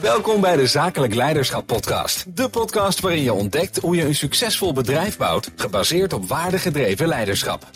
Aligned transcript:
Welkom 0.00 0.40
bij 0.40 0.56
de 0.56 0.66
Zakelijk 0.66 1.14
Leiderschap 1.14 1.66
Podcast. 1.66 2.36
De 2.36 2.48
podcast 2.48 3.00
waarin 3.00 3.22
je 3.22 3.32
ontdekt 3.32 3.78
hoe 3.78 3.96
je 3.96 4.04
een 4.04 4.14
succesvol 4.14 4.72
bedrijf 4.72 5.16
bouwt, 5.16 5.50
gebaseerd 5.56 6.12
op 6.12 6.28
waardegedreven 6.28 7.06
leiderschap. 7.06 7.66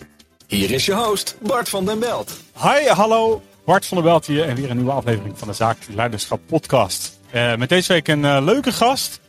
Hier 0.47 0.71
is 0.71 0.85
je 0.85 0.93
host, 0.93 1.35
Bart 1.41 1.69
van 1.69 1.85
den 1.85 1.99
Belt. 1.99 2.39
Hi, 2.61 2.87
hallo. 2.87 3.41
Bart 3.65 3.85
van 3.85 3.97
den 3.97 4.05
Belt 4.05 4.25
hier 4.25 4.43
en 4.43 4.55
weer 4.55 4.69
een 4.69 4.75
nieuwe 4.75 4.91
aflevering 4.91 5.39
van 5.39 5.47
de 5.47 5.53
Zakelijk 5.53 5.95
Leiderschap 5.95 6.39
Podcast. 6.45 7.19
Uh, 7.33 7.55
met 7.55 7.69
deze 7.69 7.93
week 7.93 8.07
een 8.07 8.23
uh, 8.23 8.37
leuke 8.41 8.71
gast. 8.71 9.19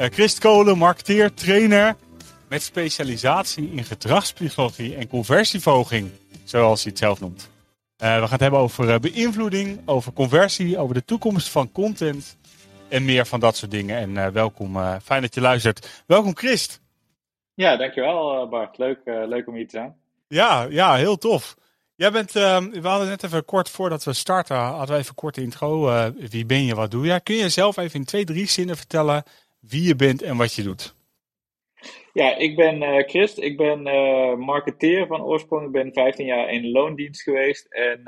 Uh, 0.00 0.06
Christ 0.10 0.38
Kolen, 0.38 0.78
marketeer, 0.78 1.34
trainer 1.34 1.96
met 2.48 2.62
specialisatie 2.62 3.70
in 3.74 3.84
gedragspsychologie 3.84 4.96
en 4.96 5.08
conversieverhoging, 5.08 6.10
zoals 6.44 6.82
hij 6.82 6.90
het 6.90 7.00
zelf 7.00 7.20
noemt. 7.20 7.50
We 8.02 8.18
gaan 8.20 8.30
het 8.30 8.40
hebben 8.40 8.60
over 8.60 9.00
beïnvloeding, 9.00 9.80
over 9.84 10.12
conversie, 10.12 10.78
over 10.78 10.94
de 10.94 11.04
toekomst 11.04 11.48
van 11.48 11.72
content 11.72 12.36
en 12.88 13.04
meer 13.04 13.26
van 13.26 13.40
dat 13.40 13.56
soort 13.56 13.70
dingen. 13.70 13.96
En 13.96 14.32
welkom, 14.32 14.78
fijn 15.02 15.22
dat 15.22 15.34
je 15.34 15.40
luistert. 15.40 16.02
Welkom 16.06 16.36
Christ. 16.36 16.80
Ja, 17.54 17.76
dankjewel 17.76 18.48
Bart. 18.48 18.78
Leuk, 18.78 18.98
leuk 19.04 19.48
om 19.48 19.54
hier 19.54 19.68
te 19.68 19.76
zijn. 19.76 19.96
Ja, 20.28 20.66
ja, 20.70 20.94
heel 20.94 21.18
tof. 21.18 21.56
Jij 21.94 22.10
bent, 22.10 22.36
uh, 22.36 22.58
we 22.58 22.88
hadden 22.88 23.08
net 23.08 23.22
even 23.22 23.44
kort 23.44 23.70
voordat 23.70 24.04
we 24.04 24.12
starten, 24.12 24.56
hadden 24.56 24.88
we 24.88 24.94
even 24.94 25.08
een 25.08 25.14
korte 25.14 25.42
intro. 25.42 25.88
Uh, 25.88 26.06
wie 26.30 26.46
ben 26.46 26.64
je, 26.64 26.74
wat 26.74 26.90
doe 26.90 27.06
je? 27.06 27.20
Kun 27.20 27.34
je 27.34 27.48
zelf 27.48 27.76
even 27.76 27.98
in 27.98 28.04
twee, 28.04 28.24
drie 28.24 28.48
zinnen 28.48 28.76
vertellen 28.76 29.22
wie 29.60 29.82
je 29.82 29.96
bent 29.96 30.22
en 30.22 30.36
wat 30.36 30.54
je 30.54 30.62
doet? 30.62 30.94
Ja, 32.12 32.36
ik 32.36 32.56
ben 32.56 32.82
uh, 32.82 32.98
Christ. 32.98 33.38
Ik 33.38 33.56
ben 33.56 33.82
marketeer 34.38 35.06
van 35.06 35.22
oorsprong. 35.22 35.66
Ik 35.66 35.72
ben 35.72 35.92
15 35.92 36.26
jaar 36.26 36.50
in 36.50 36.70
loondienst 36.70 37.22
geweest. 37.22 37.66
En 37.66 38.02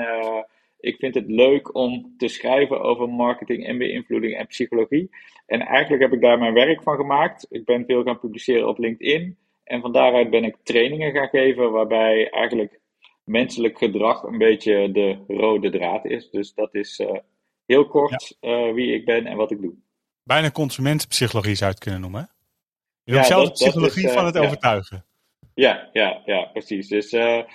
ik 0.80 0.96
vind 0.96 1.14
het 1.14 1.26
leuk 1.26 1.74
om 1.74 2.14
te 2.18 2.28
schrijven 2.28 2.80
over 2.80 3.08
marketing 3.08 3.66
en 3.66 3.78
beïnvloeding 3.78 4.36
en 4.36 4.46
psychologie. 4.46 5.10
En 5.46 5.60
eigenlijk 5.60 6.02
heb 6.02 6.12
ik 6.12 6.20
daar 6.20 6.38
mijn 6.38 6.54
werk 6.54 6.82
van 6.82 6.96
gemaakt. 6.96 7.46
Ik 7.50 7.64
ben 7.64 7.84
veel 7.86 8.02
gaan 8.02 8.18
publiceren 8.18 8.68
op 8.68 8.78
LinkedIn. 8.78 9.36
En 9.64 9.80
van 9.80 9.92
daaruit 9.92 10.30
ben 10.30 10.44
ik 10.44 10.56
trainingen 10.62 11.12
gaan 11.12 11.28
geven 11.28 11.70
waarbij 11.70 12.30
eigenlijk 12.30 12.80
menselijk 13.24 13.78
gedrag 13.78 14.22
een 14.22 14.38
beetje 14.38 14.92
de 14.92 15.18
rode 15.28 15.70
draad 15.70 16.04
is. 16.04 16.30
Dus 16.30 16.54
dat 16.54 16.74
is 16.74 17.00
heel 17.66 17.86
kort 17.86 18.36
ja. 18.40 18.72
wie 18.72 18.94
ik 18.94 19.04
ben 19.04 19.26
en 19.26 19.36
wat 19.36 19.50
ik 19.50 19.60
doe. 19.60 19.74
Bijna 20.22 20.50
consumentenpsychologie 20.50 21.54
zou 21.54 21.70
je 21.70 21.74
het 21.76 21.84
kunnen 21.84 22.00
noemen. 22.00 22.33
Je 23.04 23.14
ja, 23.14 23.22
zelf 23.22 23.44
de 23.44 23.52
psychologie 23.52 24.04
is, 24.04 24.10
uh, 24.10 24.16
van 24.16 24.24
het 24.24 24.38
overtuigen. 24.38 25.04
Ja, 25.54 25.88
ja, 25.92 26.22
ja, 26.24 26.44
precies. 26.44 26.88
Dus 26.88 27.10
ja, 27.10 27.46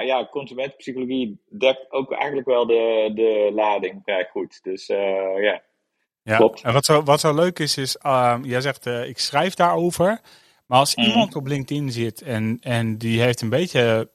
ja, 0.00 0.28
consumentenpsychologie 0.30 1.40
dekt 1.58 1.92
ook 1.92 2.12
eigenlijk 2.12 2.46
wel 2.46 2.66
de, 2.66 3.10
de 3.14 3.50
lading 3.54 4.00
vrij 4.04 4.28
goed. 4.30 4.62
Dus 4.62 4.86
ja. 4.86 5.62
Ja, 6.22 6.36
Klopt. 6.36 6.62
en 6.62 6.72
wat 6.72 6.84
zo, 6.84 7.02
wat 7.02 7.20
zo 7.20 7.34
leuk 7.34 7.58
is, 7.58 7.76
is 7.76 7.96
uh, 8.06 8.38
jij 8.42 8.60
zegt 8.60 8.86
ik 8.86 9.18
schrijf 9.18 9.54
daarover. 9.54 10.20
Maar 10.66 10.78
als 10.78 10.96
mm. 10.96 11.04
iemand 11.04 11.36
op 11.36 11.46
LinkedIn 11.46 11.90
zit 11.90 12.22
en, 12.22 12.58
en 12.60 12.98
die 12.98 13.20
heeft 13.20 13.40
een 13.40 13.48
beetje 13.48 14.10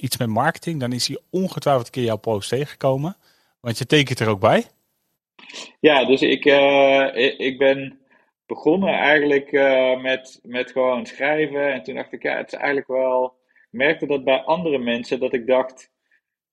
iets 0.00 0.16
met 0.16 0.28
marketing, 0.28 0.80
dan 0.80 0.92
is 0.92 1.08
hij 1.08 1.18
ongetwijfeld 1.30 1.86
een 1.86 1.92
keer 1.92 2.04
jouw 2.04 2.16
post 2.16 2.48
tegengekomen. 2.48 3.16
Want 3.60 3.78
je 3.78 3.86
tekent 3.86 4.20
er 4.20 4.28
ook 4.28 4.40
bij. 4.40 4.66
Ja, 5.80 6.04
dus 6.04 6.22
ik, 6.22 6.44
ik, 7.14 7.38
ik 7.38 7.58
ben 7.58 7.98
begonnen 8.46 8.94
eigenlijk 8.94 9.52
met, 10.02 10.40
met 10.42 10.70
gewoon 10.70 11.06
schrijven. 11.06 11.72
En 11.72 11.82
toen 11.82 11.94
dacht 11.94 12.12
ik, 12.12 12.22
ja, 12.22 12.36
het 12.36 12.52
is 12.52 12.58
eigenlijk 12.58 12.88
wel. 12.88 13.24
Ik 13.70 13.78
merkte 13.78 14.06
dat 14.06 14.24
bij 14.24 14.40
andere 14.40 14.78
mensen 14.78 15.20
dat 15.20 15.34
ik 15.34 15.46
dacht 15.46 15.90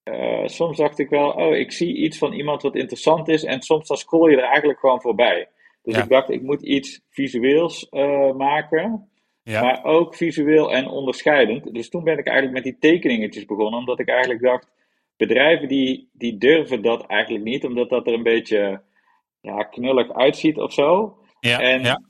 uh, 0.03 0.47
soms 0.47 0.77
dacht 0.77 0.99
ik 0.99 1.09
wel, 1.09 1.31
oh, 1.31 1.55
ik 1.55 1.71
zie 1.71 1.95
iets 1.95 2.17
van 2.17 2.33
iemand 2.33 2.61
wat 2.61 2.75
interessant 2.75 3.27
is. 3.27 3.43
En 3.43 3.61
soms 3.61 3.87
dan 3.87 3.97
scroll 3.97 4.31
je 4.31 4.37
er 4.37 4.43
eigenlijk 4.43 4.79
gewoon 4.79 5.01
voorbij. 5.01 5.47
Dus 5.83 5.97
ik 5.97 6.09
dacht, 6.09 6.29
ik 6.29 6.41
moet 6.41 6.61
iets 6.61 7.01
visueels 7.09 7.87
uh, 7.91 8.33
maken. 8.33 9.09
Ja. 9.43 9.61
Maar 9.61 9.83
ook 9.83 10.15
visueel 10.15 10.73
en 10.73 10.87
onderscheidend. 10.87 11.73
Dus 11.73 11.89
toen 11.89 12.03
ben 12.03 12.17
ik 12.17 12.27
eigenlijk 12.27 12.55
met 12.55 12.63
die 12.63 12.77
tekeningetjes 12.79 13.45
begonnen. 13.45 13.79
Omdat 13.79 13.99
ik 13.99 14.07
eigenlijk 14.07 14.41
dacht, 14.41 14.71
bedrijven 15.17 15.67
die, 15.67 16.09
die 16.13 16.37
durven 16.37 16.81
dat 16.81 17.05
eigenlijk 17.05 17.43
niet. 17.43 17.65
Omdat 17.65 17.89
dat 17.89 18.07
er 18.07 18.13
een 18.13 18.23
beetje 18.23 18.81
ja, 19.41 19.63
knullig 19.63 20.13
uitziet 20.13 20.57
of 20.57 20.73
zo. 20.73 21.17
Ja, 21.49 21.59
en 21.59 21.81
ja. 21.83 22.01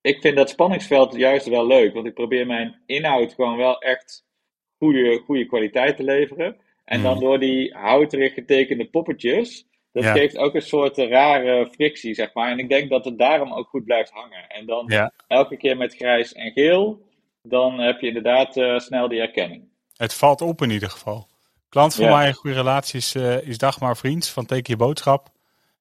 ik 0.00 0.20
vind 0.20 0.36
dat 0.36 0.50
spanningsveld 0.50 1.16
juist 1.16 1.46
wel 1.46 1.66
leuk. 1.66 1.94
Want 1.94 2.06
ik 2.06 2.14
probeer 2.14 2.46
mijn 2.46 2.80
inhoud 2.86 3.34
gewoon 3.34 3.56
wel 3.56 3.78
echt 3.78 4.24
goede, 4.78 5.22
goede 5.24 5.46
kwaliteit 5.46 5.96
te 5.96 6.04
leveren. 6.04 6.56
En 6.84 7.02
dan 7.02 7.12
hmm. 7.12 7.20
door 7.20 7.38
die 7.38 7.74
houterig 7.74 8.34
getekende 8.34 8.84
poppetjes. 8.84 9.66
Dat 9.92 10.04
geeft 10.04 10.36
ook 10.36 10.54
een 10.54 10.62
soort 10.62 10.98
rare 10.98 11.68
frictie, 11.70 12.14
zeg 12.14 12.34
maar. 12.34 12.50
En 12.50 12.58
ik 12.58 12.68
denk 12.68 12.90
dat 12.90 13.04
het 13.04 13.18
daarom 13.18 13.52
ook 13.52 13.68
goed 13.68 13.84
blijft 13.84 14.10
hangen. 14.10 14.48
En 14.48 14.66
dan 14.66 15.10
elke 15.26 15.56
keer 15.56 15.76
met 15.76 15.94
grijs 15.94 16.32
en 16.32 16.52
geel, 16.52 17.02
dan 17.42 17.80
heb 17.80 18.00
je 18.00 18.06
inderdaad 18.06 18.56
uh, 18.56 18.78
snel 18.78 19.08
die 19.08 19.18
herkenning. 19.18 19.68
Het 19.96 20.14
valt 20.14 20.40
op 20.40 20.62
in 20.62 20.70
ieder 20.70 20.90
geval. 20.90 21.28
Klant 21.68 21.94
van 21.94 22.08
mij, 22.08 22.32
goede 22.32 22.56
relaties, 22.56 23.14
uh, 23.14 23.46
is 23.46 23.58
Dagmar 23.58 23.96
Vriends 23.96 24.30
van 24.30 24.46
Teken 24.46 24.72
Je 24.72 24.76
Boodschap. 24.76 25.30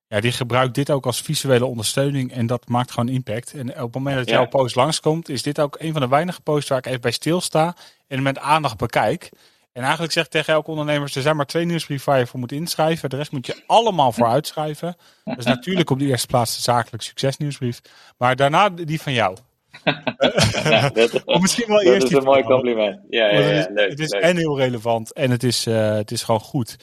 Ja, 0.10 0.20
die 0.20 0.32
gebruikt 0.32 0.76
dit 0.76 0.90
ook 0.90 1.06
als 1.06 1.22
visuele 1.22 1.66
ondersteuning 1.66 2.32
en 2.32 2.48
dat 2.48 2.68
maakt 2.68 2.92
gewoon 2.92 3.10
impact. 3.10 3.54
En 3.54 3.70
op 3.70 3.76
het 3.76 3.94
moment 3.94 4.18
dat 4.18 4.30
jouw 4.30 4.48
post 4.48 4.76
langskomt, 4.76 5.30
is 5.30 5.42
dit 5.42 5.60
ook 5.60 5.76
een 5.80 5.92
van 5.92 6.02
de 6.02 6.08
weinige 6.08 6.42
posts 6.42 6.70
waar 6.70 6.78
ik 6.78 6.86
even 6.86 7.02
bij 7.02 7.12
stilsta 7.12 7.76
en 8.08 8.22
met 8.22 8.40
aandacht 8.40 8.78
bekijk. 8.78 9.30
En 9.72 9.82
eigenlijk 9.82 10.14
zeg 10.14 10.26
ik 10.26 10.30
tegen 10.30 10.54
elke 10.54 10.70
ondernemer, 10.70 11.12
er 11.14 11.22
zijn 11.22 11.36
maar 11.36 11.46
twee 11.46 11.66
nieuwsbrieven 11.66 12.10
waar 12.10 12.20
je 12.20 12.28
voor 12.28 12.40
moet 12.40 12.52
inschrijven. 12.52 13.10
De 13.10 13.16
rest 13.16 13.32
moet 13.32 13.46
je 13.46 13.64
allemaal 13.68 14.12
voor 14.12 14.28
uitschrijven. 14.28 14.98
Dat 15.24 15.38
is 15.38 15.46
natuurlijk 15.46 15.90
op 15.90 16.00
de 16.00 16.06
eerste 16.06 16.28
plaats 16.28 16.56
de 16.56 16.62
zakelijk 16.62 17.04
succesnieuwsbrief. 17.04 17.82
Maar 18.18 18.36
daarna 18.36 18.70
die 18.70 19.02
van 19.02 19.14
jou. 19.14 19.38
ja, 20.64 20.90
dat, 20.90 21.24
of 21.26 21.42
misschien 21.42 21.68
wel 21.68 21.82
eerst 21.82 22.02
dat 22.02 22.12
is 22.12 22.18
een 22.18 22.24
mooi 22.24 22.44
compliment. 22.44 23.00
Ja, 23.10 23.28
ja, 23.28 23.40
ja, 23.40 23.46
het 23.46 23.58
is, 23.58 23.68
leuk, 23.74 23.90
het 23.90 24.00
is 24.00 24.10
en 24.10 24.38
heel 24.38 24.58
relevant 24.58 25.14
en 25.14 25.32
het 25.32 25.44
is, 25.44 25.68
uh, 25.68 25.94
het 25.94 26.12
is 26.12 26.24
gewoon 26.24 26.42
goed. 26.42 26.76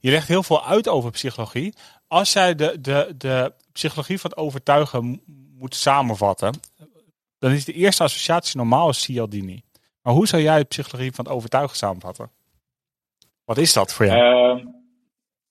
Je 0.00 0.10
legt 0.10 0.28
heel 0.28 0.42
veel 0.42 0.66
uit 0.66 0.88
over 0.88 1.10
psychologie. 1.10 1.74
Als 2.10 2.32
jij 2.32 2.54
de, 2.54 2.80
de, 2.80 3.14
de 3.16 3.52
psychologie 3.72 4.18
van 4.18 4.30
het 4.30 4.38
overtuigen 4.38 5.22
moet 5.58 5.74
samenvatten, 5.74 6.60
dan 7.38 7.52
is 7.52 7.64
de 7.64 7.72
eerste 7.72 8.02
associatie 8.02 8.56
normaal 8.56 8.92
Cialdini. 8.92 9.62
Maar 10.02 10.14
hoe 10.14 10.26
zou 10.26 10.42
jij 10.42 10.58
de 10.58 10.64
psychologie 10.64 11.12
van 11.12 11.24
het 11.24 11.34
overtuigen 11.34 11.76
samenvatten? 11.76 12.30
Wat 13.44 13.58
is 13.58 13.72
dat 13.72 13.92
voor 13.92 14.06
jou? 14.06 14.58
Uh, 14.58 14.66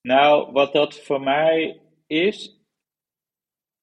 nou, 0.01 0.51
wat 0.51 0.73
dat 0.73 0.99
voor 0.99 1.21
mij 1.21 1.81
is, 2.07 2.59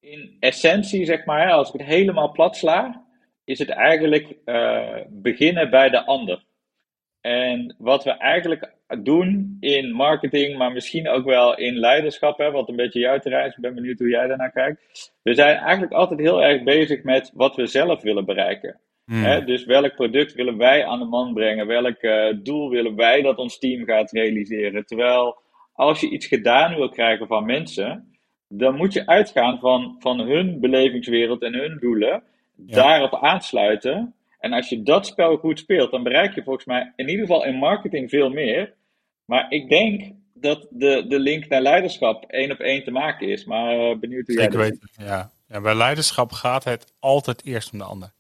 in 0.00 0.36
essentie 0.40 1.04
zeg 1.04 1.24
maar, 1.24 1.52
als 1.52 1.68
ik 1.72 1.80
het 1.80 1.88
helemaal 1.88 2.32
plat 2.32 2.56
sla, 2.56 3.06
is 3.44 3.58
het 3.58 3.68
eigenlijk 3.68 4.36
uh, 4.44 5.00
beginnen 5.08 5.70
bij 5.70 5.90
de 5.90 6.04
ander. 6.04 6.44
En 7.20 7.74
wat 7.78 8.04
we 8.04 8.10
eigenlijk 8.10 8.75
doen 9.02 9.56
in 9.60 9.92
marketing, 9.92 10.58
maar 10.58 10.72
misschien 10.72 11.08
ook 11.08 11.24
wel 11.24 11.56
in 11.56 11.76
leiderschap, 11.76 12.38
hè, 12.38 12.50
wat 12.50 12.68
een 12.68 12.76
beetje 12.76 13.00
jouw 13.00 13.18
terrein 13.18 13.46
is, 13.46 13.56
ik 13.56 13.62
ben 13.62 13.74
benieuwd 13.74 13.98
hoe 13.98 14.08
jij 14.08 14.26
daarnaar 14.26 14.52
kijkt. 14.52 15.10
We 15.22 15.34
zijn 15.34 15.56
eigenlijk 15.56 15.92
altijd 15.92 16.20
heel 16.20 16.42
erg 16.42 16.62
bezig 16.62 17.02
met 17.02 17.30
wat 17.34 17.56
we 17.56 17.66
zelf 17.66 18.02
willen 18.02 18.24
bereiken. 18.24 18.80
Hmm. 19.04 19.46
dus 19.46 19.64
welk 19.64 19.94
product 19.94 20.34
willen 20.34 20.56
wij 20.56 20.84
aan 20.84 20.98
de 20.98 21.04
man 21.04 21.34
brengen? 21.34 21.66
Welk 21.66 22.02
uh, 22.02 22.26
doel 22.42 22.70
willen 22.70 22.96
wij 22.96 23.22
dat 23.22 23.38
ons 23.38 23.58
team 23.58 23.84
gaat 23.84 24.10
realiseren? 24.10 24.86
Terwijl 24.86 25.36
als 25.72 26.00
je 26.00 26.10
iets 26.10 26.26
gedaan 26.26 26.74
wil 26.74 26.88
krijgen 26.88 27.26
van 27.26 27.44
mensen, 27.44 28.16
dan 28.48 28.76
moet 28.76 28.92
je 28.92 29.06
uitgaan 29.06 29.58
van, 29.58 29.96
van 29.98 30.20
hun 30.20 30.60
belevingswereld 30.60 31.42
en 31.42 31.54
hun 31.54 31.78
doelen, 31.80 32.22
daarop 32.56 33.14
aansluiten. 33.14 34.14
En 34.38 34.52
als 34.52 34.68
je 34.68 34.82
dat 34.82 35.06
spel 35.06 35.36
goed 35.36 35.58
speelt, 35.58 35.90
dan 35.90 36.02
bereik 36.02 36.34
je 36.34 36.42
volgens 36.42 36.66
mij 36.66 36.92
in 36.96 37.08
ieder 37.08 37.26
geval 37.26 37.44
in 37.44 37.54
marketing 37.54 38.10
veel 38.10 38.30
meer. 38.30 38.74
Maar 39.24 39.46
ik 39.50 39.68
denk 39.68 40.12
dat 40.34 40.66
de, 40.70 41.04
de 41.08 41.18
link 41.18 41.48
naar 41.48 41.60
leiderschap 41.60 42.24
één 42.24 42.50
op 42.50 42.58
één 42.58 42.84
te 42.84 42.90
maken 42.90 43.28
is. 43.28 43.44
Maar 43.44 43.90
uh, 43.90 43.98
benieuwd 43.98 44.26
hoe 44.26 44.34
jij 44.34 44.44
Zeker 44.44 44.58
weten, 44.58 44.88
ja. 44.96 45.30
ja. 45.48 45.60
Bij 45.60 45.74
leiderschap 45.74 46.32
gaat 46.32 46.64
het 46.64 46.92
altijd 46.98 47.44
eerst 47.44 47.72
om 47.72 47.78
de 47.78 47.84
ander. 47.84 48.12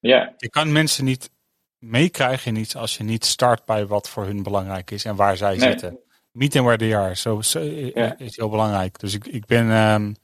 Ja. 0.00 0.34
Je 0.36 0.50
kan 0.50 0.72
mensen 0.72 1.04
niet 1.04 1.30
meekrijgen 1.78 2.54
in 2.54 2.60
iets 2.60 2.76
als 2.76 2.96
je 2.96 3.04
niet 3.04 3.24
start 3.24 3.64
bij 3.64 3.86
wat 3.86 4.08
voor 4.08 4.24
hun 4.24 4.42
belangrijk 4.42 4.90
is 4.90 5.04
en 5.04 5.16
waar 5.16 5.36
zij 5.36 5.58
zitten. 5.58 5.98
Meet 6.32 6.50
them 6.50 6.64
where 6.64 6.78
they 6.78 6.96
are. 6.96 7.16
Zo, 7.16 7.40
so, 7.40 7.60
is 8.16 8.36
heel 8.36 8.48
belangrijk. 8.48 8.98
Dus 8.98 9.14
ik, 9.14 9.26
ik, 9.26 9.46
ben, 9.46 9.70
um, 9.70 10.16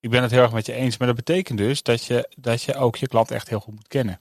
ik 0.00 0.10
ben 0.10 0.22
het 0.22 0.30
heel 0.30 0.42
erg 0.42 0.52
met 0.52 0.66
je 0.66 0.72
eens. 0.72 0.96
Maar 0.96 1.06
dat 1.06 1.16
betekent 1.16 1.58
dus 1.58 1.82
dat 1.82 2.04
je, 2.04 2.28
dat 2.36 2.62
je 2.62 2.74
ook 2.74 2.96
je 2.96 3.08
klant 3.08 3.30
echt 3.30 3.48
heel 3.48 3.60
goed 3.60 3.74
moet 3.74 3.88
kennen. 3.88 4.20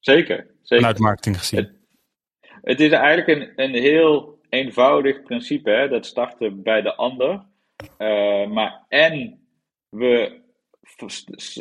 Zeker. 0.00 0.36
zeker. 0.62 0.84
Vanuit 0.84 0.98
marketing 0.98 1.38
gezien. 1.38 1.58
Het, 1.58 1.72
het, 2.62 2.80
is 2.80 2.90
eigenlijk 2.90 3.28
een, 3.28 3.64
een 3.64 3.74
heel 3.74 4.38
eenvoudig 4.48 5.22
principe. 5.22 5.70
Hè? 5.70 5.88
Dat 5.88 6.06
starten 6.06 6.62
bij 6.62 6.82
de 6.82 6.94
ander. 6.94 7.46
Uh, 7.98 8.46
maar 8.46 8.84
en 8.88 9.40
we 9.88 10.40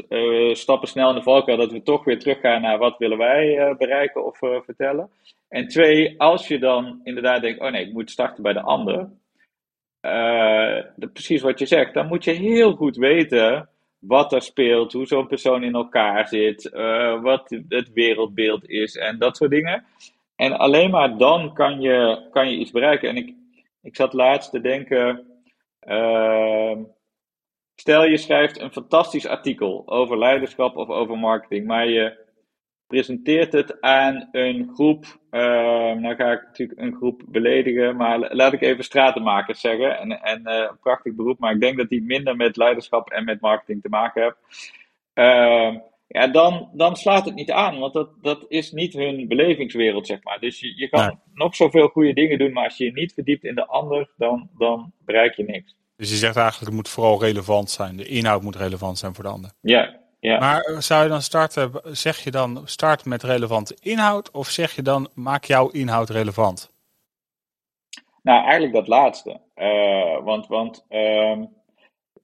uh, 0.10 0.54
stappen 0.54 0.88
snel 0.88 1.10
in 1.10 1.16
de 1.16 1.22
valkuil 1.22 1.57
dat 1.57 1.72
we 1.72 1.81
toch 1.81 2.04
weer 2.04 2.19
teruggaan 2.19 2.62
naar 2.62 2.78
wat 2.78 2.98
willen 2.98 3.18
wij 3.18 3.69
uh, 3.69 3.78
bereiken 3.78 4.25
of 4.25 4.38
vertellen. 4.38 5.10
En 5.48 5.68
twee, 5.68 6.19
als 6.19 6.48
je 6.48 6.60
dan 6.60 7.00
inderdaad 7.04 7.42
denkt, 7.42 7.60
oh 7.60 7.72
nee, 7.72 7.86
ik 7.86 7.94
moet 7.94 8.12
starten 8.12 8.44
bij 8.44 8.54
de 8.54 8.62
ander, 8.62 9.10
precies 11.13 11.42
wat 11.42 11.60
je 11.60 11.66
zegt, 11.66 11.94
dan 11.94 12.07
moet 12.07 12.24
je 12.24 12.31
heel 12.31 12.75
goed 12.75 12.95
weten 12.95 13.69
wat 13.99 14.33
er 14.33 14.41
speelt, 14.41 14.94
hoe 14.94 15.05
zo'n 15.05 15.27
persoon 15.27 15.63
in 15.63 15.73
elkaar 15.73 16.27
zit, 16.27 16.69
wat 17.21 17.49
het 17.67 17.94
wereldbeeld 17.94 18.69
is 18.69 18.95
en 18.95 19.19
dat 19.19 19.38
soort 19.38 19.51
dingen. 19.51 19.85
En 20.35 20.57
alleen 20.57 20.89
maar 20.89 21.17
dan 21.17 21.53
kan 21.53 21.81
je, 21.81 22.27
kan 22.31 22.49
je 22.49 22.57
iets 22.57 22.71
bereiken. 22.71 23.09
En 23.09 23.15
ik, 23.15 23.33
ik 23.81 23.95
zat 23.95 24.13
laatst 24.13 24.51
te 24.51 24.61
denken. 24.61 25.25
Ehm, 25.79 26.83
stel 27.75 28.05
je 28.05 28.17
schrijft 28.17 28.59
een 28.59 28.71
fantastisch 28.71 29.27
artikel 29.27 29.83
over 29.85 30.17
leiderschap 30.17 30.75
of 30.75 30.89
over 30.89 31.17
marketing, 31.17 31.67
maar 31.67 31.88
je 31.88 32.25
presenteert 32.88 33.54
het 33.54 33.81
aan 33.81 34.30
een 34.31 34.69
groep. 34.74 35.06
Uh, 35.31 35.42
nou 35.94 36.16
ga 36.16 36.31
ik 36.31 36.42
natuurlijk 36.44 36.80
een 36.80 36.95
groep 36.95 37.22
beledigen, 37.28 37.95
maar 37.95 38.36
laat 38.36 38.54
ik 38.54 38.62
even 38.62 38.84
stratenmakers 38.84 39.60
zeggen. 39.60 40.00
En, 40.00 40.22
en 40.22 40.42
uh, 40.45 40.54
een 40.54 40.80
prachtig 40.81 41.13
beroep, 41.13 41.39
maar 41.39 41.54
ik 41.54 41.62
denk 41.62 41.78
dat 41.78 41.89
die 41.89 42.04
minder 42.04 42.36
met 42.36 42.57
leiderschap 42.57 43.10
en 43.10 43.25
met 43.25 43.42
marketing 43.42 43.81
te 43.81 43.89
maken 43.89 44.22
hebben. 44.22 44.39
Uh, 45.13 45.81
ja, 46.07 46.28
dan, 46.28 46.69
dan 46.74 46.95
slaat 46.95 47.25
het 47.25 47.36
niet 47.36 47.51
aan, 47.51 47.80
want 47.80 47.94
dat, 47.94 48.10
dat 48.22 48.45
is 48.48 48.72
niet 48.72 48.94
hun 48.94 49.28
belevingswereld, 49.28 50.07
zeg 50.07 50.24
maar. 50.24 50.39
Dus 50.39 50.60
je, 50.60 50.74
je 50.75 50.89
kan 50.89 51.19
nog 51.34 51.56
zoveel 51.56 51.88
goede 51.88 52.13
dingen 52.13 52.39
doen, 52.39 52.51
maar 52.51 52.63
als 52.63 52.78
je 52.78 52.86
je 52.86 52.92
niet 52.92 53.13
verdiept 53.13 53.44
in 53.44 53.56
de 53.56 53.66
ander, 53.66 54.10
dan, 54.18 54.50
dan 54.57 54.92
bereik 55.06 55.36
je 55.36 55.44
niks. 55.44 55.75
Dus 55.95 56.10
je 56.10 56.16
zegt 56.16 56.36
eigenlijk, 56.36 56.66
het 56.66 56.75
moet 56.75 56.89
vooral 56.89 57.22
relevant 57.22 57.69
zijn. 57.69 57.98
De 57.98 58.06
inhoud 58.06 58.42
moet 58.42 58.56
relevant 58.56 58.98
zijn 58.98 59.13
voor 59.13 59.24
de 59.24 59.30
ander. 59.30 59.51
Ja, 59.62 60.00
ja. 60.19 60.39
Maar 60.39 60.61
eh, 60.61 60.77
zou 60.77 61.03
je 61.03 61.09
dan 61.09 61.21
starten, 61.21 61.71
zeg 61.83 62.23
je 62.23 62.31
dan 62.31 62.61
start 62.65 63.05
met 63.05 63.23
relevante 63.23 63.77
inhoud, 63.79 64.31
of 64.31 64.47
zeg 64.47 64.75
je 64.75 64.81
dan 64.81 65.09
maak 65.13 65.43
jouw 65.43 65.69
inhoud 65.69 66.09
relevant? 66.09 66.71
Nou, 68.21 68.43
eigenlijk 68.43 68.73
dat 68.73 68.87
laatste. 68.87 69.39
Uh, 69.55 70.23
want 70.23 70.47
want 70.47 70.85
uh, 70.89 71.43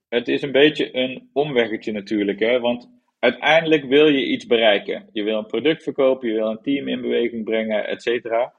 het 0.10 0.28
is 0.28 0.42
een 0.42 0.52
beetje 0.52 0.96
een 0.98 1.30
omweggetje 1.34 1.92
natuurlijk. 1.92 2.40
Hè? 2.40 2.60
Want 2.60 2.90
uiteindelijk 3.20 3.86
wil 3.86 4.08
je 4.08 4.26
iets 4.26 4.46
bereiken. 4.46 5.10
Je 5.12 5.24
wil 5.24 5.38
een 5.38 5.46
product 5.46 5.84
verkopen, 5.84 6.28
je 6.28 6.34
wil 6.34 6.50
een 6.50 6.62
team 6.62 6.88
in 6.88 7.02
beweging 7.02 7.44
brengen, 7.44 7.88
et 7.88 8.02
cetera. 8.02 8.54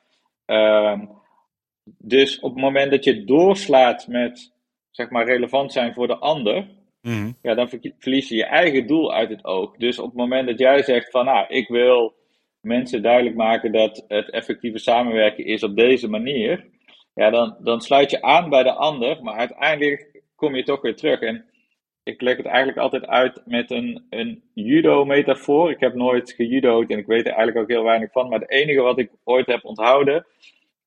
Ehm, 0.44 1.06
dus 1.84 2.40
op 2.40 2.50
het 2.52 2.60
moment 2.60 2.90
dat 2.90 3.04
je 3.04 3.24
doorslaat 3.24 4.06
met 4.08 4.52
zeg 4.90 5.10
maar 5.10 5.24
relevant 5.24 5.72
zijn 5.72 5.94
voor 5.94 6.06
de 6.06 6.18
ander, 6.18 6.68
mhm. 7.04 7.32
ja, 7.42 7.54
dan 7.54 7.68
verlies 7.98 8.28
je 8.28 8.36
je 8.36 8.44
eigen 8.44 8.86
doel 8.86 9.14
uit 9.14 9.28
het 9.28 9.44
oog. 9.44 9.76
Dus 9.76 9.98
op 9.98 10.06
het 10.06 10.16
moment 10.16 10.46
dat 10.46 10.58
jij 10.58 10.82
zegt 10.82 11.10
van 11.10 11.24
nou, 11.24 11.46
ik 11.48 11.68
wil 11.68 12.14
mensen 12.60 13.02
duidelijk 13.02 13.36
maken 13.36 13.72
dat 13.72 14.04
het 14.08 14.30
effectieve 14.30 14.78
samenwerken 14.78 15.44
is 15.44 15.62
op 15.62 15.76
deze 15.76 16.08
manier, 16.08 16.64
ja, 17.14 17.30
dan, 17.30 17.56
dan 17.60 17.80
sluit 17.80 18.10
je 18.10 18.22
aan 18.22 18.50
bij 18.50 18.62
de 18.62 18.72
ander, 18.72 19.22
maar 19.22 19.34
uiteindelijk 19.34 20.22
kom 20.36 20.54
je 20.54 20.62
toch 20.62 20.80
weer 20.80 20.96
terug. 20.96 21.20
En 21.20 21.44
ik 22.02 22.20
leg 22.20 22.36
het 22.36 22.46
eigenlijk 22.46 22.78
altijd 22.78 23.06
uit 23.06 23.42
met 23.44 23.70
een, 23.70 24.06
een 24.10 24.42
judo-metafoor. 24.54 25.70
Ik 25.70 25.80
heb 25.80 25.94
nooit 25.94 26.32
gejudo'd 26.32 26.90
en 26.90 26.98
ik 26.98 27.06
weet 27.06 27.26
er 27.26 27.32
eigenlijk 27.32 27.58
ook 27.58 27.70
heel 27.70 27.84
weinig 27.84 28.12
van. 28.12 28.28
Maar 28.28 28.40
het 28.40 28.50
enige 28.50 28.80
wat 28.80 28.98
ik 28.98 29.10
ooit 29.24 29.46
heb 29.46 29.64
onthouden. 29.64 30.26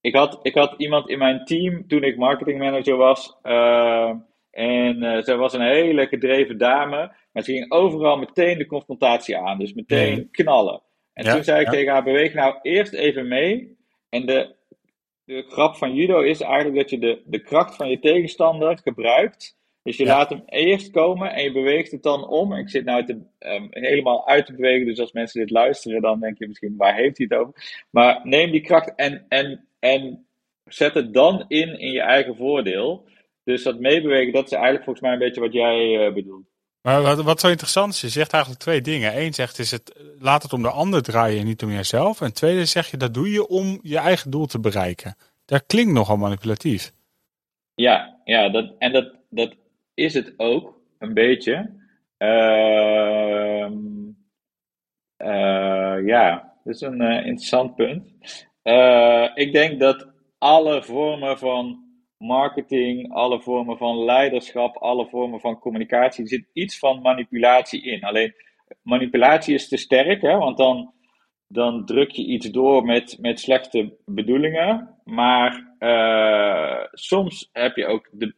Ik 0.01 0.15
had, 0.15 0.39
ik 0.41 0.53
had 0.53 0.73
iemand 0.77 1.09
in 1.09 1.17
mijn 1.17 1.45
team 1.45 1.87
toen 1.87 2.03
ik 2.03 2.17
marketingmanager 2.17 2.95
was. 2.95 3.37
Uh, 3.43 4.11
en 4.51 5.03
uh, 5.03 5.23
zij 5.23 5.35
was 5.35 5.53
een 5.53 5.61
hele 5.61 6.07
gedreven 6.07 6.57
dame. 6.57 7.15
Maar 7.31 7.43
ze 7.43 7.51
ging 7.51 7.71
overal 7.71 8.17
meteen 8.17 8.57
de 8.57 8.65
confrontatie 8.65 9.37
aan. 9.37 9.59
Dus 9.59 9.73
meteen 9.73 10.31
knallen. 10.31 10.81
En 11.13 11.25
toen 11.25 11.43
zei 11.43 11.61
ik 11.61 11.69
tegen 11.69 11.93
haar: 11.93 12.03
beweeg 12.03 12.33
nou 12.33 12.59
eerst 12.61 12.93
even 12.93 13.27
mee. 13.27 13.77
En 14.09 14.25
de, 14.25 14.55
de 15.23 15.45
grap 15.47 15.75
van 15.75 15.93
judo 15.93 16.21
is 16.21 16.41
eigenlijk 16.41 16.75
dat 16.75 16.89
je 16.89 16.99
de, 16.99 17.21
de 17.25 17.39
kracht 17.39 17.75
van 17.75 17.89
je 17.89 17.99
tegenstander 17.99 18.79
gebruikt 18.83 19.57
dus 19.87 19.97
je 19.97 20.05
laat 20.05 20.29
hem 20.29 20.43
eerst 20.45 20.91
komen 20.91 21.33
en 21.33 21.43
je 21.43 21.51
beweegt 21.51 21.91
het 21.91 22.03
dan 22.03 22.27
om. 22.27 22.53
Ik 22.53 22.69
zit 22.69 22.85
nou 22.85 23.05
te, 23.05 23.13
um, 23.39 23.67
helemaal 23.69 24.27
uit 24.27 24.45
te 24.45 24.53
bewegen, 24.53 24.85
dus 24.85 24.99
als 24.99 25.11
mensen 25.11 25.39
dit 25.39 25.49
luisteren, 25.49 26.01
dan 26.01 26.19
denk 26.19 26.37
je 26.37 26.47
misschien, 26.47 26.75
waar 26.77 26.95
heeft 26.95 27.17
hij 27.17 27.27
het 27.29 27.39
over? 27.39 27.85
Maar 27.89 28.19
neem 28.23 28.51
die 28.51 28.61
kracht 28.61 28.95
en, 28.95 29.25
en, 29.27 29.67
en 29.79 30.25
zet 30.65 30.93
het 30.93 31.13
dan 31.13 31.45
in 31.47 31.79
in 31.79 31.91
je 31.91 32.01
eigen 32.01 32.35
voordeel. 32.35 33.07
Dus 33.47 33.63
dat 33.63 33.79
meebewegen, 33.79 34.33
dat 34.33 34.45
is 34.45 34.51
eigenlijk 34.51 34.83
volgens 34.83 35.05
mij 35.05 35.13
een 35.13 35.19
beetje 35.19 35.41
wat 35.41 35.53
jij 35.53 36.07
uh, 36.07 36.13
bedoelt. 36.13 36.45
Maar 36.81 37.01
wat, 37.01 37.21
wat 37.21 37.39
zo 37.39 37.47
interessant 37.47 37.93
is, 37.93 38.01
je 38.01 38.09
zegt 38.09 38.33
eigenlijk 38.33 38.63
twee 38.63 38.81
dingen. 38.81 39.21
Eén 39.21 39.33
zegt, 39.33 39.59
is 39.59 39.71
het, 39.71 39.99
laat 40.19 40.43
het 40.43 40.53
om 40.53 40.61
de 40.61 40.69
ander 40.69 41.03
draaien 41.03 41.39
en 41.39 41.45
niet 41.45 41.63
om 41.63 41.71
jezelf. 41.71 42.21
En 42.21 42.33
tweede 42.33 42.65
zeg 42.65 42.91
je, 42.91 42.97
dat 42.97 43.13
doe 43.13 43.31
je 43.31 43.47
om 43.47 43.79
je 43.81 43.97
eigen 43.97 44.31
doel 44.31 44.45
te 44.45 44.59
bereiken. 44.59 45.15
Dat 45.45 45.63
klinkt 45.67 45.93
nogal 45.93 46.17
manipulatief. 46.17 46.91
Ja, 47.75 48.19
ja 48.23 48.49
dat, 48.49 48.73
en 48.77 48.91
dat, 48.91 49.13
dat 49.29 49.55
is 49.93 50.13
het 50.13 50.33
ook 50.37 50.79
een 50.99 51.13
beetje. 51.13 51.69
Uh, 52.17 53.69
uh, 55.17 56.05
ja, 56.05 56.53
dat 56.63 56.75
is 56.75 56.81
een 56.81 57.01
uh, 57.01 57.25
interessant 57.25 57.75
punt. 57.75 58.03
Eh, 58.61 59.29
ik 59.33 59.53
denk 59.53 59.79
dat 59.79 60.07
alle 60.37 60.83
vormen 60.83 61.37
van 61.37 61.86
marketing, 62.17 63.13
alle 63.13 63.41
vormen 63.41 63.77
van 63.77 64.03
leiderschap, 64.03 64.77
alle 64.77 65.07
vormen 65.07 65.39
van 65.39 65.59
communicatie, 65.59 66.23
er 66.23 66.29
zit 66.29 66.49
iets 66.53 66.79
van 66.79 67.01
manipulatie 67.01 67.83
in. 67.83 68.03
Alleen 68.03 68.33
manipulatie 68.81 69.53
is 69.53 69.67
te 69.67 69.77
sterk, 69.77 70.21
hè, 70.21 70.37
want 70.37 70.57
dan, 70.57 70.93
dan 71.47 71.85
druk 71.85 72.11
je 72.11 72.25
iets 72.25 72.51
door 72.51 72.83
met, 72.83 73.17
met 73.19 73.39
slechte 73.39 73.97
bedoelingen. 74.05 74.95
Maar 75.03 75.75
soms 76.91 77.49
heb 77.51 77.75
je 77.75 77.85
ook 77.85 78.09
de 78.11 78.33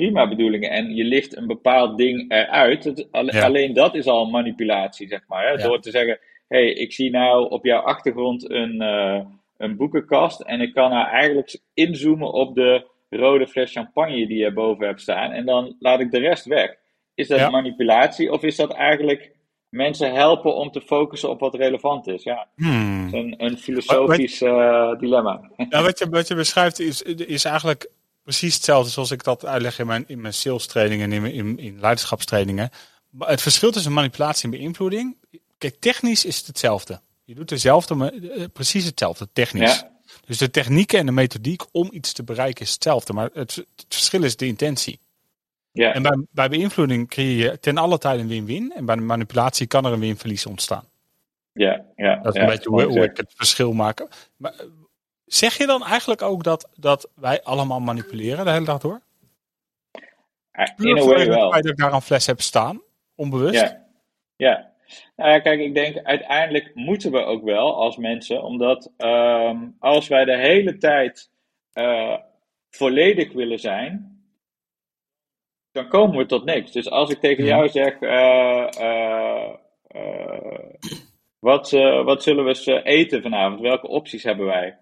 prima 0.00 0.28
bedoelingen 0.28 0.70
en 0.70 0.94
je 0.94 1.04
licht 1.04 1.36
een 1.36 1.46
bepaald 1.46 1.98
ding 1.98 2.32
eruit. 2.32 3.08
Alleen 3.44 3.74
dat 3.74 3.94
is 3.94 4.06
al 4.06 4.30
manipulatie, 4.30 5.08
zeg 5.08 5.24
maar. 5.26 5.48
Hè? 5.48 5.56
Door 5.56 5.80
te 5.80 5.90
zeggen: 5.90 6.18
hé, 6.48 6.58
hey, 6.58 6.72
ik 6.72 6.92
zie 6.92 7.10
nou 7.10 7.50
op 7.50 7.64
jouw 7.64 7.80
achtergrond 7.80 8.50
een, 8.50 8.82
uh, 8.82 9.20
een 9.56 9.76
boekenkast 9.76 10.40
en 10.40 10.60
ik 10.60 10.72
kan 10.72 10.90
nou 10.90 11.08
eigenlijk 11.08 11.60
inzoomen 11.74 12.32
op 12.32 12.54
de 12.54 12.88
rode 13.16 13.46
fles 13.46 13.72
champagne 13.72 14.26
die 14.26 14.38
je 14.38 14.52
boven 14.52 14.86
hebt 14.86 15.00
staan 15.00 15.30
en 15.30 15.46
dan 15.46 15.76
laat 15.78 16.00
ik 16.00 16.10
de 16.10 16.18
rest 16.18 16.44
weg. 16.44 16.76
Is 17.14 17.28
dat 17.28 17.50
manipulatie 17.50 18.32
of 18.32 18.42
is 18.42 18.56
dat 18.56 18.72
eigenlijk 18.72 19.32
mensen 19.68 20.14
helpen 20.14 20.54
om 20.54 20.70
te 20.70 20.80
focussen 20.80 21.30
op 21.30 21.40
wat 21.40 21.54
relevant 21.54 22.06
is? 22.06 22.22
Ja, 22.22 22.48
hmm. 22.56 23.14
een, 23.14 23.34
een 23.36 23.58
filosofisch 23.58 24.42
uh, 24.42 24.98
dilemma. 24.98 25.50
Ja, 25.68 25.82
wat, 25.82 25.98
je, 25.98 26.08
wat 26.08 26.28
je 26.28 26.34
beschrijft 26.34 26.78
is, 26.78 27.02
is 27.02 27.44
eigenlijk 27.44 27.90
precies 28.22 28.54
hetzelfde 28.54 28.90
zoals 28.90 29.10
ik 29.10 29.24
dat 29.24 29.46
uitleg 29.46 29.78
in 29.78 29.86
mijn, 29.86 30.04
in 30.06 30.20
mijn 30.20 30.34
sales 30.34 30.66
trainingen 30.66 31.12
en 31.12 31.24
in, 31.24 31.32
in, 31.32 31.58
in 31.58 31.80
leiderschapstrainingen. 31.80 32.70
Maar 33.10 33.28
het 33.28 33.42
verschil 33.42 33.70
tussen 33.70 33.92
manipulatie 33.92 34.44
en 34.44 34.58
beïnvloeding. 34.58 35.16
Kijk, 35.58 35.76
technisch 35.80 36.24
is 36.24 36.36
het 36.36 36.46
hetzelfde. 36.46 37.00
Je 37.24 37.34
doet 37.34 37.48
dezelfde, 37.48 37.94
maar 37.94 38.12
eh, 38.12 38.44
precies 38.52 38.84
hetzelfde, 38.84 39.28
technisch. 39.32 39.84
Dus 40.30 40.38
de 40.38 40.50
technieken 40.50 40.98
en 40.98 41.06
de 41.06 41.12
methodiek 41.12 41.62
om 41.72 41.88
iets 41.92 42.12
te 42.12 42.22
bereiken 42.22 42.64
is 42.64 42.72
hetzelfde. 42.72 43.12
Maar 43.12 43.30
het, 43.32 43.54
het 43.54 43.84
verschil 43.88 44.22
is 44.22 44.36
de 44.36 44.46
intentie. 44.46 44.98
Ja. 45.72 45.94
En 45.94 46.02
bij, 46.02 46.26
bij 46.30 46.48
beïnvloeding 46.48 47.08
creëer 47.08 47.36
je 47.36 47.58
ten 47.60 47.78
alle 47.78 47.98
tijde 47.98 48.22
een 48.22 48.28
win-win. 48.28 48.72
En 48.72 48.84
bij 48.84 48.96
manipulatie 48.96 49.66
kan 49.66 49.86
er 49.86 49.92
een 49.92 50.00
win-verlies 50.00 50.46
ontstaan. 50.46 50.84
Ja, 51.52 51.84
ja. 51.96 52.16
Dat 52.16 52.34
is 52.34 52.40
een 52.40 52.46
beetje 52.46 52.68
hoe, 52.68 52.82
hoe, 52.82 53.02
ik 53.02 53.16
het 53.16 53.32
verschil 53.36 53.72
maak. 53.72 54.06
Maar 54.36 54.54
Zeg 55.24 55.56
je 55.56 55.66
dan 55.66 55.84
eigenlijk 55.84 56.22
ook 56.22 56.42
dat, 56.42 56.68
dat 56.74 57.08
wij 57.14 57.42
allemaal 57.42 57.80
manipuleren 57.80 58.44
de 58.44 58.50
hele 58.50 58.64
dag 58.64 58.78
door? 58.78 59.00
In 60.76 60.98
a 60.98 61.04
way 61.04 61.26
wel. 61.26 61.50
Dat 61.50 61.66
ik 61.66 61.76
daar 61.76 61.92
een 61.92 62.02
fles 62.02 62.26
heb 62.26 62.40
staan, 62.40 62.82
onbewust? 63.14 63.60
Ja, 63.60 63.86
ja. 64.36 64.69
Nou 65.16 65.30
ja, 65.30 65.38
kijk, 65.38 65.60
ik 65.60 65.74
denk 65.74 65.96
uiteindelijk 65.96 66.74
moeten 66.74 67.12
we 67.12 67.18
ook 67.18 67.44
wel 67.44 67.74
als 67.74 67.96
mensen, 67.96 68.42
omdat 68.42 68.92
um, 68.98 69.76
als 69.78 70.08
wij 70.08 70.24
de 70.24 70.36
hele 70.36 70.76
tijd 70.76 71.30
uh, 71.74 72.16
volledig 72.70 73.32
willen 73.32 73.58
zijn, 73.58 74.18
dan 75.72 75.88
komen 75.88 76.16
we 76.16 76.26
tot 76.26 76.44
niks. 76.44 76.72
Dus 76.72 76.90
als 76.90 77.10
ik 77.10 77.18
tegen 77.18 77.44
jou 77.44 77.68
zeg, 77.68 78.00
uh, 78.00 78.66
uh, 78.80 79.50
wat, 81.38 81.70
wat 82.04 82.22
zullen 82.22 82.44
we 82.44 82.82
eten 82.82 83.22
vanavond? 83.22 83.60
Welke 83.60 83.88
opties 83.88 84.22
hebben 84.22 84.46
wij? 84.46 84.78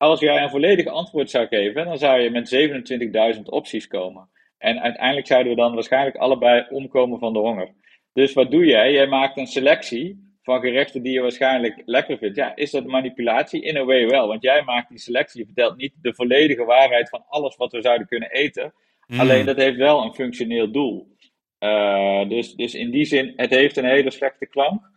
als 0.00 0.20
jij 0.20 0.42
een 0.42 0.50
volledig 0.50 0.86
antwoord 0.86 1.30
zou 1.30 1.46
geven, 1.46 1.84
dan 1.84 1.98
zou 1.98 2.20
je 2.20 2.30
met 2.30 3.34
27.000 3.36 3.42
opties 3.42 3.86
komen. 3.86 4.28
En 4.58 4.80
uiteindelijk 4.80 5.26
zouden 5.26 5.52
we 5.52 5.58
dan 5.58 5.74
waarschijnlijk 5.74 6.16
allebei 6.16 6.66
omkomen 6.70 7.18
van 7.18 7.32
de 7.32 7.38
honger. 7.38 7.74
Dus 8.12 8.32
wat 8.32 8.50
doe 8.50 8.66
jij? 8.66 8.92
Jij 8.92 9.06
maakt 9.06 9.36
een 9.36 9.46
selectie 9.46 10.30
van 10.42 10.60
gerechten 10.60 11.02
die 11.02 11.12
je 11.12 11.20
waarschijnlijk 11.20 11.82
lekker 11.84 12.18
vindt. 12.18 12.36
Ja, 12.36 12.56
is 12.56 12.70
dat 12.70 12.84
manipulatie? 12.84 13.62
In 13.62 13.76
a 13.76 13.84
way 13.84 14.08
wel, 14.08 14.26
want 14.28 14.42
jij 14.42 14.62
maakt 14.62 14.88
die 14.88 14.98
selectie. 14.98 15.40
Je 15.40 15.46
vertelt 15.46 15.76
niet 15.76 15.94
de 16.02 16.14
volledige 16.14 16.64
waarheid 16.64 17.08
van 17.08 17.24
alles 17.28 17.56
wat 17.56 17.72
we 17.72 17.82
zouden 17.82 18.06
kunnen 18.06 18.30
eten. 18.30 18.74
Hmm. 19.06 19.20
Alleen 19.20 19.46
dat 19.46 19.56
heeft 19.56 19.76
wel 19.76 20.02
een 20.02 20.14
functioneel 20.14 20.70
doel. 20.70 21.16
Uh, 21.60 22.28
dus, 22.28 22.54
dus 22.54 22.74
in 22.74 22.90
die 22.90 23.04
zin, 23.04 23.32
het 23.36 23.50
heeft 23.50 23.76
een 23.76 23.84
hele 23.84 24.10
slechte 24.10 24.46
klank. 24.46 24.90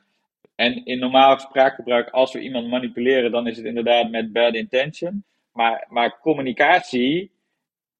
En 0.55 0.85
in 0.85 0.99
normaal 0.99 1.39
spraakgebruik, 1.39 2.09
als 2.09 2.33
we 2.33 2.39
iemand 2.39 2.67
manipuleren, 2.67 3.31
dan 3.31 3.47
is 3.47 3.57
het 3.57 3.65
inderdaad 3.65 4.09
met 4.09 4.31
bad 4.33 4.53
intention. 4.53 5.23
Maar, 5.51 5.85
maar 5.89 6.19
communicatie 6.19 7.31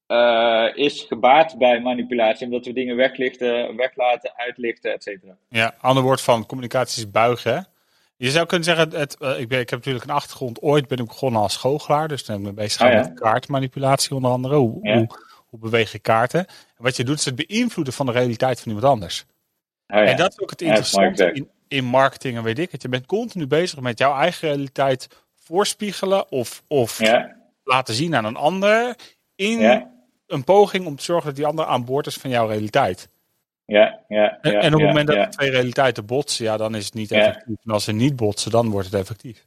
uh, 0.08 0.66
is 0.74 1.02
gebaat 1.02 1.58
bij 1.58 1.80
manipulatie, 1.80 2.46
omdat 2.46 2.66
we 2.66 2.72
dingen 2.72 2.96
weglichten, 2.96 3.76
weglaten, 3.76 4.32
uitlichten, 4.36 4.92
et 4.92 5.02
cetera. 5.02 5.36
Ja, 5.48 5.74
ander 5.80 6.02
woord 6.02 6.20
van 6.20 6.46
communicatie 6.46 7.04
is 7.04 7.10
buigen. 7.10 7.66
Je 8.16 8.30
zou 8.30 8.46
kunnen 8.46 8.64
zeggen, 8.64 8.90
het, 8.90 9.16
uh, 9.20 9.40
ik, 9.40 9.48
ben, 9.48 9.60
ik 9.60 9.70
heb 9.70 9.78
natuurlijk 9.78 10.04
een 10.04 10.14
achtergrond. 10.14 10.62
Ooit 10.62 10.88
ben 10.88 10.98
ik 10.98 11.06
begonnen 11.06 11.40
als 11.40 11.56
goochelaar, 11.56 12.08
dus 12.08 12.24
dan 12.24 12.40
ben 12.40 12.50
ik 12.50 12.56
bezig 12.56 12.82
oh, 12.82 12.94
met 12.94 13.14
kaartmanipulatie 13.14 14.14
onder 14.14 14.30
andere. 14.30 14.56
Hoe, 14.56 14.92
hoe, 14.92 15.06
hoe, 15.46 15.58
beweeg 15.58 15.92
je 15.92 15.98
kaarten? 15.98 16.46
En 16.46 16.82
wat 16.82 16.96
je 16.96 17.04
doet 17.04 17.18
is 17.18 17.24
het 17.24 17.46
beïnvloeden 17.46 17.94
van 17.94 18.06
de 18.06 18.12
realiteit 18.12 18.60
van 18.60 18.72
iemand 18.72 18.92
anders. 18.92 19.24
Oh, 19.86 19.98
en 19.98 20.16
dat 20.16 20.30
is 20.30 20.40
ook 20.40 20.50
het 20.50 20.62
interessante 20.62 21.32
in, 21.32 21.50
in 21.68 21.84
marketing 21.84 22.36
en 22.36 22.42
weet 22.42 22.58
ik 22.58 22.72
het. 22.72 22.82
Je 22.82 22.88
bent 22.88 23.06
continu 23.06 23.46
bezig 23.46 23.80
met 23.80 23.98
jouw 23.98 24.16
eigen 24.16 24.48
realiteit 24.48 25.08
voorspiegelen 25.34 26.30
of, 26.30 26.62
of 26.68 27.00
laten 27.64 27.94
zien 27.94 28.14
aan 28.14 28.24
een 28.24 28.36
ander 28.36 28.96
in 29.36 29.92
een 30.26 30.44
poging 30.44 30.86
om 30.86 30.96
te 30.96 31.04
zorgen 31.04 31.26
dat 31.26 31.36
die 31.36 31.46
ander 31.46 31.64
aan 31.64 31.84
boord 31.84 32.06
is 32.06 32.16
van 32.16 32.30
jouw 32.30 32.46
realiteit. 32.46 33.08
Ja, 33.66 34.00
ja, 34.08 34.38
en, 34.40 34.60
en 34.60 34.74
op 34.74 34.80
het 34.80 34.88
moment 34.88 35.06
dat 35.06 35.16
de 35.16 35.36
twee 35.36 35.50
realiteiten 35.50 36.06
botsen, 36.06 36.44
ja, 36.44 36.56
dan 36.56 36.74
is 36.74 36.84
het 36.84 36.94
niet 36.94 37.10
effectief. 37.10 37.56
En 37.64 37.72
als 37.72 37.84
ze 37.84 37.92
niet 37.92 38.16
botsen, 38.16 38.50
dan 38.50 38.70
wordt 38.70 38.86
het 38.90 39.00
effectief. 39.00 39.46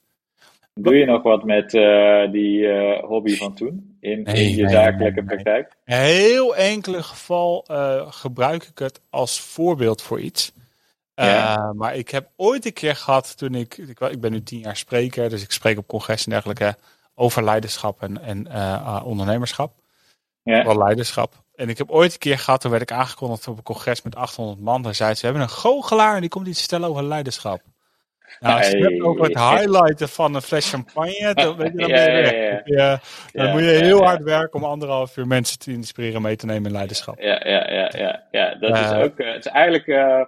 Doe 0.73 0.95
je 0.95 1.05
nog 1.05 1.23
wat 1.23 1.43
met 1.43 1.73
uh, 1.73 2.31
die 2.31 2.59
uh, 2.59 2.99
hobby 2.99 3.35
van 3.35 3.53
toen 3.53 3.97
in, 3.99 4.23
in 4.25 4.55
je 4.55 4.69
zakelijke 4.69 5.23
praktijk? 5.23 5.75
Heel 5.83 6.55
enkele 6.55 7.03
geval 7.03 7.65
uh, 7.71 8.11
gebruik 8.11 8.63
ik 8.63 8.79
het 8.79 9.01
als 9.09 9.39
voorbeeld 9.39 10.01
voor 10.01 10.19
iets. 10.19 10.51
Ja. 11.15 11.73
Maar 11.75 11.95
ik 11.95 12.09
heb 12.09 12.29
ooit 12.35 12.65
een 12.65 12.73
keer 12.73 12.95
gehad 12.95 13.37
toen 13.37 13.55
ik, 13.55 13.77
ik, 13.77 13.99
ik 13.99 14.21
ben 14.21 14.31
nu 14.31 14.43
tien 14.43 14.59
jaar 14.59 14.77
spreker, 14.77 15.29
dus 15.29 15.43
ik 15.43 15.51
spreek 15.51 15.77
op 15.77 15.87
congres 15.87 16.25
en 16.25 16.31
dergelijke 16.31 16.75
over 17.15 17.43
leiderschap 17.43 18.01
en, 18.01 18.21
en 18.21 18.47
ondernemerschap. 19.03 19.71
Ja. 20.47 20.63
Wel 20.63 20.77
leiderschap. 20.77 21.33
En 21.55 21.69
ik 21.69 21.77
heb 21.77 21.89
ooit 21.89 22.13
een 22.13 22.19
keer 22.19 22.39
gehad, 22.39 22.61
toen 22.61 22.71
werd 22.71 22.83
ik 22.83 22.91
aangekondigd 22.91 23.47
op 23.47 23.57
een 23.57 23.63
congres 23.63 24.01
met 24.01 24.15
800 24.15 24.59
man. 24.59 24.81
Daar 24.81 24.95
zei 24.95 25.13
ze, 25.13 25.19
we 25.19 25.25
hebben 25.27 25.43
een 25.43 25.49
goochelaar 25.49 26.15
en 26.15 26.21
die 26.21 26.29
komt 26.29 26.47
iets 26.47 26.61
stellen 26.61 26.89
over 26.89 27.03
leiderschap. 27.03 27.61
Nou, 28.39 28.57
als 28.57 28.71
je 28.71 28.77
het 28.77 29.01
over 29.01 29.23
het 29.23 29.37
highlighten 29.37 30.09
van 30.09 30.35
een 30.35 30.41
fles 30.41 30.69
champagne, 30.69 31.33
dan, 31.33 31.57
weet 31.57 31.71
je, 31.71 31.77
dan, 31.77 31.87
ben 31.91 31.95
je 31.95 32.61
ja, 32.65 32.99
dan 33.31 33.51
moet 33.51 33.61
je 33.61 33.67
heel 33.67 34.03
hard 34.03 34.23
werken 34.23 34.59
om 34.59 34.65
anderhalf 34.65 35.17
uur 35.17 35.27
mensen 35.27 35.59
te 35.59 35.71
inspireren 35.71 36.21
mee 36.21 36.35
te 36.35 36.45
nemen 36.45 36.65
in 36.65 36.71
leiderschap. 36.71 37.19
Ja, 37.19 37.41
ja, 37.45 37.71
ja, 37.71 37.91
ja, 37.97 38.27
ja. 38.31 38.55
dat 38.55 38.77
is 38.77 38.91
ook, 38.91 39.19
uh, 39.19 39.33
het 39.33 39.45
is 39.45 39.51
eigenlijk 39.51 39.87
uh, 39.87 40.21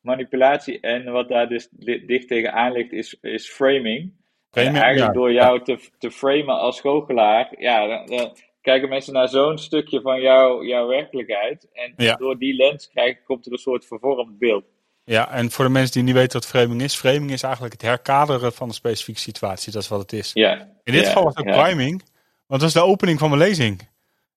manipulatie 0.00 0.80
en 0.80 1.12
wat 1.12 1.28
daar 1.28 1.48
dus 1.48 1.68
dicht 2.06 2.28
tegenaan 2.28 2.72
ligt 2.72 2.92
is, 2.92 3.16
is 3.20 3.48
framing. 3.48 4.12
framing 4.50 4.76
en 4.76 4.82
eigenlijk 4.82 5.14
door 5.14 5.32
jou 5.32 5.62
te, 5.62 5.88
te 5.98 6.10
framen 6.10 6.58
als 6.58 6.80
goochelaar, 6.80 7.48
ja, 7.58 8.04
dan, 8.06 8.36
kijken 8.66 8.88
mensen 8.88 9.12
naar 9.12 9.28
zo'n 9.28 9.58
stukje 9.58 10.00
van 10.00 10.20
jouw 10.20 10.64
jouw 10.64 10.86
werkelijkheid. 10.86 11.68
En 11.72 12.16
door 12.18 12.38
die 12.38 12.54
lens 12.54 12.88
krijg, 12.88 13.22
komt 13.24 13.46
er 13.46 13.52
een 13.52 13.58
soort 13.58 13.84
vervormd 13.84 14.38
beeld. 14.38 14.64
Ja, 15.04 15.30
en 15.30 15.50
voor 15.50 15.64
de 15.64 15.70
mensen 15.70 15.92
die 15.92 16.02
niet 16.02 16.14
weten 16.14 16.40
wat 16.40 16.48
framing 16.48 16.82
is, 16.82 16.94
framing 16.94 17.30
is 17.30 17.42
eigenlijk 17.42 17.72
het 17.72 17.82
herkaderen 17.82 18.52
van 18.52 18.68
een 18.68 18.74
specifieke 18.74 19.20
situatie. 19.20 19.72
Dat 19.72 19.82
is 19.82 19.88
wat 19.88 20.00
het 20.00 20.12
is. 20.12 20.30
Ja. 20.32 20.68
In 20.84 20.92
dit 20.92 21.06
geval 21.06 21.24
was 21.24 21.34
het 21.34 21.46
ook 21.46 21.52
priming, 21.52 22.02
want 22.46 22.60
dat 22.60 22.68
is 22.68 22.72
de 22.72 22.82
opening 22.82 23.18
van 23.18 23.28
mijn 23.28 23.40
lezing. 23.40 23.88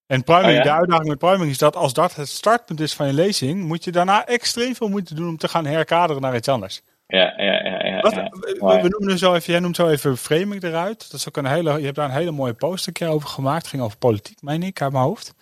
En 0.05 0.24
priming, 0.24 0.57
oh, 0.57 0.63
de 0.63 0.71
uitdaging 0.71 1.07
met 1.07 1.17
priming 1.17 1.50
is 1.50 1.57
dat 1.57 1.75
als 1.75 1.93
dat 1.93 2.15
het 2.15 2.29
startpunt 2.29 2.79
is 2.79 2.93
van 2.93 3.07
je 3.07 3.13
lezing, 3.13 3.63
moet 3.63 3.83
je 3.83 3.91
daarna 3.91 4.25
extreem 4.25 4.75
veel 4.75 4.89
moeite 4.89 5.13
doen 5.13 5.27
om 5.27 5.38
te 5.38 5.48
gaan 5.48 5.65
herkaderen 5.65 6.21
naar 6.21 6.36
iets 6.36 6.48
anders. 6.48 6.81
Ja, 7.11 7.33
ja, 7.37 7.63
ja. 7.63 7.85
ja, 7.85 8.01
Wat, 8.01 8.13
we, 8.13 8.79
we, 8.81 8.89
noemen 8.89 9.17
zo 9.17 9.33
even, 9.33 9.51
jij 9.51 9.61
noemt 9.61 9.75
zo 9.75 9.87
even 9.87 10.17
framing 10.17 10.63
eruit. 10.63 11.11
Dat 11.11 11.19
is 11.19 11.27
ook 11.27 11.37
een 11.37 11.45
hele, 11.45 11.77
je 11.77 11.83
hebt 11.83 11.95
daar 11.95 12.05
een 12.05 12.15
hele 12.15 12.31
mooie 12.31 12.53
poster 12.53 13.09
over 13.09 13.29
gemaakt. 13.29 13.61
Het 13.61 13.67
ging 13.67 13.83
over 13.83 13.97
politiek, 13.97 14.41
meen 14.41 14.63
ik, 14.63 14.81
uit 14.81 14.91
mijn 14.91 15.03
hoofd. 15.03 15.33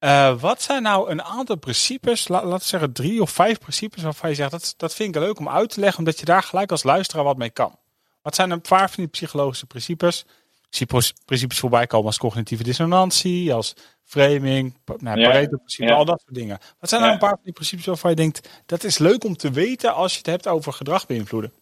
Uh, 0.00 0.40
wat 0.40 0.62
zijn 0.62 0.82
nou 0.82 1.10
een 1.10 1.22
aantal 1.22 1.56
principes, 1.56 2.28
laten 2.28 2.50
we 2.50 2.58
zeggen 2.60 2.92
drie 2.92 3.22
of 3.22 3.30
vijf 3.30 3.58
principes, 3.58 4.02
waarvan 4.02 4.30
je 4.30 4.34
zegt 4.36 4.50
dat, 4.50 4.74
dat 4.76 4.94
vind 4.94 5.14
ik 5.14 5.22
leuk 5.22 5.38
om 5.38 5.48
uit 5.48 5.70
te 5.70 5.80
leggen, 5.80 5.98
omdat 5.98 6.18
je 6.18 6.24
daar 6.24 6.42
gelijk 6.42 6.70
als 6.70 6.82
luisteraar 6.82 7.24
wat 7.24 7.36
mee 7.36 7.50
kan? 7.50 7.78
Wat 8.22 8.34
zijn 8.34 8.50
een 8.50 8.60
paar 8.60 8.90
van 8.90 9.02
die 9.02 9.12
psychologische 9.12 9.66
principes? 9.66 10.26
Zie 10.74 10.86
principes 11.24 11.58
voorbij 11.58 11.86
komen 11.86 12.06
als 12.06 12.18
cognitieve 12.18 12.62
dissonantie, 12.62 13.52
als 13.54 13.74
framing, 14.02 14.74
nou, 14.96 15.22
Pareto-principe, 15.22 15.92
al 15.92 16.04
dat 16.04 16.20
soort 16.20 16.34
dingen. 16.34 16.58
Wat 16.80 16.88
zijn 16.88 17.00
nou 17.00 17.12
een 17.12 17.18
paar 17.18 17.28
van 17.28 17.40
die 17.42 17.52
principes 17.52 17.86
waarvan 17.86 18.10
je 18.10 18.16
denkt, 18.16 18.62
dat 18.66 18.84
is 18.84 18.98
leuk 18.98 19.24
om 19.24 19.36
te 19.36 19.50
weten 19.50 19.94
als 19.94 20.12
je 20.12 20.18
het 20.18 20.26
hebt 20.26 20.48
over 20.48 20.72
gedrag 20.72 21.06
beïnvloeden? 21.06 21.52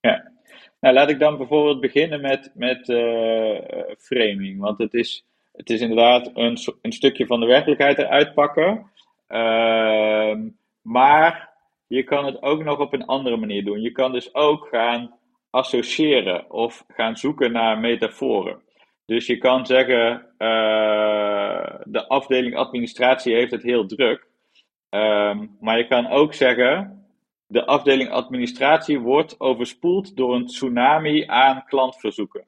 Ja, 0.00 0.32
nou 0.80 0.94
laat 0.94 1.10
ik 1.10 1.18
dan 1.18 1.36
bijvoorbeeld 1.36 1.80
beginnen 1.80 2.20
met, 2.20 2.50
met 2.54 2.88
uh, 2.88 3.58
framing, 3.98 4.60
want 4.60 4.78
het 4.78 4.94
is, 4.94 5.24
het 5.52 5.70
is 5.70 5.80
inderdaad 5.80 6.30
een, 6.34 6.58
een 6.82 6.92
stukje 6.92 7.26
van 7.26 7.40
de 7.40 7.46
werkelijkheid 7.46 7.98
eruit 7.98 8.34
pakken, 8.34 8.90
uh, 9.28 10.34
maar 10.82 11.50
je 11.86 12.02
kan 12.02 12.24
het 12.24 12.42
ook 12.42 12.64
nog 12.64 12.78
op 12.78 12.92
een 12.92 13.06
andere 13.06 13.36
manier 13.36 13.64
doen. 13.64 13.80
Je 13.80 13.92
kan 13.92 14.12
dus 14.12 14.34
ook 14.34 14.68
gaan 14.70 15.18
associëren 15.50 16.50
of 16.50 16.84
gaan 16.88 17.16
zoeken 17.16 17.52
naar 17.52 17.78
metaforen. 17.78 18.62
Dus 19.06 19.26
je 19.26 19.38
kan 19.38 19.66
zeggen, 19.66 20.26
uh, 20.38 21.74
de 21.84 22.04
afdeling 22.08 22.56
administratie 22.56 23.34
heeft 23.34 23.50
het 23.50 23.62
heel 23.62 23.86
druk. 23.86 24.28
Um, 24.90 25.56
maar 25.60 25.78
je 25.78 25.86
kan 25.86 26.08
ook 26.08 26.34
zeggen, 26.34 27.04
de 27.46 27.66
afdeling 27.66 28.10
administratie 28.10 29.00
wordt 29.00 29.40
overspoeld 29.40 30.16
door 30.16 30.34
een 30.34 30.46
tsunami 30.46 31.26
aan 31.26 31.64
klantverzoeken. 31.64 32.44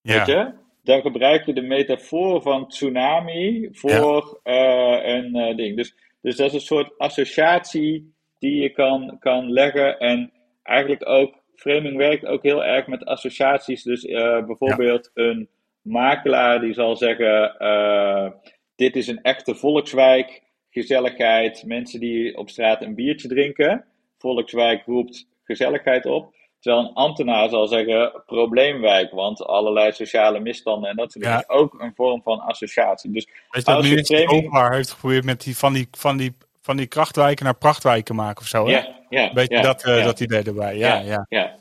Ja. 0.00 0.16
Weet 0.16 0.26
je? 0.26 0.52
Dan 0.82 1.00
gebruik 1.00 1.46
je 1.46 1.52
de 1.52 1.62
metafoor 1.62 2.42
van 2.42 2.68
tsunami 2.68 3.68
voor 3.72 4.40
ja. 4.44 5.02
uh, 5.04 5.14
een 5.14 5.36
uh, 5.36 5.56
ding. 5.56 5.76
Dus, 5.76 5.96
dus 6.20 6.36
dat 6.36 6.46
is 6.46 6.52
een 6.52 6.60
soort 6.60 6.98
associatie 6.98 8.14
die 8.38 8.62
je 8.62 8.70
kan, 8.70 9.16
kan 9.18 9.52
leggen 9.52 9.98
en 9.98 10.32
eigenlijk 10.62 11.08
ook 11.08 11.41
framing 11.62 11.96
werkt 11.96 12.26
ook 12.26 12.42
heel 12.42 12.64
erg 12.64 12.86
met 12.86 13.04
associaties. 13.04 13.82
Dus 13.82 14.04
uh, 14.04 14.44
bijvoorbeeld 14.46 15.10
een 15.14 15.48
makelaar 15.82 16.60
die 16.60 16.72
zal 16.72 16.96
zeggen: 16.96 17.56
uh, 17.58 18.30
Dit 18.76 18.96
is 18.96 19.06
een 19.06 19.22
echte 19.22 19.54
volkswijk, 19.54 20.42
gezelligheid, 20.70 21.62
mensen 21.66 22.00
die 22.00 22.36
op 22.36 22.50
straat 22.50 22.82
een 22.82 22.94
biertje 22.94 23.28
drinken. 23.28 23.84
Volkswijk 24.18 24.82
roept 24.86 25.26
gezelligheid 25.44 26.06
op. 26.06 26.34
Terwijl 26.60 26.84
een 26.84 26.94
ambtenaar 26.94 27.48
zal 27.48 27.66
zeggen 27.66 28.22
probleemwijk, 28.26 29.10
want 29.10 29.42
allerlei 29.42 29.92
sociale 29.92 30.40
misstanden 30.40 30.90
en 30.90 30.96
dat 30.96 31.12
soort 31.12 31.24
dingen 31.24 31.40
is 31.40 31.48
ook 31.48 31.80
een 31.80 31.94
vorm 31.94 32.22
van 32.22 32.40
associatie. 32.40 33.10
Dus 33.10 33.24
Weet 33.24 33.66
je 33.66 33.72
dat 33.72 33.82
minister 33.82 34.18
framing... 34.18 34.74
heeft 34.74 34.90
geprobeerd 34.90 35.24
met 35.24 35.42
die, 35.42 35.56
van, 35.56 35.72
die, 35.72 35.88
van 35.90 36.16
die 36.16 36.34
van 36.62 36.76
die 36.76 36.86
krachtwijken 36.86 37.44
naar 37.44 37.56
prachtwijken 37.56 38.14
maken 38.14 38.42
of 38.42 38.48
zo. 38.48 38.66
Hè? 38.66 38.70
Ja, 38.70 39.04
ja. 39.08 39.32
Beetje 39.32 39.56
ja, 39.56 39.62
dat, 39.62 39.86
uh, 39.86 40.04
dat 40.04 40.20
idee 40.20 40.42
erbij. 40.42 40.76
Ja, 40.76 41.00
ja, 41.00 41.26
ja. 41.28 41.56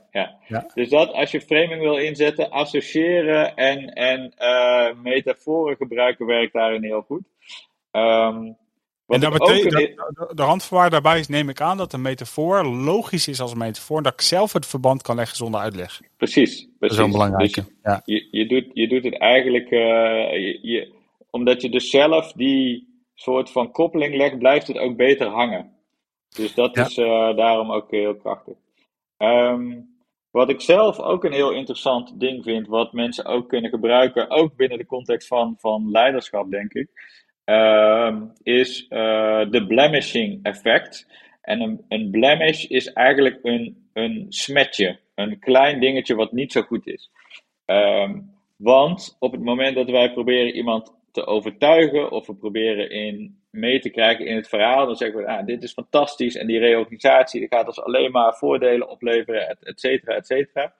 ja. 0.48 0.66
Dus 0.74 0.90
dat 0.90 1.12
als 1.14 1.32
je 1.32 1.42
framing 1.42 1.82
wil 1.82 1.98
inzetten, 1.98 2.50
associëren 2.50 3.56
en, 3.56 3.94
en 3.94 4.34
uh, 4.40 5.02
metaforen 5.04 5.76
gebruiken 5.76 6.26
werkt 6.26 6.54
daarin 6.54 6.84
heel 6.84 7.02
goed. 7.02 7.22
Um, 7.92 8.58
en 9.08 9.20
dat 9.20 9.32
betekent, 9.32 9.72
de, 9.72 10.32
de 10.34 10.44
randvoorwaarde 10.44 10.92
daarbij 10.92 11.20
is, 11.20 11.28
neem 11.28 11.50
ik 11.50 11.62
aan, 11.62 11.78
dat 11.78 11.94
een 11.94 12.02
metafoor 12.02 12.66
logisch 12.66 13.28
is 13.28 13.42
als 13.42 13.52
een 13.52 13.58
metafoor. 13.58 14.02
Dat 14.02 14.14
ik 14.14 14.22
zelf 14.22 14.54
het 14.54 14.66
verband 14.66 15.02
kan 15.02 15.16
leggen 15.16 15.38
zonder 15.38 15.62
uitleg. 15.62 16.02
Precies. 16.18 16.70
precies. 16.80 16.98
Dat 16.98 17.06
is 17.06 17.12
belangrijk. 17.12 17.54
Dus 17.54 17.66
ja. 17.84 18.02
je, 18.06 18.28
je, 18.32 18.48
doet, 18.48 18.66
je 18.74 18.88
doet 18.88 19.04
het 19.04 19.18
eigenlijk, 19.18 19.72
uh, 19.72 19.80
je, 19.80 20.60
je, 20.62 20.94
omdat 21.30 21.62
je 21.62 21.70
dus 21.70 21.90
zelf 21.90 22.32
die 22.32 22.91
soort 23.22 23.52
van 23.52 23.72
koppeling 23.72 24.16
legt, 24.16 24.38
blijft 24.38 24.68
het 24.68 24.78
ook 24.78 24.96
beter 24.96 25.28
hangen. 25.28 25.72
Dus 26.36 26.54
dat 26.54 26.78
is 26.78 26.98
uh, 26.98 27.36
daarom 27.36 27.72
ook 27.72 27.92
heel 27.92 28.16
krachtig. 28.16 28.56
Um, 29.18 29.90
wat 30.32 30.50
ik 30.50 30.62
zelf 30.62 31.00
ook 31.00 31.24
een 31.24 31.34
heel 31.34 31.52
interessant 31.52 32.20
ding 32.20 32.44
vind, 32.44 32.68
wat 32.68 32.94
mensen 32.94 33.26
ook 33.26 33.50
kunnen 33.50 33.70
gebruiken, 33.70 34.30
ook 34.30 34.56
binnen 34.56 34.78
de 34.78 34.86
context 34.86 35.28
van, 35.28 35.56
van 35.60 35.92
leiderschap, 35.92 36.52
denk 36.52 36.74
ik, 36.74 36.90
um, 37.46 38.32
is 38.44 38.86
uh, 38.90 39.50
de 39.50 39.66
blemishing 39.68 40.40
effect. 40.44 41.08
En 41.42 41.62
een, 41.62 41.86
een 41.88 42.12
blemish 42.12 42.64
is 42.64 42.94
eigenlijk 42.94 43.40
een, 43.44 43.90
een 43.94 44.26
smetje, 44.30 45.00
een 45.16 45.40
klein 45.40 45.80
dingetje 45.80 46.16
wat 46.16 46.32
niet 46.32 46.52
zo 46.52 46.62
goed 46.62 46.88
is. 46.88 47.12
Um, 47.66 48.40
want 48.58 49.16
op 49.20 49.32
het 49.32 49.44
moment 49.44 49.76
dat 49.76 49.90
wij 49.90 50.12
proberen 50.12 50.56
iemand 50.56 50.94
te 51.12 51.26
overtuigen 51.26 52.12
of 52.12 52.28
we 52.28 52.36
proberen 52.36 52.90
in 52.90 53.42
mee 53.50 53.80
te 53.80 53.90
krijgen 53.90 54.26
in 54.26 54.36
het 54.36 54.48
verhaal, 54.48 54.86
dan 54.86 54.96
zeggen 54.96 55.20
we, 55.20 55.28
ah, 55.28 55.46
dit 55.46 55.64
is 55.64 55.74
fantastisch 55.74 56.36
en 56.36 56.48
die 56.48 56.60
reorganisatie 56.60 57.40
die 57.40 57.50
gaat 57.50 57.68
ons 57.68 57.82
alleen 57.82 58.12
maar 58.12 58.34
voordelen 58.34 58.90
opleveren, 58.90 59.58
et, 59.60 59.80
cetera, 59.80 60.16
et 60.16 60.26
cetera. 60.26 60.74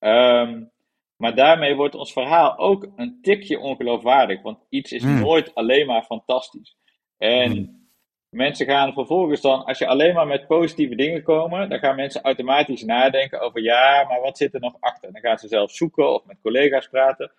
Um, 0.00 0.70
maar 1.16 1.34
daarmee 1.34 1.74
wordt 1.74 1.94
ons 1.94 2.12
verhaal 2.12 2.58
ook 2.58 2.88
een 2.96 3.18
tikje 3.22 3.58
ongeloofwaardig, 3.58 4.42
want 4.42 4.58
iets 4.68 4.92
is 4.92 5.02
hmm. 5.02 5.20
nooit 5.20 5.54
alleen 5.54 5.86
maar 5.86 6.02
fantastisch. 6.02 6.76
En 7.16 7.50
hmm. 7.50 7.86
mensen 8.30 8.66
gaan 8.66 8.92
vervolgens 8.92 9.40
dan, 9.40 9.64
als 9.64 9.78
je 9.78 9.86
alleen 9.86 10.14
maar 10.14 10.26
met 10.26 10.46
positieve 10.46 10.94
dingen 10.94 11.22
komen, 11.22 11.68
dan 11.68 11.78
gaan 11.78 11.96
mensen 11.96 12.22
automatisch 12.22 12.84
nadenken 12.84 13.40
over, 13.40 13.62
ja, 13.62 14.06
maar 14.08 14.20
wat 14.20 14.36
zit 14.36 14.54
er 14.54 14.60
nog 14.60 14.76
achter? 14.80 15.12
Dan 15.12 15.20
gaan 15.20 15.38
ze 15.38 15.48
zelf 15.48 15.70
zoeken 15.70 16.14
of 16.14 16.26
met 16.26 16.40
collega's 16.42 16.88
praten. 16.88 17.30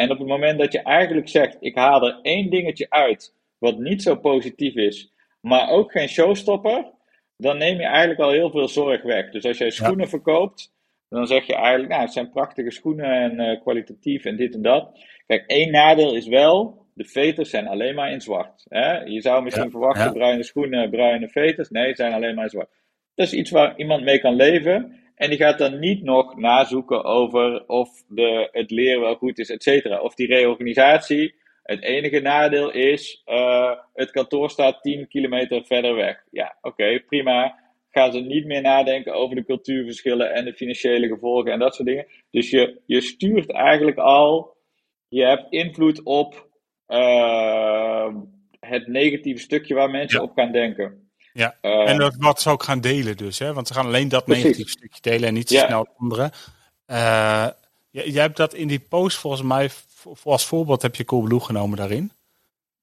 En 0.00 0.10
op 0.10 0.18
het 0.18 0.28
moment 0.28 0.58
dat 0.58 0.72
je 0.72 0.82
eigenlijk 0.82 1.28
zegt: 1.28 1.56
ik 1.60 1.74
haal 1.74 2.06
er 2.06 2.18
één 2.22 2.50
dingetje 2.50 2.90
uit 2.90 3.34
wat 3.58 3.78
niet 3.78 4.02
zo 4.02 4.16
positief 4.16 4.74
is, 4.74 5.12
maar 5.40 5.68
ook 5.68 5.90
geen 5.90 6.08
showstopper, 6.08 6.90
dan 7.36 7.58
neem 7.58 7.76
je 7.76 7.86
eigenlijk 7.86 8.20
al 8.20 8.30
heel 8.30 8.50
veel 8.50 8.68
zorg 8.68 9.02
weg. 9.02 9.30
Dus 9.30 9.44
als 9.44 9.58
jij 9.58 9.70
schoenen 9.70 10.08
verkoopt, 10.08 10.72
dan 11.08 11.26
zeg 11.26 11.46
je 11.46 11.54
eigenlijk: 11.54 11.88
nou, 11.88 12.02
het 12.02 12.12
zijn 12.12 12.30
prachtige 12.30 12.70
schoenen 12.70 13.10
en 13.10 13.40
uh, 13.40 13.60
kwalitatief 13.60 14.24
en 14.24 14.36
dit 14.36 14.54
en 14.54 14.62
dat. 14.62 14.98
Kijk, 15.26 15.44
één 15.46 15.70
nadeel 15.70 16.14
is 16.14 16.26
wel: 16.26 16.86
de 16.94 17.04
veters 17.04 17.50
zijn 17.50 17.68
alleen 17.68 17.94
maar 17.94 18.12
in 18.12 18.20
zwart. 18.20 18.66
Hè? 18.68 19.00
Je 19.00 19.20
zou 19.20 19.42
misschien 19.42 19.70
verwachten: 19.70 20.12
bruine 20.12 20.42
schoenen, 20.42 20.90
bruine 20.90 21.28
veters. 21.28 21.70
Nee, 21.70 21.88
ze 21.88 21.94
zijn 21.94 22.12
alleen 22.12 22.34
maar 22.34 22.44
in 22.44 22.50
zwart. 22.50 22.70
Dat 23.14 23.26
is 23.26 23.32
iets 23.32 23.50
waar 23.50 23.76
iemand 23.76 24.04
mee 24.04 24.20
kan 24.20 24.34
leven. 24.34 24.96
En 25.20 25.28
die 25.30 25.38
gaat 25.38 25.58
dan 25.58 25.78
niet 25.78 26.02
nog 26.02 26.36
nazoeken 26.36 27.04
over 27.04 27.66
of 27.66 28.04
de, 28.08 28.48
het 28.52 28.70
leren 28.70 29.00
wel 29.00 29.14
goed 29.14 29.38
is, 29.38 29.50
et 29.50 29.62
cetera. 29.62 30.00
Of 30.00 30.14
die 30.14 30.26
reorganisatie. 30.26 31.34
Het 31.62 31.82
enige 31.82 32.20
nadeel 32.20 32.72
is, 32.72 33.22
uh, 33.26 33.72
het 33.94 34.10
kantoor 34.10 34.50
staat 34.50 34.82
10 34.82 35.08
kilometer 35.08 35.64
verder 35.64 35.94
weg. 35.94 36.24
Ja, 36.30 36.56
oké, 36.60 37.00
prima. 37.06 37.58
Gaan 37.90 38.12
ze 38.12 38.20
niet 38.20 38.46
meer 38.46 38.60
nadenken 38.60 39.14
over 39.14 39.36
de 39.36 39.44
cultuurverschillen 39.44 40.34
en 40.34 40.44
de 40.44 40.54
financiële 40.54 41.08
gevolgen 41.08 41.52
en 41.52 41.58
dat 41.58 41.74
soort 41.74 41.88
dingen. 41.88 42.06
Dus 42.30 42.50
je, 42.50 42.80
je 42.86 43.00
stuurt 43.00 43.50
eigenlijk 43.50 43.98
al, 43.98 44.56
je 45.08 45.24
hebt 45.24 45.52
invloed 45.52 46.02
op 46.02 46.48
uh, 46.88 48.14
het 48.60 48.86
negatieve 48.86 49.40
stukje 49.40 49.74
waar 49.74 49.90
mensen 49.90 50.22
op 50.22 50.32
gaan 50.34 50.52
denken. 50.52 51.09
Ja, 51.32 51.54
uh, 51.62 51.88
en 51.88 51.98
dat, 51.98 52.14
wat 52.18 52.40
ze 52.40 52.50
ook 52.50 52.62
gaan 52.62 52.80
delen 52.80 53.16
dus, 53.16 53.38
hè? 53.38 53.52
want 53.52 53.68
ze 53.68 53.74
gaan 53.74 53.86
alleen 53.86 54.08
dat 54.08 54.26
negatieve 54.26 54.70
stukje 54.70 55.00
delen 55.00 55.28
en 55.28 55.34
niet 55.34 55.48
zo 55.48 55.58
snel 55.58 55.80
het 55.80 55.90
andere. 55.98 56.32
Uh, 56.86 57.46
jij 57.90 58.22
hebt 58.22 58.36
dat 58.36 58.54
in 58.54 58.68
die 58.68 58.80
post 58.80 59.18
volgens 59.18 59.42
mij, 59.42 59.70
als 60.22 60.46
voorbeeld 60.46 60.82
heb 60.82 60.96
je 60.96 61.04
Coolblue 61.04 61.40
genomen 61.40 61.76
daarin. 61.76 62.12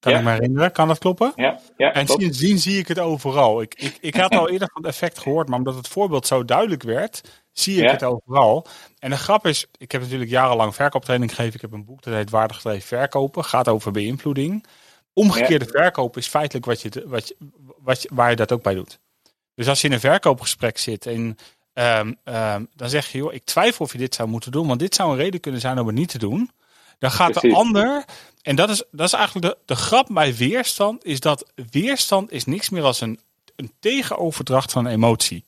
Kan 0.00 0.14
ik 0.14 0.22
me 0.22 0.30
herinneren, 0.30 0.72
kan 0.72 0.88
dat 0.88 0.98
kloppen? 0.98 1.32
Ja, 1.36 1.60
ja 1.76 1.92
En 1.92 2.06
sindsdien 2.06 2.58
zie 2.58 2.78
ik 2.78 2.88
het 2.88 2.98
overal. 2.98 3.60
Ik, 3.60 3.74
ik, 3.74 3.98
ik 4.00 4.14
had 4.14 4.34
al 4.34 4.48
eerder 4.48 4.70
van 4.72 4.82
het 4.82 4.90
effect 4.90 5.18
gehoord, 5.18 5.48
maar 5.48 5.58
omdat 5.58 5.74
het 5.74 5.88
voorbeeld 5.88 6.26
zo 6.26 6.44
duidelijk 6.44 6.82
werd, 6.82 7.42
zie 7.52 7.82
ik 7.82 7.90
het 7.90 8.04
overal. 8.04 8.66
En 8.98 9.10
de 9.10 9.16
grap 9.16 9.46
is, 9.46 9.66
ik 9.78 9.92
heb 9.92 10.00
natuurlijk 10.00 10.30
jarenlang 10.30 10.74
verkooptraining 10.74 11.30
gegeven. 11.30 11.54
Ik 11.54 11.60
heb 11.60 11.72
een 11.72 11.84
boek 11.84 12.02
dat 12.02 12.14
heet 12.14 12.30
Waardig 12.30 12.62
Verkopen. 12.84 13.44
Gaat 13.44 13.68
over 13.68 13.92
beïnvloeding. 13.92 14.66
Omgekeerde 15.18 15.64
verkoop 15.64 16.16
is 16.16 16.26
feitelijk 16.26 16.66
wat 16.66 16.80
je, 16.80 17.02
wat 17.06 17.28
je, 17.28 17.36
wat 17.78 18.02
je, 18.02 18.08
waar 18.12 18.30
je 18.30 18.36
dat 18.36 18.52
ook 18.52 18.62
bij 18.62 18.74
doet. 18.74 18.98
Dus 19.54 19.68
als 19.68 19.80
je 19.80 19.86
in 19.86 19.92
een 19.92 20.00
verkoopgesprek 20.00 20.78
zit 20.78 21.06
en 21.06 21.38
um, 21.74 22.16
um, 22.24 22.68
dan 22.74 22.88
zeg 22.88 23.12
je, 23.12 23.18
joh, 23.18 23.32
ik 23.32 23.44
twijfel 23.44 23.84
of 23.84 23.92
je 23.92 23.98
dit 23.98 24.14
zou 24.14 24.28
moeten 24.28 24.52
doen, 24.52 24.66
want 24.66 24.80
dit 24.80 24.94
zou 24.94 25.10
een 25.10 25.16
reden 25.16 25.40
kunnen 25.40 25.60
zijn 25.60 25.78
om 25.78 25.86
het 25.86 25.96
niet 25.96 26.08
te 26.08 26.18
doen. 26.18 26.50
Dan 26.98 27.10
gaat 27.10 27.30
Precies. 27.30 27.50
de 27.50 27.56
ander, 27.56 28.04
en 28.42 28.56
dat 28.56 28.70
is, 28.70 28.84
dat 28.90 29.06
is 29.06 29.12
eigenlijk 29.12 29.46
de, 29.46 29.58
de 29.64 29.74
grap 29.74 30.08
bij 30.10 30.34
weerstand, 30.34 31.04
is 31.04 31.20
dat 31.20 31.52
weerstand 31.70 32.32
is 32.32 32.44
niks 32.44 32.68
meer 32.68 32.82
als 32.82 33.00
een, 33.00 33.20
een 33.56 33.72
tegenoverdracht 33.80 34.72
van 34.72 34.86
emotie. 34.86 35.44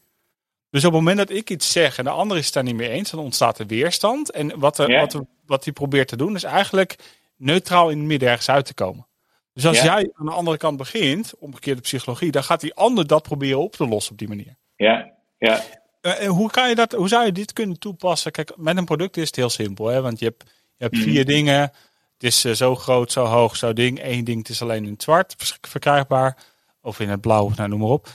Dus 0.70 0.84
op 0.84 0.92
het 0.92 1.00
moment 1.00 1.18
dat 1.18 1.30
ik 1.30 1.50
iets 1.50 1.72
zeg 1.72 1.98
en 1.98 2.04
de 2.04 2.10
ander 2.10 2.36
is 2.36 2.44
het 2.44 2.54
daar 2.54 2.64
niet 2.64 2.74
mee 2.74 2.88
eens, 2.88 3.10
dan 3.10 3.20
ontstaat 3.20 3.58
er 3.58 3.66
weerstand. 3.66 4.30
En 4.30 4.58
wat, 4.58 4.78
er, 4.78 4.90
ja. 4.90 5.00
wat, 5.00 5.20
wat 5.46 5.64
hij 5.64 5.72
probeert 5.72 6.08
te 6.08 6.16
doen, 6.16 6.34
is 6.34 6.44
eigenlijk 6.44 6.96
neutraal 7.36 7.90
in 7.90 7.98
het 7.98 8.06
midden 8.06 8.28
ergens 8.28 8.48
uit 8.48 8.66
te 8.66 8.74
komen. 8.74 9.08
Dus 9.52 9.66
als 9.66 9.76
ja. 9.76 9.84
jij 9.84 10.10
aan 10.14 10.26
de 10.26 10.32
andere 10.32 10.56
kant 10.56 10.76
begint, 10.76 11.32
omgekeerde 11.38 11.80
psychologie, 11.80 12.30
dan 12.30 12.44
gaat 12.44 12.60
die 12.60 12.74
ander 12.74 13.06
dat 13.06 13.22
proberen 13.22 13.58
op 13.58 13.76
te 13.76 13.86
lossen 13.86 14.12
op 14.12 14.18
die 14.18 14.28
manier. 14.28 14.56
Ja, 14.76 15.10
ja. 15.38 15.60
Uh, 16.02 16.12
hoe, 16.12 16.50
kan 16.50 16.68
je 16.68 16.74
dat, 16.74 16.92
hoe 16.92 17.08
zou 17.08 17.24
je 17.24 17.32
dit 17.32 17.52
kunnen 17.52 17.78
toepassen? 17.78 18.32
Kijk, 18.32 18.52
met 18.56 18.76
een 18.76 18.84
product 18.84 19.16
is 19.16 19.26
het 19.26 19.36
heel 19.36 19.50
simpel, 19.50 19.86
hè? 19.86 20.00
want 20.00 20.18
je 20.18 20.24
hebt, 20.24 20.42
je 20.76 20.84
hebt 20.84 20.96
mm. 20.96 21.02
vier 21.02 21.24
dingen. 21.24 21.60
Het 21.60 22.24
is 22.24 22.44
uh, 22.44 22.52
zo 22.52 22.74
groot, 22.74 23.12
zo 23.12 23.24
hoog, 23.24 23.56
zo 23.56 23.72
ding. 23.72 23.98
Eén 24.02 24.24
ding, 24.24 24.38
het 24.38 24.48
is 24.48 24.62
alleen 24.62 24.84
in 24.84 24.92
het 24.92 25.02
zwart 25.02 25.34
verkrijgbaar. 25.60 26.36
Of 26.82 27.00
in 27.00 27.08
het 27.08 27.20
blauw, 27.20 27.50
nou, 27.56 27.68
noem 27.68 27.78
maar 27.78 27.88
op. 27.88 28.08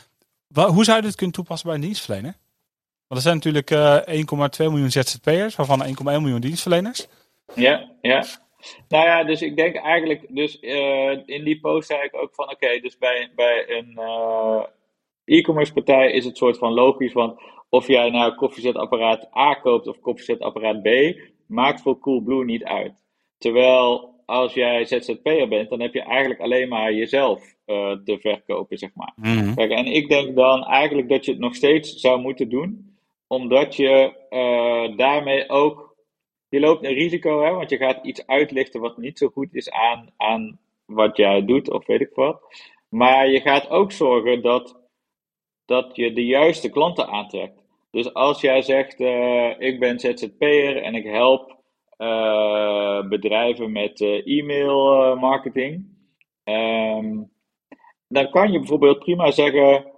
Wa 0.47 0.69
hoe 0.69 0.83
zou 0.83 0.97
je 0.97 1.03
dit 1.03 1.15
kunnen 1.15 1.35
toepassen 1.35 1.67
bij 1.67 1.75
een 1.75 1.81
dienstverlener? 1.81 2.35
Want 3.07 3.21
er 3.21 3.21
zijn 3.21 3.35
natuurlijk 3.35 3.71
uh, 3.71 3.97
1,2 3.97 4.71
miljoen 4.71 4.91
ZZP'ers, 4.91 5.55
waarvan 5.55 5.85
1,1 5.85 6.03
miljoen 6.03 6.41
dienstverleners. 6.41 7.07
Ja, 7.55 7.89
ja. 8.01 8.25
Nou 8.87 9.05
ja, 9.05 9.23
dus 9.23 9.41
ik 9.41 9.55
denk 9.55 9.75
eigenlijk, 9.75 10.25
dus 10.29 10.57
uh, 10.61 11.11
in 11.25 11.43
die 11.43 11.59
post 11.59 11.87
zei 11.87 12.03
ik 12.03 12.15
ook 12.15 12.33
van 12.33 12.45
oké, 12.45 12.53
okay, 12.53 12.79
dus 12.79 12.97
bij, 12.97 13.31
bij 13.35 13.65
een 13.69 13.91
uh, 13.99 14.63
e-commerce 15.25 15.73
partij 15.73 16.11
is 16.11 16.25
het 16.25 16.37
soort 16.37 16.57
van 16.57 16.73
logisch, 16.73 17.13
want 17.13 17.41
of 17.69 17.87
jij 17.87 18.09
nou 18.09 18.35
koffiezetapparaat 18.35 19.29
A 19.37 19.53
koopt 19.53 19.87
of 19.87 19.99
koffiezetapparaat 19.99 20.81
B, 20.81 20.89
maakt 21.47 21.81
voor 21.81 21.99
Coolblue 21.99 22.45
niet 22.45 22.63
uit. 22.63 23.03
Terwijl 23.37 24.13
als 24.25 24.53
jij 24.53 24.85
ZZP'er 24.85 25.47
bent, 25.47 25.69
dan 25.69 25.81
heb 25.81 25.93
je 25.93 26.01
eigenlijk 26.01 26.39
alleen 26.39 26.69
maar 26.69 26.93
jezelf 26.93 27.55
uh, 27.65 27.91
te 27.91 28.17
verkopen, 28.19 28.77
zeg 28.77 28.89
maar. 28.93 29.13
Mm 29.15 29.37
-hmm. 29.37 29.55
Kijk, 29.55 29.71
en 29.71 29.85
ik 29.85 30.09
denk 30.09 30.35
dan 30.35 30.63
eigenlijk 30.63 31.09
dat 31.09 31.25
je 31.25 31.31
het 31.31 31.39
nog 31.39 31.55
steeds 31.55 31.95
zou 31.95 32.21
moeten 32.21 32.49
doen, 32.49 32.97
omdat 33.27 33.75
je 33.75 34.13
daarmee 34.97 35.49
ook 35.49 35.84
je 36.49 36.59
loopt 36.59 36.83
een 36.85 36.93
risico, 36.93 37.43
hè, 37.43 37.51
want 37.51 37.69
je 37.69 37.77
gaat 37.77 38.05
iets 38.05 38.27
uitlichten 38.27 38.81
wat 38.81 38.97
niet 38.97 39.17
zo 39.17 39.27
goed 39.27 39.53
is 39.53 39.71
aan, 39.71 40.09
aan 40.17 40.59
wat 40.85 41.17
jij 41.17 41.45
doet, 41.45 41.69
of 41.69 41.85
weet 41.85 42.01
ik 42.01 42.13
wat. 42.13 42.41
Maar 42.89 43.27
je 43.27 43.41
gaat 43.41 43.69
ook 43.69 43.91
zorgen 43.91 44.41
dat, 44.41 44.79
dat 45.65 45.95
je 45.95 46.13
de 46.13 46.25
juiste 46.25 46.69
klanten 46.69 47.07
aantrekt. 47.07 47.63
Dus 47.91 48.13
als 48.13 48.41
jij 48.41 48.61
zegt, 48.61 48.99
uh, 48.99 49.59
ik 49.59 49.79
ben 49.79 49.99
ZZP'er 49.99 50.81
en 50.81 50.95
ik 50.95 51.05
help 51.05 51.57
uh, 51.97 53.07
bedrijven 53.07 53.71
met 53.71 53.99
uh, 53.99 54.27
e-mail 54.39 55.15
marketing, 55.15 55.85
um, 56.43 57.31
dan 58.07 58.29
kan 58.29 58.51
je 58.51 58.57
bijvoorbeeld 58.57 58.99
prima 58.99 59.31
zeggen, 59.31 59.93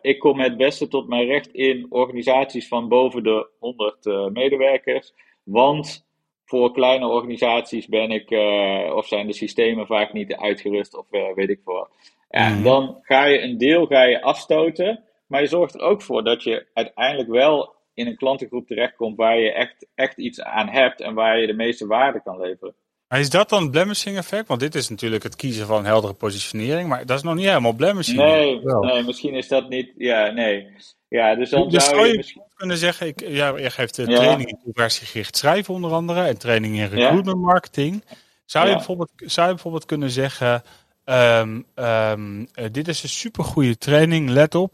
ik 0.00 0.18
kom 0.18 0.40
het 0.40 0.56
beste 0.56 0.88
tot 0.88 1.08
mijn 1.08 1.26
recht 1.26 1.52
in 1.52 1.86
organisaties 1.88 2.68
van 2.68 2.88
boven 2.88 3.22
de 3.22 3.48
100 3.58 4.04
medewerkers. 4.32 5.12
Want 5.46 6.06
voor 6.44 6.72
kleine 6.72 7.06
organisaties 7.06 7.86
ben 7.86 8.10
ik, 8.10 8.30
uh, 8.30 8.94
of 8.94 9.06
zijn 9.06 9.26
de 9.26 9.32
systemen 9.32 9.86
vaak 9.86 10.12
niet 10.12 10.34
uitgerust, 10.34 10.96
of 10.96 11.06
uh, 11.10 11.34
weet 11.34 11.48
ik 11.48 11.60
veel 11.64 11.74
wat. 11.74 11.90
Ja, 12.30 12.48
mm. 12.48 12.62
Dan 12.62 12.98
ga 13.02 13.24
je 13.24 13.42
een 13.42 13.58
deel 13.58 13.86
ga 13.86 14.02
je 14.02 14.22
afstoten, 14.22 15.04
maar 15.26 15.40
je 15.40 15.46
zorgt 15.46 15.74
er 15.74 15.80
ook 15.80 16.02
voor 16.02 16.24
dat 16.24 16.42
je 16.42 16.66
uiteindelijk 16.74 17.28
wel 17.28 17.74
in 17.94 18.06
een 18.06 18.16
klantengroep 18.16 18.66
terechtkomt 18.66 19.16
waar 19.16 19.38
je 19.38 19.52
echt, 19.52 19.86
echt 19.94 20.18
iets 20.18 20.40
aan 20.40 20.68
hebt 20.68 21.00
en 21.00 21.14
waar 21.14 21.40
je 21.40 21.46
de 21.46 21.54
meeste 21.54 21.86
waarde 21.86 22.22
kan 22.22 22.40
leveren. 22.40 22.74
Maar 23.08 23.20
is 23.20 23.30
dat 23.30 23.48
dan 23.48 23.70
blemishing 23.70 24.16
effect? 24.16 24.48
Want 24.48 24.60
dit 24.60 24.74
is 24.74 24.88
natuurlijk 24.88 25.22
het 25.22 25.36
kiezen 25.36 25.66
van 25.66 25.84
heldere 25.84 26.12
positionering, 26.12 26.88
maar 26.88 27.06
dat 27.06 27.16
is 27.16 27.22
nog 27.22 27.34
niet 27.34 27.46
helemaal 27.46 27.72
blemishing. 27.72 28.18
Nee, 28.18 28.60
nee 28.80 29.02
misschien 29.02 29.34
is 29.34 29.48
dat 29.48 29.68
niet. 29.68 29.92
Ja, 29.96 30.30
nee. 30.30 30.66
Ja, 31.08 31.34
dus 31.34 31.50
dan 31.50 31.68
dus 31.68 31.84
zou 31.84 32.06
je, 32.06 32.16
misschien... 32.16 32.42
kunnen 32.54 32.76
zeggen, 32.76 33.06
ik, 33.06 33.20
ja, 33.20 33.56
je 33.56 33.70
geeft 33.70 33.96
de 33.96 34.04
training 34.04 34.48
in 34.48 34.60
conversiegericht 34.62 35.36
schrijven 35.36 35.74
onder 35.74 35.92
andere 35.92 36.22
en 36.22 36.38
training 36.38 36.76
in 36.76 36.86
recruitment 36.86 37.38
marketing. 37.38 38.04
Zou 38.44 38.68
je, 38.68 38.74
bijvoorbeeld, 38.74 39.10
zou 39.16 39.48
je 39.48 39.54
bijvoorbeeld 39.54 39.86
kunnen 39.86 40.10
zeggen, 40.10 40.62
um, 41.04 41.66
um, 41.74 42.38
uh, 42.54 42.64
dit 42.72 42.88
is 42.88 43.02
een 43.02 43.08
supergoeie 43.08 43.78
training, 43.78 44.28
let 44.28 44.54
op. 44.54 44.72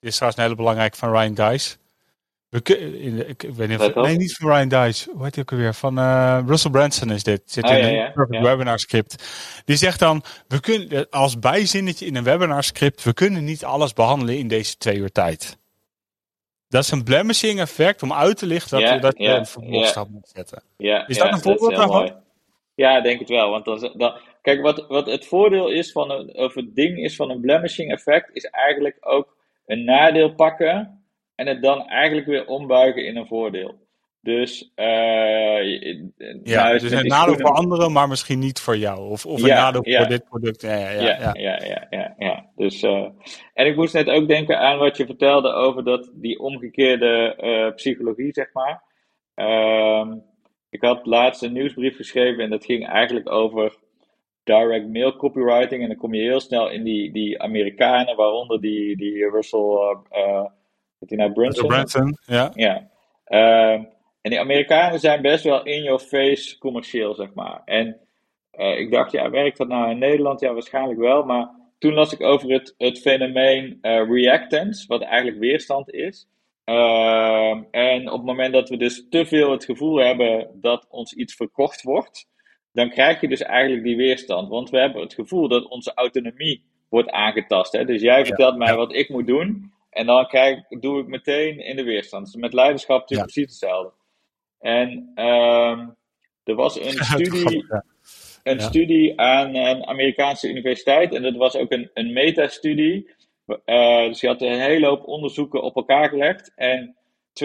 Dit 0.00 0.12
is 0.12 0.14
trouwens 0.14 0.38
een 0.38 0.46
hele 0.46 0.56
belangrijke 0.56 0.96
van 0.96 1.10
Ryan 1.10 1.34
Dice. 1.34 1.76
We 2.54 2.98
in 2.98 3.28
ik, 3.28 3.42
weet 3.56 3.68
niet 3.68 3.80
of, 3.80 3.94
nee, 3.94 4.16
niet 4.16 4.36
van 4.36 4.50
Ryan 4.50 4.68
Dice. 4.68 5.10
Hoe 5.10 5.24
heet 5.24 5.34
hij 5.34 5.44
ook 5.44 5.52
alweer? 5.52 5.74
Van 5.74 5.98
uh, 5.98 6.40
Russell 6.46 6.70
Branson 6.70 7.10
is 7.10 7.22
dit. 7.22 7.42
Zit 7.44 7.64
oh, 7.64 7.70
in 7.70 7.78
ja, 7.78 7.88
een 7.88 7.94
ja, 7.94 8.10
perfect 8.10 8.42
webinar 8.42 8.78
script. 8.78 9.24
Die 9.64 9.76
zegt 9.76 9.98
dan, 9.98 10.22
we 10.48 10.60
kunnen 10.60 11.10
als 11.10 11.38
bijzinnetje 11.38 12.06
in 12.06 12.16
een 12.16 12.24
webinar 12.24 12.64
script, 12.64 13.02
we 13.02 13.12
kunnen 13.12 13.44
niet 13.44 13.64
alles 13.64 13.92
behandelen 13.92 14.38
in 14.38 14.48
deze 14.48 14.76
twee 14.76 14.96
uur 14.96 15.12
tijd. 15.12 15.58
Dat 16.68 16.82
is 16.82 16.90
een 16.90 17.04
blemishing 17.04 17.60
effect 17.60 18.02
om 18.02 18.12
uit 18.12 18.36
te 18.36 18.46
lichten 18.46 18.80
dat, 18.80 19.02
dat 19.02 19.18
je 19.18 19.28
een 19.28 19.46
vervolgstap 19.46 20.08
moet 20.08 20.30
zetten. 20.34 20.62
is 21.06 21.18
dat 21.18 21.32
een 21.32 21.40
voorbeeld 21.40 21.76
daarvan? 21.76 22.22
Ja, 22.74 23.00
denk 23.00 23.18
het 23.18 23.28
wel. 23.28 23.50
Want 23.50 23.64
dan, 23.64 23.92
dan, 23.96 24.18
kijk, 24.42 24.60
wat, 24.60 24.86
wat 24.88 25.06
het 25.06 25.26
voordeel 25.26 25.68
is 25.68 25.92
van 25.92 26.10
een, 26.10 26.36
of 26.36 26.54
het 26.54 26.74
ding 26.74 26.98
is 26.98 27.16
van 27.16 27.30
een 27.30 27.40
blemishing 27.40 27.92
effect, 27.92 28.30
is 28.32 28.44
eigenlijk 28.44 28.96
ook 29.00 29.36
een 29.66 29.84
nadeel 29.84 30.34
pakken 30.34 31.03
en 31.34 31.46
het 31.46 31.62
dan 31.62 31.88
eigenlijk 31.88 32.26
weer 32.26 32.46
ombuigen 32.46 33.06
in 33.06 33.16
een 33.16 33.26
voordeel. 33.26 33.82
Dus, 34.20 34.72
uh, 34.76 35.80
ja, 36.44 36.62
nou, 36.62 36.78
dus 36.78 36.90
een 36.90 37.06
nadeel 37.06 37.38
voor 37.38 37.50
anderen, 37.50 37.92
maar 37.92 38.08
misschien 38.08 38.38
niet 38.38 38.60
voor 38.60 38.76
jou. 38.76 39.10
Of, 39.10 39.26
of 39.26 39.42
een 39.42 39.48
nadeel 39.48 39.88
ja. 39.88 39.98
voor 39.98 40.08
dit 40.08 40.24
product. 40.24 40.62
Ja, 40.62 40.90
ja, 40.90 41.00
ja. 41.00 41.30
ja, 41.34 41.86
ja, 41.90 42.14
ja. 42.18 42.50
Dus, 42.56 42.82
uh, 42.82 43.08
en 43.54 43.66
ik 43.66 43.76
moest 43.76 43.94
net 43.94 44.08
ook 44.08 44.28
denken 44.28 44.58
aan 44.58 44.78
wat 44.78 44.96
je 44.96 45.06
vertelde 45.06 45.52
over 45.52 45.84
dat, 45.84 46.10
die 46.14 46.38
omgekeerde 46.38 47.36
uh, 47.40 47.74
psychologie, 47.74 48.32
zeg 48.32 48.52
maar. 48.52 48.82
Uh, 49.36 50.12
ik 50.70 50.80
had 50.80 51.06
laatst 51.06 51.42
een 51.42 51.52
nieuwsbrief 51.52 51.96
geschreven 51.96 52.44
en 52.44 52.50
dat 52.50 52.64
ging 52.64 52.88
eigenlijk 52.88 53.30
over 53.30 53.76
direct 54.44 54.88
mail 54.88 55.16
copywriting. 55.16 55.82
En 55.82 55.88
dan 55.88 55.96
kom 55.96 56.14
je 56.14 56.22
heel 56.22 56.40
snel 56.40 56.70
in 56.70 56.82
die, 56.82 57.12
die 57.12 57.42
Amerikanen, 57.42 58.16
waaronder 58.16 58.60
die, 58.60 58.96
die 58.96 59.30
Russell, 59.30 59.96
uh, 61.04 61.08
die 61.08 61.18
nou? 61.18 61.32
Branson, 61.66 62.18
ja. 62.26 62.50
Ja. 62.54 62.88
Uh, 63.28 63.84
En 64.24 64.30
die 64.30 64.40
Amerikanen 64.40 65.00
zijn 65.00 65.22
best 65.22 65.44
wel 65.44 65.64
in 65.64 65.82
your 65.82 65.98
face 65.98 66.58
commercieel, 66.58 67.14
zeg 67.14 67.34
maar. 67.34 67.62
En 67.64 67.96
uh, 68.58 68.78
ik 68.78 68.90
dacht, 68.90 69.12
ja, 69.12 69.30
werkt 69.30 69.56
dat 69.56 69.68
nou 69.68 69.90
in 69.90 69.98
Nederland? 69.98 70.40
Ja, 70.40 70.52
waarschijnlijk 70.52 71.00
wel. 71.00 71.24
Maar 71.24 71.50
toen 71.78 71.94
las 71.94 72.12
ik 72.12 72.22
over 72.22 72.50
het, 72.50 72.74
het 72.78 73.00
fenomeen 73.00 73.78
uh, 73.82 74.08
reactance, 74.08 74.86
wat 74.86 75.02
eigenlijk 75.02 75.38
weerstand 75.38 75.92
is. 75.92 76.28
Uh, 76.64 77.56
en 77.70 78.10
op 78.10 78.16
het 78.16 78.26
moment 78.26 78.52
dat 78.52 78.68
we 78.68 78.76
dus 78.76 79.06
te 79.10 79.26
veel 79.26 79.50
het 79.50 79.64
gevoel 79.64 79.96
hebben 79.96 80.48
dat 80.60 80.86
ons 80.90 81.12
iets 81.12 81.34
verkocht 81.34 81.82
wordt, 81.82 82.28
dan 82.72 82.90
krijg 82.90 83.20
je 83.20 83.28
dus 83.28 83.42
eigenlijk 83.42 83.84
die 83.84 83.96
weerstand. 83.96 84.48
Want 84.48 84.70
we 84.70 84.78
hebben 84.78 85.02
het 85.02 85.14
gevoel 85.14 85.48
dat 85.48 85.68
onze 85.68 85.94
autonomie 85.94 86.64
wordt 86.88 87.10
aangetast. 87.10 87.72
Hè? 87.72 87.84
Dus 87.84 88.02
jij 88.02 88.26
vertelt 88.26 88.56
mij 88.56 88.76
wat 88.76 88.94
ik 88.94 89.08
moet 89.08 89.26
doen, 89.26 89.72
en 89.94 90.06
dan 90.06 90.26
krijg, 90.26 90.68
doe 90.68 91.00
ik 91.00 91.06
meteen 91.06 91.58
in 91.58 91.76
de 91.76 91.84
weerstand. 91.84 92.24
Dus 92.24 92.34
met 92.34 92.52
leiderschap 92.52 93.10
is 93.10 93.18
precies 93.18 93.44
hetzelfde. 93.44 93.92
En 94.60 95.12
uh, 95.14 95.78
er 96.44 96.54
was 96.54 96.80
een 96.80 97.04
studie 97.14 97.66
een 98.44 98.60
studie 98.60 99.20
aan 99.20 99.54
een 99.54 99.86
Amerikaanse 99.86 100.48
universiteit. 100.48 101.14
En 101.14 101.22
dat 101.22 101.36
was 101.36 101.56
ook 101.56 101.72
een, 101.72 101.90
een 101.94 102.12
metastudie. 102.12 103.10
Uh, 103.66 104.06
dus 104.06 104.20
je 104.20 104.26
had 104.26 104.42
een 104.42 104.60
hele 104.60 104.86
hoop 104.86 105.06
onderzoeken 105.06 105.62
op 105.62 105.76
elkaar 105.76 106.08
gelegd. 106.08 106.52
En 106.54 106.96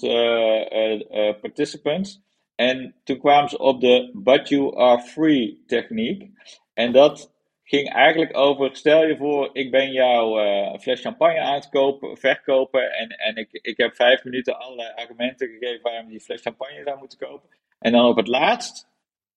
uh, 0.00 1.00
uh, 1.00 1.34
participants. 1.40 2.20
En 2.54 2.94
toen 3.04 3.18
kwamen 3.18 3.50
ze 3.50 3.58
op 3.58 3.80
de 3.80 4.10
But 4.12 4.48
You 4.48 4.76
Are 4.76 5.02
Free 5.02 5.62
techniek. 5.66 6.28
En 6.74 6.92
dat 6.92 7.29
ging 7.70 7.92
eigenlijk 7.92 8.36
over: 8.36 8.76
stel 8.76 9.06
je 9.06 9.16
voor, 9.16 9.50
ik 9.52 9.70
ben 9.70 9.92
jou 9.92 10.42
uh, 10.42 10.72
een 10.72 10.80
fles 10.80 11.00
champagne 11.00 11.40
aan 11.40 11.54
het 11.54 11.68
kopen, 11.68 12.16
verkopen. 12.16 12.92
En, 12.92 13.08
en 13.08 13.36
ik, 13.36 13.48
ik 13.52 13.76
heb 13.76 13.94
vijf 13.94 14.24
minuten 14.24 14.58
allerlei 14.58 14.92
argumenten 14.94 15.48
gegeven 15.48 15.82
waarom 15.82 16.04
je 16.04 16.10
die 16.10 16.20
fles 16.20 16.42
champagne 16.42 16.82
zou 16.84 16.98
moeten 16.98 17.18
kopen. 17.18 17.48
En 17.78 17.92
dan 17.92 18.06
op 18.06 18.16
het 18.16 18.28
laatst 18.28 18.88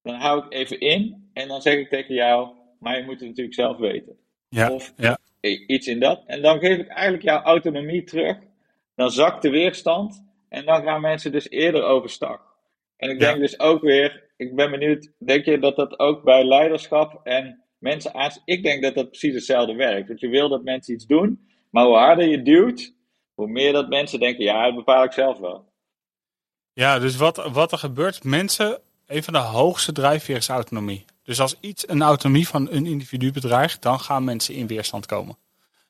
dan 0.03 0.15
hou 0.15 0.45
ik 0.45 0.53
even 0.53 0.79
in 0.79 1.29
en 1.33 1.47
dan 1.47 1.61
zeg 1.61 1.73
ik 1.73 1.89
tegen 1.89 2.15
jou, 2.15 2.49
maar 2.79 2.97
je 2.97 3.03
moet 3.03 3.19
het 3.19 3.29
natuurlijk 3.29 3.55
zelf 3.55 3.77
weten. 3.77 4.17
Ja, 4.49 4.71
of 4.71 4.93
ja. 4.97 5.17
iets 5.67 5.87
in 5.87 5.99
dat. 5.99 6.23
En 6.25 6.41
dan 6.41 6.59
geef 6.59 6.77
ik 6.77 6.87
eigenlijk 6.87 7.23
jouw 7.23 7.41
autonomie 7.41 8.03
terug. 8.03 8.37
Dan 8.95 9.11
zakt 9.11 9.41
de 9.41 9.49
weerstand 9.49 10.23
en 10.49 10.65
dan 10.65 10.83
gaan 10.83 11.01
mensen 11.01 11.31
dus 11.31 11.49
eerder 11.49 11.83
overstag. 11.83 12.41
En 12.97 13.09
ik 13.09 13.19
denk 13.19 13.39
dus 13.39 13.59
ook 13.59 13.81
weer, 13.81 14.29
ik 14.37 14.55
ben 14.55 14.71
benieuwd, 14.71 15.11
denk 15.17 15.45
je 15.45 15.59
dat 15.59 15.75
dat 15.75 15.99
ook 15.99 16.23
bij 16.23 16.43
leiderschap 16.43 17.19
en 17.23 17.62
mensen 17.83 18.13
aan. 18.13 18.31
Ik 18.45 18.63
denk 18.63 18.83
dat 18.83 18.95
dat 18.95 19.09
precies 19.09 19.33
hetzelfde 19.33 19.73
werkt. 19.73 20.07
Want 20.07 20.19
je 20.19 20.27
wil 20.27 20.49
dat 20.49 20.63
mensen 20.63 20.93
iets 20.93 21.05
doen, 21.05 21.47
maar 21.69 21.85
hoe 21.85 21.97
harder 21.97 22.27
je 22.27 22.41
duwt, 22.41 22.93
hoe 23.33 23.47
meer 23.47 23.73
dat 23.73 23.89
mensen 23.89 24.19
denken, 24.19 24.43
ja, 24.43 24.65
dat 24.65 24.75
bepaal 24.75 25.03
ik 25.03 25.11
zelf 25.11 25.39
wel. 25.39 25.71
Ja, 26.73 26.99
dus 26.99 27.15
wat, 27.15 27.49
wat 27.51 27.71
er 27.71 27.77
gebeurt, 27.77 28.23
mensen 28.23 28.79
een 29.07 29.23
van 29.23 29.33
de 29.33 29.39
hoogste 29.39 29.91
drijfveren 29.91 30.41
is 30.41 30.47
autonomie. 30.47 31.05
Dus 31.23 31.39
als 31.39 31.55
iets 31.59 31.89
een 31.89 32.01
autonomie 32.01 32.47
van 32.47 32.67
een 32.71 32.85
individu 32.85 33.31
bedreigt, 33.31 33.81
dan 33.81 33.99
gaan 33.99 34.23
mensen 34.23 34.55
in 34.55 34.67
weerstand 34.67 35.05
komen. 35.05 35.37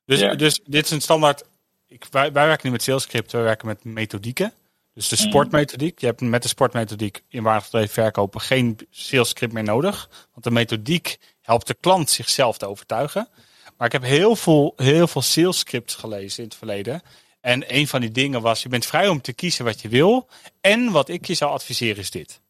Dus, 0.05 0.37
dus 0.37 0.59
dit 0.65 0.85
is 0.85 0.91
een 0.91 1.01
standaard. 1.01 1.43
Ik, 1.87 2.05
wij, 2.11 2.31
wij 2.31 2.45
werken 2.45 2.63
niet 2.63 2.71
met 2.71 2.83
salescript, 2.83 3.31
we 3.31 3.37
werken 3.37 3.67
met 3.67 3.83
methodieken. 3.83 4.53
Dus 4.93 5.07
de 5.07 5.15
mm. 5.19 5.27
sportmethodiek. 5.29 5.99
Je 5.99 6.05
hebt 6.05 6.21
met 6.21 6.41
de 6.41 6.47
sportmethodiek 6.47 7.23
in 7.29 7.43
waardeverdeling 7.43 7.91
verkopen 7.91 8.41
geen 8.41 8.87
salescript 8.89 9.53
meer 9.53 9.63
nodig. 9.63 10.09
Want 10.31 10.43
de 10.43 10.51
methodiek 10.51 11.17
helpt 11.41 11.67
de 11.67 11.77
klant 11.79 12.09
zichzelf 12.09 12.57
te 12.57 12.67
overtuigen. 12.67 13.27
Maar 13.77 13.87
ik 13.87 13.93
heb 13.93 14.03
heel 14.03 14.35
veel, 14.35 14.73
heel 14.75 15.07
veel 15.07 15.21
salescripts 15.21 15.95
gelezen 15.95 16.43
in 16.43 16.49
het 16.49 16.57
verleden. 16.57 17.01
En 17.41 17.75
een 17.75 17.87
van 17.87 18.01
die 18.01 18.11
dingen 18.11 18.41
was, 18.41 18.63
je 18.63 18.69
bent 18.69 18.85
vrij 18.85 19.07
om 19.07 19.21
te 19.21 19.33
kiezen 19.33 19.65
wat 19.65 19.81
je 19.81 19.87
wil. 19.89 20.29
En 20.61 20.91
wat 20.91 21.09
ik 21.09 21.25
je 21.25 21.33
zou 21.33 21.51
adviseren 21.51 21.97
is 21.97 22.11
dit. 22.11 22.41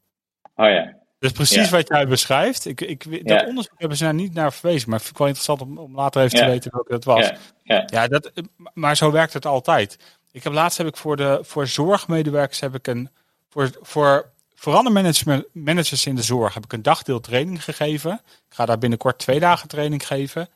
Oh 0.55 0.69
ja. 0.69 1.01
Dus 1.19 1.31
precies 1.31 1.69
wat 1.69 1.87
jij 1.87 2.07
beschrijft. 2.07 2.65
Ik, 2.65 2.81
ik, 2.81 3.27
dat 3.27 3.45
onderzoek 3.45 3.79
hebben 3.79 3.97
ze 3.97 4.03
daar 4.03 4.13
niet 4.13 4.33
naar 4.33 4.53
verwezen, 4.53 4.89
maar 4.89 4.99
ik 4.99 5.05
vind 5.05 5.17
het 5.17 5.25
wel 5.25 5.27
interessant 5.27 5.61
om, 5.61 5.77
om 5.77 5.95
later 5.95 6.23
even 6.23 6.39
te 6.39 6.45
weten 6.45 6.71
welke 6.71 6.91
dat 6.91 7.03
was. 7.03 7.31
Ja, 7.63 8.07
dat, 8.07 8.31
maar 8.73 8.97
zo 8.97 9.11
werkt 9.11 9.33
het 9.33 9.45
altijd. 9.45 9.97
Ik 10.33 10.43
heb 10.43 10.53
laatst 10.53 10.77
heb 10.77 10.87
ik 10.87 10.97
voor 10.97 11.15
de 11.15 11.39
voor 11.41 11.67
zorgmedewerkers 11.67 12.59
heb 12.59 12.75
ik 12.75 12.87
een 12.87 13.09
voor, 13.49 13.69
voor 13.81 14.31
verandermanagers 14.55 16.05
in 16.05 16.15
de 16.15 16.21
zorg 16.21 16.53
heb 16.53 16.63
ik 16.63 16.73
een 16.73 16.81
dagdeel 16.81 17.19
training 17.19 17.63
gegeven. 17.63 18.11
Ik 18.49 18.55
ga 18.55 18.65
daar 18.65 18.77
binnenkort 18.77 19.19
twee 19.19 19.39
dagen 19.39 19.67
training 19.67 20.07
geven. 20.07 20.49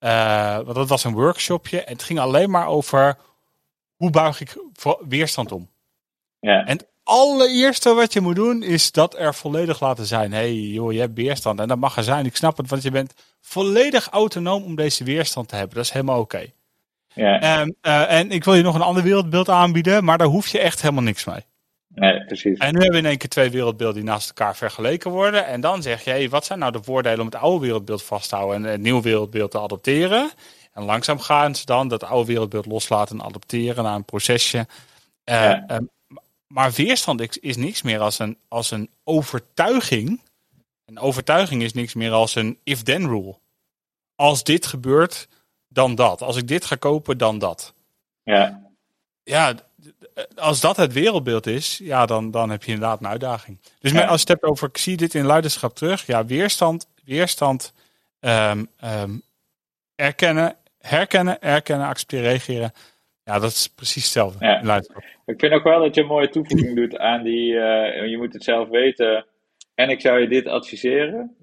Uh, 0.00 0.54
want 0.54 0.74
dat 0.74 0.88
was 0.88 1.04
een 1.04 1.14
workshopje 1.14 1.84
en 1.84 1.92
het 1.92 2.02
ging 2.02 2.18
alleen 2.18 2.50
maar 2.50 2.66
over 2.66 3.16
hoe 3.96 4.10
buig 4.10 4.40
ik 4.40 4.56
weerstand 5.08 5.52
om. 5.52 5.68
Ja. 6.40 6.64
En 6.64 6.86
allereerste 7.02 7.94
wat 7.94 8.12
je 8.12 8.20
moet 8.20 8.36
doen 8.36 8.62
is 8.62 8.92
dat 8.92 9.18
er 9.18 9.34
volledig 9.34 9.80
laten 9.80 10.06
zijn. 10.06 10.32
Hé 10.32 10.38
hey, 10.38 10.54
joh, 10.54 10.92
je 10.92 11.00
hebt 11.00 11.16
weerstand 11.16 11.60
en 11.60 11.68
dat 11.68 11.78
mag 11.78 11.96
er 11.96 12.04
zijn. 12.04 12.26
Ik 12.26 12.36
snap 12.36 12.56
het, 12.56 12.70
want 12.70 12.82
je 12.82 12.90
bent 12.90 13.14
volledig 13.40 14.08
autonoom 14.08 14.62
om 14.62 14.74
deze 14.74 15.04
weerstand 15.04 15.48
te 15.48 15.56
hebben. 15.56 15.76
Dat 15.76 15.84
is 15.84 15.90
helemaal 15.90 16.20
oké. 16.20 16.50
Ja. 17.16 17.40
En, 17.40 17.76
uh, 17.82 18.12
en 18.12 18.30
ik 18.30 18.44
wil 18.44 18.54
je 18.54 18.62
nog 18.62 18.74
een 18.74 18.80
ander 18.80 19.02
wereldbeeld 19.02 19.48
aanbieden, 19.48 20.04
maar 20.04 20.18
daar 20.18 20.26
hoef 20.26 20.48
je 20.48 20.58
echt 20.58 20.82
helemaal 20.82 21.02
niks 21.02 21.24
mee. 21.24 21.44
Nee, 21.88 22.24
precies. 22.24 22.58
En 22.58 22.72
nu 22.72 22.80
hebben 22.80 22.90
we 22.90 23.04
in 23.04 23.06
één 23.06 23.18
keer 23.18 23.28
twee 23.28 23.50
wereldbeelden 23.50 23.94
die 23.96 24.10
naast 24.10 24.28
elkaar 24.28 24.56
vergeleken 24.56 25.10
worden. 25.10 25.46
En 25.46 25.60
dan 25.60 25.82
zeg 25.82 26.04
je, 26.04 26.10
hey, 26.10 26.28
wat 26.28 26.44
zijn 26.44 26.58
nou 26.58 26.72
de 26.72 26.82
voordelen 26.82 27.20
om 27.20 27.26
het 27.26 27.34
oude 27.34 27.64
wereldbeeld 27.64 28.02
vast 28.02 28.28
te 28.28 28.34
houden 28.34 28.64
en 28.64 28.70
het 28.70 28.80
nieuwe 28.80 29.02
wereldbeeld 29.02 29.50
te 29.50 29.60
adopteren? 29.60 30.30
En 30.72 30.82
langzaam 30.82 31.20
gaan 31.20 31.54
ze 31.54 31.64
dan 31.64 31.88
dat 31.88 32.04
oude 32.04 32.26
wereldbeeld 32.26 32.66
loslaten 32.66 33.18
en 33.18 33.24
adopteren 33.24 33.84
naar 33.84 33.94
een 33.94 34.04
procesje. 34.04 34.58
Uh, 34.58 35.34
ja. 35.34 35.64
um, 35.68 35.90
maar 36.46 36.72
weerstand 36.72 37.42
is 37.42 37.56
niks 37.56 37.82
meer 37.82 38.00
als 38.00 38.18
een, 38.18 38.38
als 38.48 38.70
een 38.70 38.90
overtuiging. 39.04 40.20
Een 40.84 40.98
overtuiging 40.98 41.62
is 41.62 41.72
niks 41.72 41.94
meer 41.94 42.12
als 42.12 42.34
een 42.34 42.58
if-then 42.64 43.06
rule. 43.06 43.38
Als 44.14 44.44
dit 44.44 44.66
gebeurt, 44.66 45.28
dan 45.76 45.94
dat. 45.94 46.22
Als 46.22 46.36
ik 46.36 46.48
dit 46.48 46.64
ga 46.64 46.76
kopen, 46.76 47.18
dan 47.18 47.38
dat. 47.38 47.74
Ja. 48.22 48.62
Ja, 49.22 49.54
als 50.36 50.60
dat 50.60 50.76
het 50.76 50.92
wereldbeeld 50.92 51.46
is, 51.46 51.80
ja, 51.82 52.06
dan, 52.06 52.30
dan 52.30 52.50
heb 52.50 52.62
je 52.62 52.72
inderdaad 52.72 53.00
een 53.00 53.06
uitdaging. 53.06 53.58
Dus 53.80 53.92
als 53.92 54.02
je 54.02 54.10
het 54.10 54.28
hebt 54.28 54.42
over, 54.42 54.68
ik 54.68 54.78
zie 54.78 54.96
dit 54.96 55.14
in 55.14 55.26
leiderschap 55.26 55.74
terug. 55.74 56.06
Ja, 56.06 56.24
weerstand, 56.24 56.88
weerstand, 57.04 57.72
um, 58.20 58.68
um, 58.84 59.22
erkennen, 59.94 60.56
herkennen, 60.78 61.40
erkennen, 61.40 61.86
accepteren, 61.86 62.28
reageren. 62.28 62.72
Ja, 63.24 63.38
dat 63.38 63.50
is 63.50 63.68
precies 63.68 64.02
hetzelfde. 64.02 64.44
Ja. 64.44 64.82
Ik 65.26 65.38
vind 65.40 65.52
ook 65.52 65.64
wel 65.64 65.80
dat 65.80 65.94
je 65.94 66.00
een 66.00 66.06
mooie 66.06 66.28
toevoeging 66.28 66.76
doet 66.76 66.98
aan 66.98 67.22
die, 67.22 67.52
uh, 67.52 68.06
je 68.08 68.16
moet 68.16 68.32
het 68.32 68.44
zelf 68.44 68.68
weten. 68.68 69.26
En 69.74 69.90
ik 69.90 70.00
zou 70.00 70.20
je 70.20 70.28
dit 70.28 70.46
adviseren. 70.46 71.36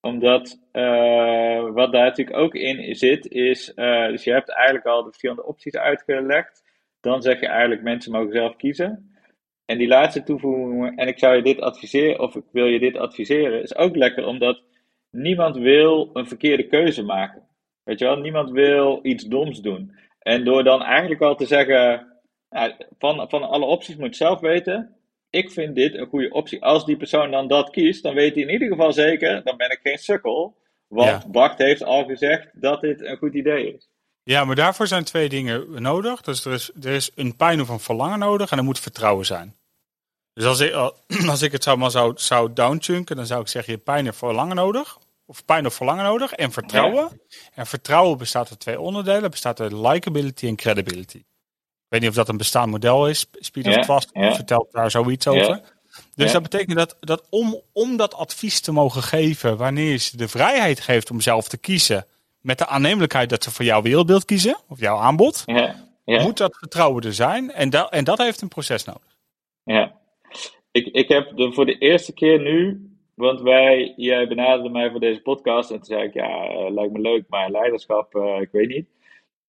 Omdat 0.00 0.60
uh, 0.72 1.70
wat 1.70 1.92
daar 1.92 2.04
natuurlijk 2.04 2.36
ook 2.36 2.54
in 2.54 2.94
zit, 2.94 3.30
is, 3.30 3.72
uh, 3.76 4.06
dus 4.06 4.24
je 4.24 4.32
hebt 4.32 4.50
eigenlijk 4.50 4.86
al 4.86 5.02
de 5.02 5.08
verschillende 5.08 5.44
opties 5.46 5.76
uitgelegd. 5.76 6.62
Dan 7.00 7.22
zeg 7.22 7.40
je 7.40 7.46
eigenlijk 7.46 7.82
mensen 7.82 8.12
mogen 8.12 8.32
zelf 8.32 8.56
kiezen. 8.56 9.14
En 9.64 9.78
die 9.78 9.88
laatste 9.88 10.22
toevoeging, 10.22 10.98
en 10.98 11.08
ik 11.08 11.18
zou 11.18 11.36
je 11.36 11.42
dit 11.42 11.60
adviseren, 11.60 12.20
of 12.20 12.36
ik 12.36 12.44
wil 12.52 12.66
je 12.66 12.78
dit 12.78 12.96
adviseren, 12.96 13.62
is 13.62 13.76
ook 13.76 13.96
lekker 13.96 14.26
omdat 14.26 14.62
niemand 15.10 15.56
wil 15.56 16.10
een 16.12 16.26
verkeerde 16.26 16.66
keuze 16.66 17.04
maken. 17.04 17.42
Weet 17.82 17.98
je 17.98 18.04
wel, 18.04 18.16
niemand 18.16 18.50
wil 18.50 18.98
iets 19.02 19.24
doms 19.24 19.60
doen. 19.60 19.96
En 20.18 20.44
door 20.44 20.64
dan 20.64 20.82
eigenlijk 20.82 21.20
al 21.20 21.34
te 21.34 21.46
zeggen, 21.46 22.06
van, 22.98 23.30
van 23.30 23.42
alle 23.42 23.64
opties 23.64 23.96
moet 23.96 24.16
je 24.16 24.24
zelf 24.24 24.40
weten. 24.40 24.94
Ik 25.30 25.50
vind 25.50 25.74
dit 25.74 25.94
een 25.94 26.06
goede 26.06 26.30
optie. 26.30 26.62
Als 26.62 26.84
die 26.84 26.96
persoon 26.96 27.30
dan 27.30 27.48
dat 27.48 27.70
kiest, 27.70 28.02
dan 28.02 28.14
weet 28.14 28.34
hij 28.34 28.42
in 28.42 28.50
ieder 28.50 28.68
geval 28.68 28.92
zeker, 28.92 29.44
dan 29.44 29.56
ben 29.56 29.70
ik 29.70 29.80
geen 29.82 29.98
sukkel. 29.98 30.56
Want 30.86 31.22
ja. 31.22 31.28
Bart 31.28 31.58
heeft 31.58 31.82
al 31.82 32.04
gezegd 32.04 32.48
dat 32.52 32.80
dit 32.80 33.00
een 33.00 33.16
goed 33.16 33.34
idee 33.34 33.74
is. 33.74 33.88
Ja, 34.22 34.44
maar 34.44 34.56
daarvoor 34.56 34.86
zijn 34.86 35.04
twee 35.04 35.28
dingen 35.28 35.82
nodig. 35.82 36.20
Dus 36.20 36.44
er 36.44 36.52
is, 36.52 36.70
er 36.82 36.92
is 36.92 37.10
een 37.14 37.36
pijn 37.36 37.60
of 37.60 37.68
een 37.68 37.80
verlangen 37.80 38.18
nodig 38.18 38.50
en 38.50 38.58
er 38.58 38.64
moet 38.64 38.80
vertrouwen 38.80 39.26
zijn. 39.26 39.56
Dus 40.32 40.44
als 40.44 40.60
ik, 40.60 40.72
als 41.28 41.42
ik 41.42 41.52
het 41.52 41.62
zou, 41.62 41.78
maar 41.78 41.90
zou, 41.90 42.12
zou 42.16 42.52
downchunken, 42.52 43.16
dan 43.16 43.26
zou 43.26 43.40
ik 43.40 43.48
zeggen, 43.48 43.72
je 43.72 43.78
hebt 43.78 43.90
pijn 43.90 44.06
en 44.06 44.14
verlangen 44.14 44.56
nodig 44.56 44.98
of 45.30 45.44
pijn 45.44 45.66
of 45.66 45.74
verlangen 45.74 46.04
nodig 46.04 46.32
en 46.32 46.52
vertrouwen. 46.52 47.20
En 47.54 47.66
vertrouwen 47.66 48.18
bestaat 48.18 48.50
uit 48.50 48.60
twee 48.60 48.80
onderdelen. 48.80 49.30
bestaat 49.30 49.60
uit 49.60 49.72
likability 49.72 50.46
en 50.46 50.56
credibility. 50.56 51.22
Ik 51.90 51.96
weet 51.98 52.08
niet 52.08 52.18
of 52.18 52.24
dat 52.24 52.28
een 52.28 52.36
bestaand 52.36 52.70
model 52.70 53.08
is. 53.08 53.26
Speed 53.32 53.66
of 53.66 53.86
vast 53.86 54.10
vertelt 54.12 54.72
daar 54.72 54.90
zoiets 54.90 55.26
over. 55.28 55.60
Dus 56.14 56.32
dat 56.32 56.42
betekent 56.42 56.76
dat, 56.76 56.96
dat 57.00 57.26
om, 57.30 57.60
om 57.72 57.96
dat 57.96 58.14
advies 58.14 58.60
te 58.60 58.72
mogen 58.72 59.02
geven, 59.02 59.56
wanneer 59.56 59.90
je 59.90 59.96
ze 59.96 60.16
de 60.16 60.28
vrijheid 60.28 60.80
geeft 60.80 61.10
om 61.10 61.20
zelf 61.20 61.48
te 61.48 61.58
kiezen, 61.58 62.06
met 62.40 62.58
de 62.58 62.66
aannemelijkheid 62.66 63.28
dat 63.28 63.44
ze 63.44 63.50
voor 63.50 63.64
jouw 63.64 63.82
wereldbeeld 63.82 64.24
kiezen, 64.24 64.56
of 64.68 64.80
jouw 64.80 64.98
aanbod, 64.98 65.44
moet 66.04 66.36
dat 66.36 66.56
vertrouwen 66.58 67.02
er 67.02 67.14
zijn. 67.14 67.50
En, 67.52 67.70
dat 67.70 67.90
en 67.90 68.04
dat 68.04 68.18
heeft 68.18 68.40
een 68.40 68.48
proces 68.48 68.84
nodig. 68.84 69.16
Ja, 69.64 69.92
ik, 70.70 70.86
ik 70.86 71.08
heb 71.08 71.36
de, 71.36 71.52
voor 71.52 71.66
de 71.66 71.78
eerste 71.78 72.12
keer 72.12 72.40
nu 72.40 72.90
want 73.20 73.40
wij, 73.40 73.92
jij 73.96 74.28
benaderde 74.28 74.68
mij 74.68 74.90
voor 74.90 75.00
deze 75.00 75.20
podcast 75.20 75.70
en 75.70 75.76
toen 75.76 75.84
zei 75.84 76.02
ik, 76.04 76.14
ja, 76.14 76.50
uh, 76.50 76.70
lijkt 76.70 76.92
me 76.92 77.00
leuk, 77.00 77.24
maar 77.28 77.50
leiderschap, 77.50 78.14
uh, 78.14 78.40
ik 78.40 78.48
weet 78.52 78.68
niet. 78.68 78.88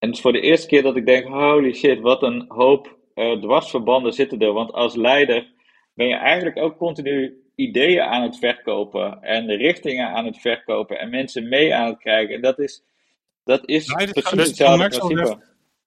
En 0.01 0.07
het 0.07 0.15
is 0.15 0.21
voor 0.21 0.31
de 0.31 0.41
eerste 0.41 0.67
keer 0.67 0.81
dat 0.81 0.95
ik 0.95 1.05
denk, 1.05 1.27
holy 1.27 1.73
shit, 1.73 1.99
wat 1.99 2.23
een 2.23 2.45
hoop 2.47 2.97
dwarsverbanden 3.41 4.13
zitten 4.13 4.39
er. 4.39 4.53
Want 4.53 4.71
als 4.71 4.95
leider 4.95 5.51
ben 5.93 6.07
je 6.07 6.15
eigenlijk 6.15 6.57
ook 6.57 6.77
continu 6.77 7.41
ideeën 7.55 8.01
aan 8.01 8.21
het 8.21 8.37
verkopen 8.37 9.21
en 9.21 9.47
de 9.47 9.55
richtingen 9.55 10.13
aan 10.13 10.25
het 10.25 10.37
verkopen 10.37 10.99
en 10.99 11.09
mensen 11.09 11.49
mee 11.49 11.75
aan 11.75 11.87
het 11.87 11.99
krijgen. 11.99 12.35
En 12.35 12.41
dat 12.41 12.59
is, 12.59 12.83
dat 13.43 13.61
is 13.65 13.93
leiderschap, 13.93 14.33
precies 14.33 14.47
hetzelfde 14.47 14.87
principe. 14.87 15.43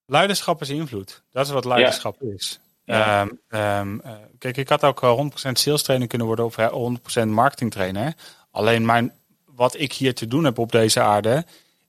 Leiderschap 0.07 0.61
is 0.61 0.71
invloed. 0.71 1.23
Dat 1.31 1.47
is 1.47 1.53
wat 1.53 1.65
leiderschap 1.65 2.23
is. 2.23 2.61
Ehm, 2.85 3.29
ehm, 3.49 3.99
eh, 4.01 4.13
kijk, 4.39 4.57
ik 4.57 4.69
had 4.69 4.85
ook 4.85 5.01
100% 5.01 5.59
sales 5.59 5.83
trainer 5.83 6.09
kunnen 6.09 6.27
worden 6.27 6.45
of 6.45 6.57
100% 6.57 7.31
marketing 7.31 7.71
trainer. 7.71 8.15
Alleen 8.51 8.85
mijn, 8.85 9.13
wat 9.45 9.81
ik 9.81 9.93
hier 9.93 10.15
te 10.15 10.27
doen 10.27 10.45
heb 10.45 10.59
op 10.59 10.73
deze 10.73 11.01
aarde, 11.01 11.45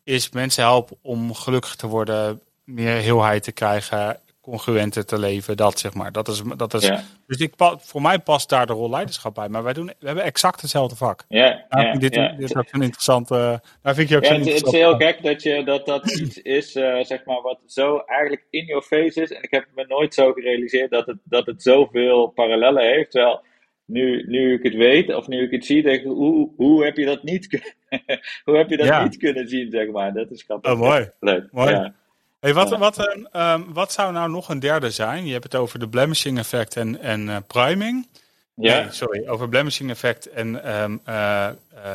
is 0.05 0.29
mensen 0.29 0.63
helpen 0.63 0.97
om 1.01 1.33
gelukkig 1.33 1.75
te 1.75 1.87
worden, 1.87 2.41
meer 2.63 2.95
heelheid 2.95 3.43
te 3.43 3.51
krijgen, 3.51 4.19
congruenter 4.41 5.05
te 5.05 5.19
leven. 5.19 5.57
Dat 5.57 5.79
zeg 5.79 5.93
maar. 5.93 6.11
Dat 6.11 6.27
is, 6.27 6.41
dat 6.57 6.73
is, 6.73 6.91
Dus 7.27 7.37
ik, 7.37 7.53
voor 7.77 8.01
mij 8.01 8.19
past 8.19 8.49
daar 8.49 8.65
de 8.65 8.73
rol 8.73 8.89
leiderschap 8.89 9.35
bij. 9.35 9.49
Maar 9.49 9.63
wij 9.63 9.73
doen, 9.73 9.85
we 9.85 10.05
hebben 10.05 10.23
exact 10.23 10.61
hetzelfde 10.61 10.95
vak. 10.95 11.25
Ja, 11.27 11.65
ja, 11.69 11.93
dit, 11.93 12.15
ja. 12.15 12.29
dit 12.29 12.49
is 12.49 12.55
ook 12.55 12.67
een 12.71 12.81
interessante. 12.81 13.61
Daar 13.81 13.95
vind 13.95 14.09
je 14.09 14.15
ook 14.15 14.23
ja, 14.23 14.33
het, 14.33 14.45
het, 14.45 14.65
is 14.65 14.71
heel 14.71 14.95
gek 14.95 15.23
dat, 15.23 15.43
je, 15.43 15.63
dat 15.63 15.85
dat 15.85 16.11
iets 16.19 16.41
is, 16.41 16.75
uh, 16.75 17.03
zeg 17.03 17.25
maar, 17.25 17.41
wat 17.41 17.59
zo 17.65 17.97
eigenlijk 17.97 18.45
in 18.49 18.65
your 18.65 18.83
face 18.83 19.21
is. 19.21 19.31
En 19.31 19.43
ik 19.43 19.51
heb 19.51 19.67
me 19.75 19.85
nooit 19.87 20.13
zo 20.13 20.33
gerealiseerd 20.33 20.91
dat 20.91 21.05
het, 21.05 21.17
dat 21.23 21.45
het 21.45 21.63
zoveel 21.63 22.27
parallellen 22.27 22.83
heeft. 22.83 23.11
Terwijl 23.11 23.41
nu, 23.85 24.25
nu 24.27 24.53
ik 24.53 24.63
het 24.63 24.73
weet, 24.73 25.15
of 25.15 25.27
nu 25.27 25.41
ik 25.43 25.51
het 25.51 25.65
zie, 25.65 25.83
denk 25.83 25.99
ik, 25.99 26.05
hoe, 26.05 26.51
hoe 26.55 26.83
heb 26.83 26.97
je 26.97 27.05
dat 27.05 27.23
niet, 27.23 27.47
hoe 28.45 28.57
heb 28.57 28.69
je 28.69 28.77
dat 28.77 29.03
niet 29.03 29.17
kunnen 29.17 29.47
zien, 29.47 29.71
zeg 29.71 29.89
maar. 29.89 30.13
Dat 30.13 30.31
is 30.31 30.43
grappig. 30.43 30.71
Oh, 30.71 30.79
mooi. 30.79 31.09
Leuk. 31.19 31.51
Mooi. 31.51 31.93
Hey, 32.39 32.53
wat, 32.53 32.77
wat, 32.77 33.17
um, 33.33 33.73
wat 33.73 33.91
zou 33.91 34.13
nou 34.13 34.29
nog 34.29 34.49
een 34.49 34.59
derde 34.59 34.89
zijn? 34.89 35.25
Je 35.25 35.31
hebt 35.31 35.43
het 35.43 35.55
over 35.55 35.79
de 35.79 35.89
blemishing 35.89 36.37
effect 36.37 36.75
en, 36.75 36.99
en 36.99 37.27
uh, 37.27 37.37
priming. 37.47 38.07
Ja. 38.55 38.79
Nee, 38.79 38.91
sorry, 38.91 39.27
over 39.27 39.49
blemishing 39.49 39.89
effect 39.89 40.29
en 40.29 40.81
um, 40.81 41.01
uh, 41.09 41.49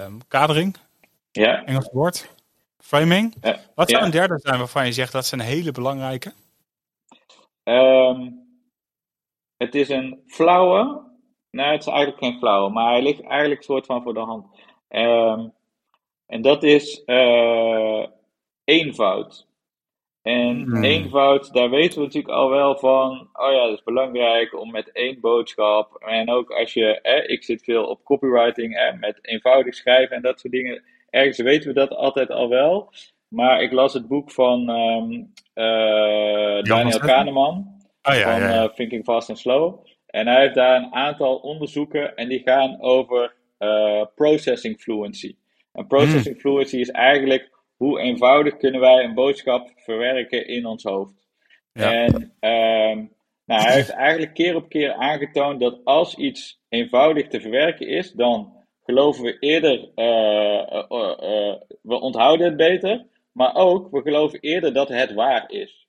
um, 0.04 0.20
kadering. 0.28 0.76
Ja. 1.30 1.64
Engels 1.64 1.88
woord. 1.92 2.34
Framing. 2.78 3.34
Wat 3.74 3.90
zou 3.90 4.00
ja. 4.00 4.04
een 4.04 4.10
derde 4.12 4.38
zijn 4.38 4.58
waarvan 4.58 4.86
je 4.86 4.92
zegt 4.92 5.12
dat 5.12 5.24
is 5.24 5.32
een 5.32 5.40
hele 5.40 5.72
belangrijke? 5.72 6.32
het 9.56 9.74
is 9.74 9.88
een 9.88 10.22
flauwe. 10.26 11.09
Nee, 11.50 11.66
het 11.66 11.80
is 11.80 11.86
eigenlijk 11.86 12.24
geen 12.24 12.38
flauwe, 12.38 12.70
maar 12.70 12.90
hij 12.90 13.02
ligt 13.02 13.22
eigenlijk 13.22 13.62
soort 13.62 13.86
van 13.86 14.02
voor 14.02 14.14
de 14.14 14.20
hand. 14.20 14.46
en 16.26 16.42
dat 16.42 16.62
is 16.62 17.02
eenvoud. 18.64 19.48
En 20.22 20.62
hmm. 20.62 20.84
eenvoud, 20.84 21.52
daar 21.52 21.70
weten 21.70 21.98
we 21.98 22.04
natuurlijk 22.04 22.34
al 22.34 22.50
wel 22.50 22.76
van. 22.76 23.28
Oh 23.32 23.52
ja, 23.52 23.66
dat 23.66 23.78
is 23.78 23.82
belangrijk 23.82 24.60
om 24.60 24.70
met 24.70 24.92
één 24.92 25.20
boodschap. 25.20 25.94
En 25.94 26.30
ook 26.30 26.50
als 26.50 26.72
je, 26.72 27.00
eh, 27.00 27.30
ik 27.30 27.44
zit 27.44 27.64
veel 27.64 27.84
op 27.84 28.04
copywriting, 28.04 28.76
eh, 28.76 28.98
met 28.98 29.18
eenvoudig 29.22 29.74
schrijven 29.74 30.16
en 30.16 30.22
dat 30.22 30.40
soort 30.40 30.52
dingen. 30.52 30.82
Ergens 31.10 31.38
weten 31.38 31.68
we 31.68 31.74
dat 31.74 31.90
altijd 31.90 32.30
al 32.30 32.48
wel. 32.48 32.92
Maar 33.28 33.62
ik 33.62 33.72
las 33.72 33.92
het 33.92 34.08
boek 34.08 34.30
van 34.30 34.68
um, 34.68 35.32
uh, 35.54 36.62
Daniel 36.62 36.98
Kahneman. 36.98 37.78
Oh, 38.02 38.14
ja, 38.14 38.32
van 38.32 38.40
ja, 38.40 38.54
ja. 38.54 38.62
Uh, 38.62 38.68
Thinking 38.68 39.04
Fast 39.04 39.28
and 39.28 39.38
Slow. 39.38 39.86
En 40.10 40.26
hij 40.26 40.40
heeft 40.40 40.54
daar 40.54 40.82
een 40.82 40.94
aantal 40.94 41.36
onderzoeken 41.36 42.16
en 42.16 42.28
die 42.28 42.42
gaan 42.44 42.80
over 42.80 43.34
uh, 43.58 44.04
processing 44.14 44.80
fluency. 44.80 45.36
En 45.72 45.86
processing 45.86 46.24
hmm. 46.24 46.40
fluency 46.40 46.76
is 46.76 46.90
eigenlijk 46.90 47.50
hoe 47.76 48.00
eenvoudig 48.00 48.56
kunnen 48.56 48.80
wij 48.80 49.04
een 49.04 49.14
boodschap 49.14 49.72
verwerken 49.76 50.46
in 50.46 50.66
ons 50.66 50.82
hoofd. 50.82 51.28
Ja. 51.72 51.92
En 51.92 52.14
um, 52.40 53.12
nou, 53.44 53.62
hij 53.62 53.72
heeft 53.72 53.90
eigenlijk 53.90 54.34
keer 54.34 54.56
op 54.56 54.68
keer 54.68 54.92
aangetoond 54.92 55.60
dat 55.60 55.80
als 55.84 56.14
iets 56.14 56.60
eenvoudig 56.68 57.28
te 57.28 57.40
verwerken 57.40 57.88
is, 57.88 58.12
dan 58.12 58.52
geloven 58.84 59.24
we 59.24 59.38
eerder, 59.38 59.88
uh, 59.96 60.82
uh, 60.90 61.16
uh, 61.20 61.54
we 61.82 62.00
onthouden 62.00 62.46
het 62.46 62.56
beter, 62.56 63.06
maar 63.32 63.54
ook 63.54 63.90
we 63.90 64.02
geloven 64.02 64.40
eerder 64.40 64.72
dat 64.72 64.88
het 64.88 65.12
waar 65.12 65.50
is. 65.50 65.79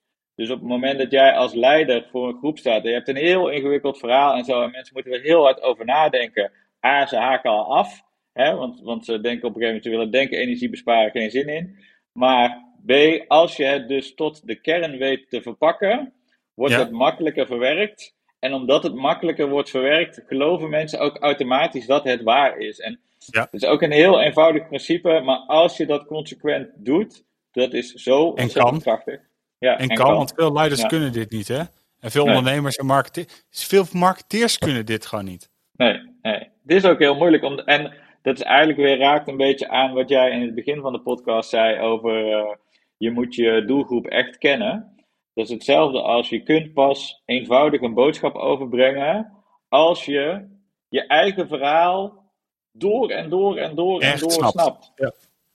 Dus 0.42 0.50
op 0.50 0.60
het 0.60 0.68
moment 0.68 0.98
dat 1.00 1.12
jij 1.12 1.34
als 1.34 1.54
leider 1.54 2.08
voor 2.12 2.28
een 2.28 2.38
groep 2.38 2.58
staat 2.58 2.84
en 2.84 2.90
je 2.90 2.96
hebt 2.96 3.08
een 3.08 3.16
heel 3.16 3.50
ingewikkeld 3.50 3.98
verhaal 4.00 4.36
en 4.36 4.44
zo, 4.44 4.62
en 4.62 4.72
mensen 4.72 4.94
moeten 4.94 5.14
er 5.14 5.22
heel 5.22 5.44
hard 5.44 5.62
over 5.62 5.86
nadenken, 5.86 6.52
A, 6.86 7.06
ze 7.06 7.16
haken 7.18 7.50
al 7.52 7.76
af, 7.78 8.02
Hè, 8.34 8.56
want, 8.56 8.82
want 8.82 9.06
ze 9.06 9.22
denken 9.22 9.48
op 9.48 9.56
een 9.56 9.62
gegeven 9.62 9.68
moment, 9.68 9.84
ze 9.84 9.90
willen 9.90 10.12
denken, 10.12 10.38
energie 10.38 10.70
besparen, 10.70 11.12
geen 11.12 11.32
zin 11.32 11.48
in. 11.48 11.78
Maar 12.12 12.64
B, 12.86 12.92
als 13.28 13.56
je 13.58 13.66
het 13.66 13.88
dus 13.88 14.14
tot 14.14 14.48
de 14.48 14.56
kern 14.56 14.98
weet 14.98 15.30
te 15.30 15.42
verpakken, 15.42 16.14
wordt 16.54 16.74
Ja. 16.74 16.80
het 16.80 16.92
makkelijker 16.92 17.46
verwerkt. 17.46 18.16
En 18.40 18.54
omdat 18.54 18.84
het 18.84 18.96
makkelijker 18.96 19.50
wordt 19.50 19.70
verwerkt, 19.70 20.24
geloven 20.28 20.70
mensen 20.70 21.00
ook 21.00 21.18
automatisch 21.18 21.86
dat 21.86 22.04
het 22.04 22.22
waar 22.22 22.58
is. 22.58 22.80
En 22.80 23.00
Ja. 23.20 23.42
het 23.42 23.62
is 23.62 23.66
ook 23.66 23.82
een 23.82 23.92
heel 23.92 24.22
eenvoudig 24.22 24.68
principe, 24.68 25.20
maar 25.20 25.38
als 25.38 25.78
je 25.78 25.86
dat 25.86 26.06
consequent 26.06 26.70
doet, 26.76 27.24
dat 27.52 27.74
is 27.74 27.94
zo 27.94 28.24
ontzettend 28.24 28.82
krachtig. 28.82 29.20
Ja, 29.62 29.78
En 29.78 29.88
kan, 29.88 30.16
want 30.16 30.34
veel 30.36 30.54
leiders 30.54 30.82
Ja. 30.82 30.88
kunnen 30.88 31.12
dit 31.12 31.32
niet, 31.32 31.48
hè? 31.48 31.62
En 32.00 32.12
veel 32.12 32.26
Nee. 32.26 32.36
ondernemers 32.36 32.76
en 32.76 32.86
marketeers, 32.86 33.44
veel 33.50 33.86
marketeers 33.94 34.58
kunnen 34.58 34.86
dit 34.86 35.06
gewoon 35.06 35.26
niet. 35.26 35.50
Nee, 35.72 36.02
nee. 36.22 36.34
Het 36.34 36.50
is 36.84 36.86
ook 36.86 37.00
heel 37.00 37.16
moeilijk. 37.16 37.44
Om, 37.44 37.60
en 37.60 37.94
dat 38.22 38.36
is 38.36 38.44
eigenlijk 38.44 38.80
weer 38.80 38.98
raakt 38.98 39.28
een 39.28 39.38
beetje 39.38 39.70
aan 39.70 39.94
wat 39.94 40.10
jij 40.10 40.32
in 40.32 40.42
het 40.42 40.56
begin 40.56 40.82
van 40.82 40.94
de 40.94 41.02
podcast 41.02 41.50
zei 41.50 41.80
over 41.80 42.32
eh, 42.34 42.56
je 42.98 43.12
moet 43.12 43.36
je 43.36 43.64
doelgroep 43.66 44.06
echt 44.08 44.38
kennen. 44.38 44.96
Dat 45.34 45.46
is 45.46 45.52
hetzelfde 45.52 46.02
als 46.02 46.30
je 46.30 46.44
kunt 46.44 46.74
pas 46.74 47.22
eenvoudig 47.26 47.82
een 47.82 47.94
boodschap 47.94 48.36
overbrengen 48.36 49.32
als 49.70 50.06
je 50.06 50.48
je 50.90 51.08
eigen 51.08 51.48
verhaal 51.48 52.32
door 52.72 53.10
en 53.10 53.30
door 53.30 53.58
en 53.58 53.76
door 53.76 54.02
en 54.02 54.12
Echt 54.12 54.22
door 54.22 54.32
snapt. 54.32 54.52
snapt. 54.60 54.92
Ja. 54.96 55.12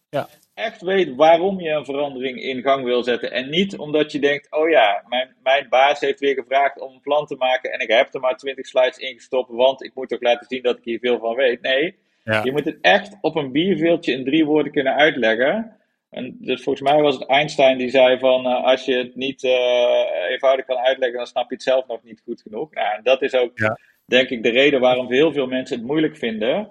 Ja. 0.08 0.28
Echt 0.56 0.82
weet 0.82 1.14
waarom 1.14 1.60
je 1.60 1.70
een 1.70 1.84
verandering 1.84 2.42
in 2.42 2.62
gang 2.62 2.84
wil 2.84 3.02
zetten. 3.02 3.32
En 3.32 3.50
niet 3.50 3.78
omdat 3.78 4.12
je 4.12 4.18
denkt, 4.18 4.52
oh 4.52 4.68
ja, 4.68 5.02
mijn, 5.08 5.34
mijn 5.42 5.66
baas 5.68 6.00
heeft 6.00 6.20
weer 6.20 6.34
gevraagd 6.34 6.80
om 6.80 6.92
een 6.92 7.00
plan 7.00 7.26
te 7.26 7.36
maken 7.36 7.72
en 7.72 7.80
ik 7.80 7.90
heb 7.90 8.14
er 8.14 8.20
maar 8.20 8.36
20 8.36 8.66
slides 8.66 8.96
ingestopt, 8.98 9.50
want 9.50 9.84
ik 9.84 9.94
moet 9.94 10.08
toch 10.08 10.20
laten 10.22 10.46
zien 10.46 10.62
dat 10.62 10.78
ik 10.78 10.84
hier 10.84 10.98
veel 10.98 11.18
van 11.18 11.34
weet. 11.34 11.60
Nee, 11.62 11.96
Ja. 12.24 12.40
je 12.44 12.52
moet 12.52 12.64
het 12.64 12.78
echt 12.80 13.16
op 13.20 13.36
een 13.36 13.52
bierveeltje 13.52 14.12
in 14.12 14.24
drie 14.24 14.44
woorden 14.44 14.72
kunnen 14.72 14.94
uitleggen. 14.94 15.76
En 16.10 16.36
dus 16.40 16.62
volgens 16.62 16.90
mij 16.90 17.02
was 17.02 17.14
het 17.18 17.28
Einstein 17.28 17.78
die 17.78 17.90
zei 17.90 18.18
van 18.18 18.46
eh, 18.46 18.64
als 18.64 18.84
je 18.84 18.94
het 18.96 19.16
niet 19.16 19.44
eh, 19.44 20.30
eenvoudig 20.30 20.64
kan 20.66 20.76
uitleggen, 20.78 21.18
dan 21.18 21.26
snap 21.26 21.48
je 21.48 21.54
het 21.54 21.62
zelf 21.64 21.86
nog 21.86 22.02
niet 22.02 22.20
goed 22.24 22.42
genoeg. 22.42 22.74
Nou, 22.74 22.94
en 22.96 23.00
dat 23.02 23.22
is 23.22 23.34
ook 23.34 23.58
Ja. 23.58 23.78
denk 24.06 24.28
ik 24.28 24.42
de 24.42 24.50
reden 24.50 24.80
waarom 24.80 25.12
heel 25.12 25.32
veel 25.32 25.46
mensen 25.46 25.76
het 25.78 25.86
moeilijk 25.86 26.16
vinden, 26.16 26.68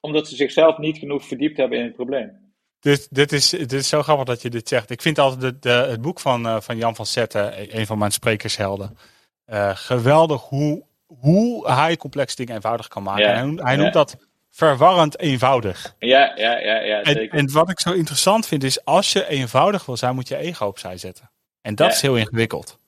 omdat 0.00 0.28
ze 0.28 0.36
zichzelf 0.36 0.78
niet 0.78 0.98
genoeg 0.98 1.24
verdiept 1.24 1.56
hebben 1.56 1.78
in 1.78 1.84
het 1.84 1.94
probleem. 1.94 2.42
Dit, 2.84 3.08
dit, 3.10 3.32
is, 3.32 3.48
dit 3.50 3.72
is 3.72 3.88
zo 3.88 4.02
grappig 4.02 4.24
dat 4.26 4.42
je 4.42 4.50
dit 4.50 4.68
zegt. 4.68 4.90
Ik 4.90 5.02
vind 5.02 5.18
altijd 5.18 5.40
de, 5.40 5.58
de, 5.58 5.86
het 5.90 6.00
boek 6.02 6.20
van, 6.20 6.46
eh, 6.46 6.56
van 6.60 6.76
Jan 6.76 6.94
van 6.94 7.06
Zetten, 7.06 7.76
een 7.78 7.86
van 7.86 7.98
mijn 7.98 8.10
sprekershelden, 8.10 8.98
eh, 9.44 9.70
geweldig 9.74 10.42
hoe, 10.42 10.84
hoe 11.06 11.70
hij 11.70 11.96
complexe 11.96 12.36
dingen 12.36 12.54
eenvoudig 12.54 12.88
kan 12.88 13.02
maken. 13.02 13.24
Ja. 13.24 13.32
Hij, 13.32 13.42
noemt- 13.42 13.60
hij 13.62 13.74
Ja. 13.74 13.80
noemt 13.80 13.92
dat 13.92 14.16
verwarrend 14.50 15.18
eenvoudig. 15.18 15.94
Ja, 15.98 16.32
ja, 16.36 16.58
ja, 16.58 16.74
ja 16.80 17.02
En, 17.02 17.12
zeker. 17.12 17.38
en 17.38 17.52
wat 17.52 17.70
ik 17.70 17.80
zo 17.80 17.92
interessant 17.92 18.46
vind 18.46 18.64
is, 18.64 18.84
als 18.84 19.12
je 19.12 19.28
eenvoudig 19.28 19.86
wil 19.86 19.96
zijn, 19.96 20.14
moet 20.14 20.28
je 20.28 20.36
ego 20.36 20.66
opzij 20.66 20.96
zetten. 20.98 21.30
En 21.60 21.74
dat 21.74 21.86
Ja. 21.88 21.92
is 21.94 22.00
heel 22.00 22.16
ingewikkeld. 22.16 22.78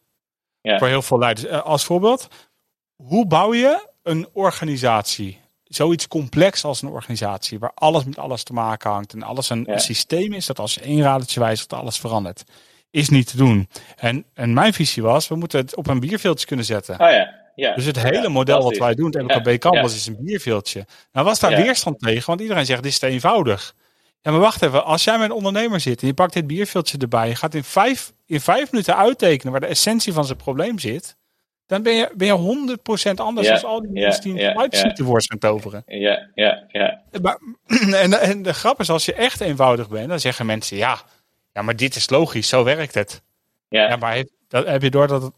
Ja. 0.61 0.79
Voor 0.79 0.89
heel 0.89 1.03
veel 1.03 1.19
leiders. 1.19 1.47
Eh, 1.47 1.63
Als 1.63 1.85
voorbeeld, 1.85 2.29
hoe 3.03 3.27
bouw 3.27 3.55
je 3.55 3.89
een 4.03 4.29
organisatie? 4.33 5.41
Zoiets 5.69 6.09
complex 6.09 6.65
als 6.65 6.83
een 6.83 6.89
organisatie, 6.89 7.59
waar 7.59 7.73
alles 7.75 8.05
met 8.05 8.19
alles 8.19 8.43
te 8.43 8.53
maken 8.53 8.91
hangt 8.91 9.13
en 9.13 9.23
alles 9.23 9.51
een, 9.51 9.65
Ja. 9.67 9.79
systeem 9.79 10.33
is 10.33 10.47
dat 10.47 10.59
als 10.59 10.75
je 10.75 10.81
één 10.81 11.03
radertje 11.03 11.41
wijzigt, 11.41 11.73
alles 11.73 11.99
verandert. 11.99 12.45
Is 12.91 13.09
niet 13.09 13.27
te 13.27 13.37
doen. 13.37 13.69
En, 13.97 14.25
en 14.35 14.55
mijn 14.55 14.73
visie 14.73 15.03
was, 15.03 15.29
we 15.29 15.35
moeten 15.37 15.61
het 15.61 15.77
op 15.77 15.87
een 15.87 16.01
bierveeltje 16.01 16.47
kunnen 16.47 16.65
zetten. 16.65 16.95
Oh 17.01 17.11
ja, 17.11 17.35
ja. 17.55 17.75
Dus 17.75 17.85
het 17.85 18.03
hele 18.03 18.23
Ja, 18.23 18.29
model 18.29 18.63
wat 18.63 18.77
wij 18.77 18.95
doen, 18.95 19.17
het 19.17 19.23
MKB 19.23 19.47
Ja, 19.47 19.59
Campus, 19.59 19.95
is 19.95 20.07
een 20.07 20.17
bierveeltje. 20.21 20.87
Nou 21.13 21.27
was 21.27 21.41
daar 21.41 21.57
weerstand 21.57 21.99
tegen, 21.99 22.27
want 22.27 22.41
iedereen 22.41 22.67
zegt, 22.67 22.83
dit 22.83 22.93
is 22.93 22.99
te 22.99 23.07
eenvoudig. 23.07 23.75
Ja, 24.21 24.31
maar 24.31 24.41
wacht 24.41 24.63
even. 24.63 24.85
Als 24.85 25.05
jij 25.05 25.19
met 25.19 25.31
een 25.31 25.37
ondernemer 25.37 25.81
zit 25.81 26.01
en 26.01 26.07
je 26.07 26.15
pakt 26.15 26.33
dit 26.33 26.47
bierveeltje 26.47 26.99
erbij, 26.99 27.29
je 27.29 27.35
gaat 27.35 27.55
in 27.55 27.65
vijf, 27.65 28.13
in 28.27 28.41
vijf 28.41 28.71
minuten 28.73 28.97
uittekenen 28.97 29.53
waar 29.53 29.61
de 29.61 29.67
essentie 29.67 30.13
van 30.13 30.25
zijn 30.25 30.39
probleem 30.39 30.79
zit, 30.79 31.17
dan 31.67 31.83
ben 31.83 31.93
je, 31.95 32.11
ben 32.17 32.27
je 32.27 32.77
100% 33.11 33.15
anders 33.15 33.49
dan 33.49 33.65
al 33.71 33.81
die 33.81 33.91
mensen 33.91 34.23
die 34.23 34.33
een 34.33 34.39
ja. 34.71 34.93
tevoorschijn 34.93 35.41
gaan 35.41 35.51
toveren. 35.51 35.83
Ja, 35.87 36.29
ja, 36.35 36.65
ja. 36.69 37.03
Maar, 37.23 37.39
en, 38.03 38.21
en 38.21 38.43
de 38.43 38.55
grap 38.55 38.81
is, 38.81 38.91
als 38.91 39.05
je 39.05 39.15
echt 39.15 39.41
eenvoudig 39.41 39.89
bent, 39.89 40.09
dan 40.09 40.21
zeggen 40.21 40.47
mensen, 40.47 40.77
ja, 40.77 40.99
ja 41.53 41.63
maar 41.63 41.77
dit 41.77 41.97
is 41.97 42.11
logisch, 42.11 42.49
zo 42.49 42.65
werkt 42.65 42.95
het. 42.95 43.23
Ja, 43.69 43.89
Ja, 43.89 43.97
maar 43.97 44.13
heeft, 44.13 44.31
dat, 44.49 44.67
heb 44.67 44.83
je 44.83 44.91
door 44.91 45.07
dat 45.07 45.23
het, 45.23 45.33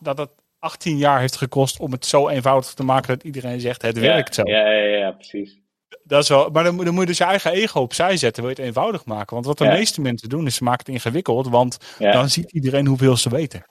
dat 0.00 0.18
het 0.18 0.30
18 0.58 0.96
jaar 0.96 1.20
heeft 1.20 1.36
gekost 1.36 1.78
om 1.80 1.92
het 1.92 2.06
zo 2.06 2.28
eenvoudig 2.28 2.74
te 2.74 2.84
maken 2.84 3.08
dat 3.16 3.24
iedereen 3.26 3.60
zegt, 3.60 3.82
het 3.82 3.98
werkt 3.98 4.34
zo. 4.34 4.42
Ja, 4.44 4.70
ja, 4.70 4.96
ja, 4.96 5.10
precies. 5.10 5.60
Dat 6.02 6.22
is 6.22 6.28
wel, 6.28 6.50
maar 6.50 6.64
dan, 6.64 6.74
moet- 6.74 6.84
dan 6.84 6.94
moet 6.94 7.02
je 7.02 7.08
dus 7.08 7.18
je 7.18 7.24
eigen 7.24 7.52
ego 7.52 7.80
opzij 7.80 8.16
zetten, 8.16 8.42
wil 8.42 8.50
je 8.52 8.56
het 8.58 8.66
eenvoudig 8.66 9.04
maken. 9.04 9.34
Want 9.34 9.46
wat 9.46 9.58
de 9.58 9.64
Ja. 9.64 9.72
meeste 9.72 10.00
mensen 10.00 10.28
doen, 10.28 10.46
is 10.46 10.54
ze 10.54 10.64
maken 10.64 10.84
het 10.84 10.94
ingewikkeld, 10.94 11.48
want 11.48 11.78
dan 11.98 12.28
ziet 12.28 12.52
iedereen 12.52 12.86
hoeveel 12.86 13.16
ze 13.16 13.30
weten. 13.30 13.64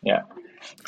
Ja. 0.00 0.26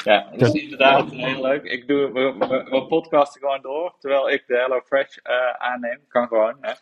Ja, 0.05 0.29
dat 0.37 0.55
is 0.55 0.63
inderdaad 0.63 1.11
heel 1.11 1.43
leuk. 1.43 1.65
Ik 1.65 1.87
doe, 1.87 2.13
we, 2.13 2.35
we, 2.71 2.87
podcasten 2.89 3.41
gewoon 3.41 3.63
door, 3.63 3.95
terwijl 3.99 4.31
ik 4.31 4.47
de 4.47 4.57
Hello 4.57 4.81
Fresh 4.87 5.17
uh, 5.17 5.51
aanneem. 5.51 5.99
Kan 6.09 6.29
gewoon, 6.29 6.57
hè. 6.61 6.73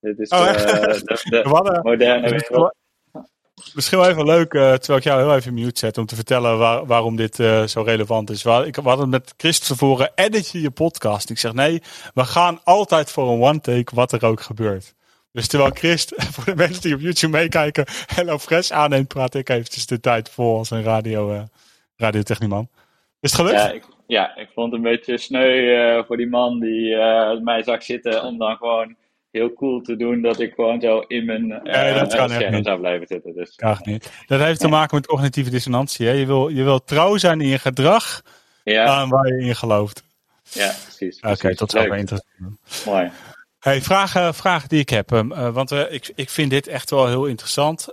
Dit 0.00 0.18
is 0.18 0.28
oh, 0.28 0.52
de, 0.52 1.20
de, 1.24 1.80
moderne 1.82 2.28
wereld. 2.28 2.74
Misschien 3.74 3.98
wel 3.98 4.08
even 4.08 4.24
leuk, 4.24 4.52
uh, 4.52 4.72
terwijl 4.72 4.98
ik 4.98 5.04
jou 5.04 5.20
heel 5.20 5.34
even 5.34 5.54
mute 5.54 5.78
zet, 5.78 5.98
om 5.98 6.06
te 6.06 6.14
vertellen 6.14 6.58
waar, 6.58 6.86
waarom 6.86 7.16
dit 7.16 7.38
uh, 7.38 7.62
zo 7.66 7.82
relevant 7.82 8.30
is. 8.30 8.42
Waar, 8.42 8.66
ik, 8.66 8.76
we 8.76 8.88
hadden 8.88 9.08
met 9.08 9.34
Chris 9.36 9.58
tevoren, 9.58 10.12
edit 10.14 10.50
je 10.50 10.60
je 10.60 10.70
podcast? 10.70 11.30
Ik 11.30 11.38
zeg 11.38 11.52
nee, 11.52 11.82
we 12.14 12.24
gaan 12.24 12.60
altijd 12.64 13.10
voor 13.10 13.30
een 13.30 13.40
one-take, 13.40 13.94
wat 13.94 14.12
er 14.12 14.24
ook 14.24 14.40
gebeurt. 14.40 14.94
Dus 15.32 15.46
terwijl 15.46 15.70
Chris, 15.70 16.06
voor 16.32 16.44
de 16.44 16.54
mensen 16.54 16.82
die 16.82 16.94
op 16.94 17.00
YouTube 17.00 17.36
meekijken, 17.36 17.84
Hello 18.06 18.38
Fresh 18.38 18.70
aanneemt, 18.70 19.08
praat 19.08 19.34
ik 19.34 19.48
eventjes 19.48 19.86
de 19.86 20.00
tijd 20.00 20.30
vol 20.30 20.56
als 20.56 20.70
een 20.70 20.82
radio, 20.82 21.32
uh, 21.32 21.42
radiotechnieman. 21.96 22.68
Is 23.20 23.30
het 23.32 23.40
gelukt? 23.40 23.58
Ja 23.58 23.70
ik, 23.70 23.84
ja, 24.06 24.36
ik 24.36 24.48
vond 24.54 24.72
het 24.72 24.84
een 24.84 24.90
beetje 24.90 25.18
sneu 25.18 26.04
voor 26.04 26.16
die 26.16 26.28
man 26.28 26.60
die 26.60 26.96
mij 27.42 27.62
zag 27.62 27.82
zitten 27.82 28.22
om 28.22 28.38
dan 28.38 28.56
gewoon 28.56 28.96
heel 29.34 29.52
cool 29.52 29.80
te 29.80 29.96
doen 29.96 30.22
dat 30.22 30.40
ik 30.40 30.54
gewoon 30.54 30.80
zo 30.80 30.98
in 30.98 31.24
mijn 31.24 31.50
uh, 31.50 31.94
dat 31.98 32.14
kan 32.14 32.30
scherm 32.30 32.62
zou 32.62 32.78
blijven 32.78 33.06
zitten. 33.06 33.34
Dus. 33.34 33.54
Kan 33.54 33.78
niet. 33.82 34.12
Dat 34.26 34.40
heeft 34.40 34.60
te 34.60 34.68
maken 34.68 34.96
met 34.96 35.06
cognitieve 35.06 35.50
dissonantie. 35.50 36.06
Hè? 36.06 36.12
Je, 36.12 36.26
wil, 36.26 36.48
je 36.48 36.62
wil 36.62 36.84
trouw 36.84 37.16
zijn 37.16 37.40
in 37.40 37.48
je 37.48 37.58
gedrag 37.58 38.22
ja. 38.64 38.84
aan 38.84 39.08
waar 39.08 39.26
je 39.26 39.46
in 39.46 39.56
gelooft. 39.56 40.02
Ja, 40.50 40.74
precies. 40.82 41.16
Oké, 41.16 41.32
okay, 41.32 41.54
tot 41.54 41.70
zover 41.70 41.96
interessant. 41.96 42.58
Mooi. 42.86 43.10
Hey, 43.58 43.82
vragen, 43.82 44.34
vragen 44.34 44.68
die 44.68 44.80
ik 44.80 44.88
heb. 44.88 45.12
Uh, 45.12 45.48
want 45.48 45.72
uh, 45.72 45.92
ik, 45.92 46.12
ik 46.14 46.30
vind 46.30 46.50
dit 46.50 46.66
echt 46.66 46.90
wel 46.90 47.06
heel 47.06 47.26
interessant. 47.26 47.88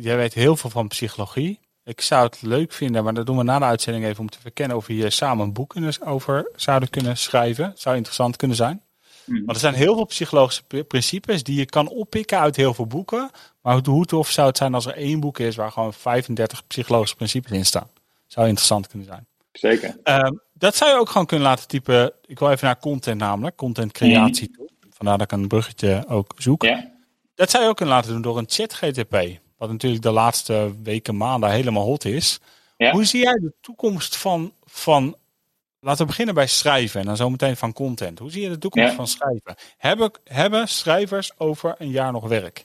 jij 0.00 0.16
weet 0.16 0.34
heel 0.34 0.56
veel 0.56 0.70
van 0.70 0.88
psychologie. 0.88 1.60
Ik 1.84 2.00
zou 2.00 2.24
het 2.24 2.42
leuk 2.42 2.72
vinden, 2.72 3.04
maar 3.04 3.14
dat 3.14 3.26
doen 3.26 3.36
we 3.36 3.42
na 3.42 3.58
de 3.58 3.64
uitzending 3.64 4.04
even 4.04 4.20
om 4.20 4.28
te 4.28 4.40
verkennen 4.40 4.76
of 4.76 4.86
we 4.86 4.92
hier 4.92 5.12
samen 5.12 5.44
een 5.44 5.52
boek 5.52 5.74
over 6.04 6.50
zouden 6.56 6.90
kunnen 6.90 7.16
schrijven. 7.16 7.72
Zou 7.74 7.96
interessant 7.96 8.36
kunnen 8.36 8.56
zijn. 8.56 8.82
Mhm. 9.24 9.38
Want 9.44 9.50
er 9.50 9.62
zijn 9.62 9.74
heel 9.74 9.94
veel 9.94 10.04
psychologische 10.04 10.62
principes 10.88 11.42
die 11.42 11.56
je 11.56 11.66
kan 11.66 11.88
oppikken 11.88 12.38
uit 12.38 12.56
heel 12.56 12.74
veel 12.74 12.86
boeken. 12.86 13.30
Maar 13.62 13.80
hoe 13.84 14.04
tof 14.04 14.30
zou 14.30 14.48
het 14.48 14.56
zijn 14.56 14.74
als 14.74 14.86
er 14.86 14.96
één 14.96 15.20
boek 15.20 15.38
is 15.38 15.56
waar 15.56 15.72
gewoon 15.72 15.92
35 15.92 16.66
psychologische 16.66 17.16
principes 17.16 17.50
in 17.50 17.66
staan? 17.66 17.90
Zou 18.26 18.46
interessant 18.46 18.86
kunnen 18.86 19.06
zijn. 19.06 19.26
Zeker. 19.52 19.96
Uh, 20.04 20.30
dat 20.52 20.76
zou 20.76 20.90
je 20.90 20.96
ook 20.96 21.08
gewoon 21.08 21.26
kunnen 21.26 21.46
laten 21.46 21.68
typen. 21.68 22.12
Ik 22.26 22.38
wil 22.38 22.50
even 22.50 22.66
naar 22.66 22.78
content 22.78 23.18
namelijk, 23.18 23.56
content 23.56 23.92
creatie 23.92 24.50
toe. 24.50 24.68
Vandaar 24.90 25.18
dat 25.18 25.32
ik 25.32 25.38
een 25.38 25.48
bruggetje 25.48 26.04
ook 26.08 26.32
zoek. 26.36 26.62
Ja. 26.62 26.90
Dat 27.34 27.50
zou 27.50 27.62
je 27.62 27.68
ook 27.68 27.76
kunnen 27.76 27.94
laten 27.94 28.12
doen 28.12 28.22
door 28.22 28.38
een 28.38 28.48
chat 28.48 28.74
GTP. 28.74 29.40
Wat 29.62 29.70
natuurlijk 29.70 30.02
de 30.02 30.10
laatste 30.10 30.72
weken, 30.82 31.16
maanden 31.16 31.50
helemaal 31.50 31.84
hot 31.84 32.04
is. 32.04 32.40
Ja. 32.76 32.90
Hoe 32.90 33.04
zie 33.04 33.22
jij 33.22 33.34
de 33.34 33.52
toekomst 33.60 34.16
van, 34.16 34.52
van 34.64 35.16
Laten 35.80 36.00
we 36.00 36.06
beginnen 36.06 36.34
bij 36.34 36.46
schrijven 36.46 37.00
en 37.00 37.06
dan 37.06 37.16
zometeen 37.16 37.56
van 37.56 37.72
content. 37.72 38.18
Hoe 38.18 38.30
zie 38.30 38.42
je 38.42 38.48
de 38.48 38.58
toekomst 38.58 38.94
van 38.94 39.06
schrijven? 39.06 39.54
Hebben, 39.76 40.10
hebben 40.24 40.68
schrijvers 40.68 41.38
over 41.38 41.74
een 41.78 41.90
jaar 41.90 42.12
nog 42.12 42.28
werk? 42.28 42.62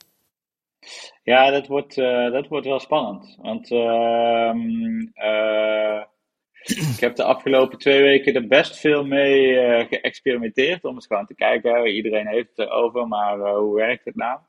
Ja, 1.24 1.52
dat 1.52 1.68
wordt, 1.68 1.98
uh, 1.98 2.32
dat 2.32 2.48
wordt 2.48 2.66
wel 2.66 2.80
spannend. 2.80 3.38
Want 3.42 3.72
uh, 3.72 4.54
uh, 5.16 6.02
ik 6.94 7.00
heb 7.00 7.16
de 7.16 7.24
afgelopen 7.24 7.78
twee 7.78 8.02
weken 8.02 8.34
er 8.34 8.48
best 8.48 8.80
veel 8.80 9.06
mee 9.06 9.60
eh, 9.60 9.88
geëxperimenteerd. 9.88 10.86
Om 10.86 10.96
eens 10.96 11.08
gewoon 11.08 11.26
te 11.26 11.36
kijken. 11.36 11.86
Iedereen 11.86 12.28
heeft 12.28 12.50
het 12.56 12.68
erover, 12.68 13.08
maar 13.08 13.38
hoe 13.38 13.76
werkt 13.76 14.06
het 14.06 14.16
nou? 14.16 14.40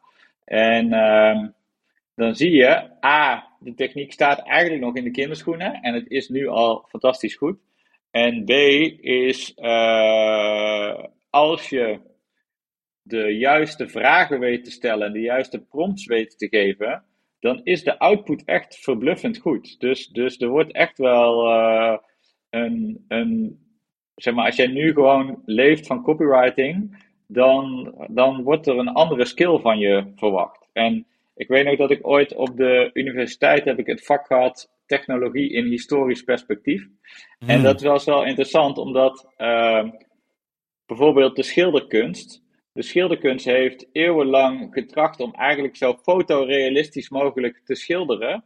En 0.44 0.92
ehm, 0.92 1.46
dan 2.18 2.34
zie 2.34 2.50
je, 2.50 3.04
A, 3.06 3.48
de 3.60 3.74
techniek 3.74 4.12
staat 4.12 4.38
eigenlijk 4.38 4.82
nog 4.82 4.96
in 4.96 5.04
de 5.04 5.10
kinderschoenen. 5.10 5.72
En 5.72 5.94
het 5.94 6.10
is 6.10 6.28
nu 6.28 6.46
al 6.48 6.84
fantastisch 6.88 7.36
goed. 7.36 7.58
En 8.10 8.44
B 8.44 8.50
is 9.00 9.54
uh, 9.56 11.04
als 11.30 11.68
je 11.68 12.00
de 13.02 13.36
juiste 13.36 13.88
vragen 13.88 14.40
weet 14.40 14.64
te 14.64 14.70
stellen 14.70 15.06
en 15.06 15.12
de 15.12 15.20
juiste 15.20 15.60
prompts 15.60 16.06
weet 16.06 16.38
te 16.38 16.48
geven, 16.48 17.04
dan 17.40 17.60
is 17.64 17.84
de 17.84 17.98
output 17.98 18.44
echt 18.44 18.76
verbluffend 18.76 19.38
goed. 19.38 19.80
Dus, 19.80 20.08
dus 20.08 20.40
er 20.40 20.48
wordt 20.48 20.72
echt 20.72 20.98
wel 20.98 21.46
uh, 21.46 21.96
een, 22.50 23.04
een, 23.08 23.58
zeg 24.14 24.34
maar, 24.34 24.46
als 24.46 24.56
jij 24.56 24.66
nu 24.66 24.92
gewoon 24.92 25.42
leeft 25.44 25.86
van 25.86 26.02
copywriting, 26.02 27.04
dan, 27.26 27.94
dan 28.10 28.42
wordt 28.42 28.66
er 28.66 28.78
een 28.78 28.92
andere 28.92 29.24
skill 29.24 29.58
van 29.58 29.78
je 29.78 30.12
verwacht. 30.16 30.68
En 30.72 31.06
ik 31.38 31.48
weet 31.48 31.64
nog 31.64 31.76
dat 31.76 31.90
ik 31.90 32.06
ooit 32.06 32.34
op 32.34 32.56
de 32.56 32.90
universiteit 32.92 33.64
heb 33.64 33.78
ik 33.78 33.86
het 33.86 34.04
vak 34.04 34.26
gehad 34.26 34.70
technologie 34.86 35.52
in 35.52 35.64
historisch 35.64 36.22
perspectief. 36.22 36.86
En 37.38 37.54
hmm. 37.54 37.62
dat 37.62 37.80
was 37.80 38.04
wel 38.04 38.24
interessant, 38.24 38.78
omdat 38.78 39.26
uh, 39.38 39.88
bijvoorbeeld 40.86 41.36
de 41.36 41.42
schilderkunst. 41.42 42.42
De 42.72 42.82
schilderkunst 42.82 43.44
heeft 43.44 43.88
eeuwenlang 43.92 44.68
getracht 44.72 45.20
om 45.20 45.34
eigenlijk 45.34 45.76
zo 45.76 45.98
fotorealistisch 46.02 47.08
mogelijk 47.08 47.60
te 47.64 47.74
schilderen, 47.74 48.44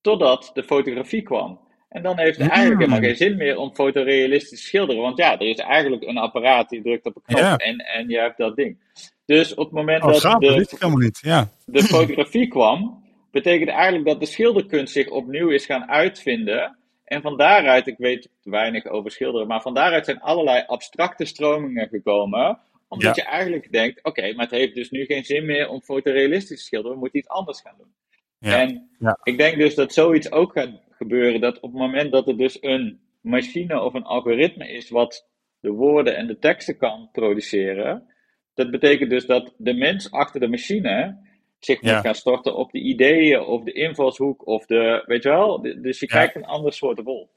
totdat 0.00 0.50
de 0.54 0.62
fotografie 0.62 1.22
kwam. 1.22 1.60
En 1.88 2.02
dan 2.02 2.18
heeft 2.18 2.38
het 2.38 2.50
eigenlijk 2.50 2.80
helemaal 2.80 2.98
hmm. 2.98 3.06
geen 3.08 3.28
zin 3.28 3.36
meer 3.36 3.56
om 3.56 3.74
fotorealistisch 3.74 4.60
te 4.60 4.66
schilderen. 4.66 5.02
Want 5.02 5.18
ja, 5.18 5.38
er 5.38 5.48
is 5.48 5.58
eigenlijk 5.58 6.02
een 6.02 6.18
apparaat 6.18 6.68
die 6.68 6.82
drukt 6.82 7.06
op 7.06 7.16
een 7.16 7.22
knop 7.22 7.60
en, 7.60 7.78
en 7.78 8.08
je 8.08 8.18
hebt 8.18 8.38
dat 8.38 8.56
ding. 8.56 8.78
Dus 9.26 9.54
op 9.54 9.64
het 9.64 9.74
moment 9.74 10.02
oh, 10.02 10.20
dat 10.20 10.40
de, 10.40 10.92
niet. 10.96 11.18
Ja. 11.22 11.48
de 11.66 11.82
fotografie 11.82 12.48
kwam, 12.48 13.04
betekent 13.30 13.70
eigenlijk 13.70 14.04
dat 14.04 14.20
de 14.20 14.26
schilderkunst 14.26 14.92
zich 14.92 15.08
opnieuw 15.08 15.50
is 15.50 15.66
gaan 15.66 15.88
uitvinden. 15.88 16.78
En 17.04 17.22
van 17.22 17.36
daaruit, 17.36 17.86
ik 17.86 17.98
weet 17.98 18.28
weinig 18.42 18.86
over 18.86 19.10
schilderen, 19.10 19.46
maar 19.46 19.60
van 19.60 19.74
daaruit 19.74 20.04
zijn 20.04 20.20
allerlei 20.20 20.64
abstracte 20.66 21.24
stromingen 21.24 21.88
gekomen. 21.88 22.58
Omdat 22.88 23.16
je 23.16 23.22
eigenlijk 23.22 23.72
denkt, 23.72 24.04
oké, 24.04 24.32
maar 24.32 24.46
het 24.46 24.54
heeft 24.54 24.74
dus 24.74 24.90
nu 24.90 25.04
geen 25.04 25.24
zin 25.24 25.44
meer 25.44 25.68
om 25.68 25.82
fotorealistisch 25.82 26.58
te 26.58 26.64
schilderen, 26.64 26.92
we 26.92 27.00
moeten 27.00 27.18
iets 27.18 27.28
anders 27.28 27.60
gaan 27.60 27.74
doen. 27.78 27.92
Ja. 28.38 28.60
En 28.60 28.88
ik 29.22 29.38
denk 29.38 29.58
dus 29.58 29.74
dat 29.74 29.92
zoiets 29.92 30.32
ook 30.32 30.52
gaat 30.52 30.70
gebeuren, 30.90 31.40
dat 31.40 31.60
op 31.60 31.70
het 31.70 31.80
moment 31.80 32.12
dat 32.12 32.28
er 32.28 32.36
dus 32.36 32.58
een 32.60 33.00
machine 33.20 33.80
of 33.80 33.94
een 33.94 34.04
algoritme 34.04 34.68
is 34.68 34.90
wat 34.90 35.26
de 35.60 35.70
woorden 35.70 36.16
en 36.16 36.26
de 36.26 36.38
teksten 36.38 36.76
kan 36.76 37.08
produceren, 37.12 38.13
dat 38.54 38.70
betekent 38.70 39.10
dus 39.10 39.26
dat 39.26 39.52
de 39.56 39.74
mens 39.74 40.10
achter 40.10 40.40
de 40.40 40.48
machine 40.48 41.16
zich 41.58 41.82
moet 41.82 41.92
gaan 41.92 42.14
storten 42.14 42.56
op 42.56 42.72
de 42.72 42.78
ideeën 42.78 43.40
of 43.40 43.62
de 43.62 43.72
invalshoek 43.72 44.46
of 44.46 44.66
de, 44.66 45.02
weet 45.06 45.22
je 45.22 45.28
wel, 45.28 45.62
dus 45.82 46.00
je 46.00 46.06
krijgt 46.06 46.36
een 46.36 46.44
ander 46.44 46.72
soort 46.72 46.98
rol. 46.98 47.30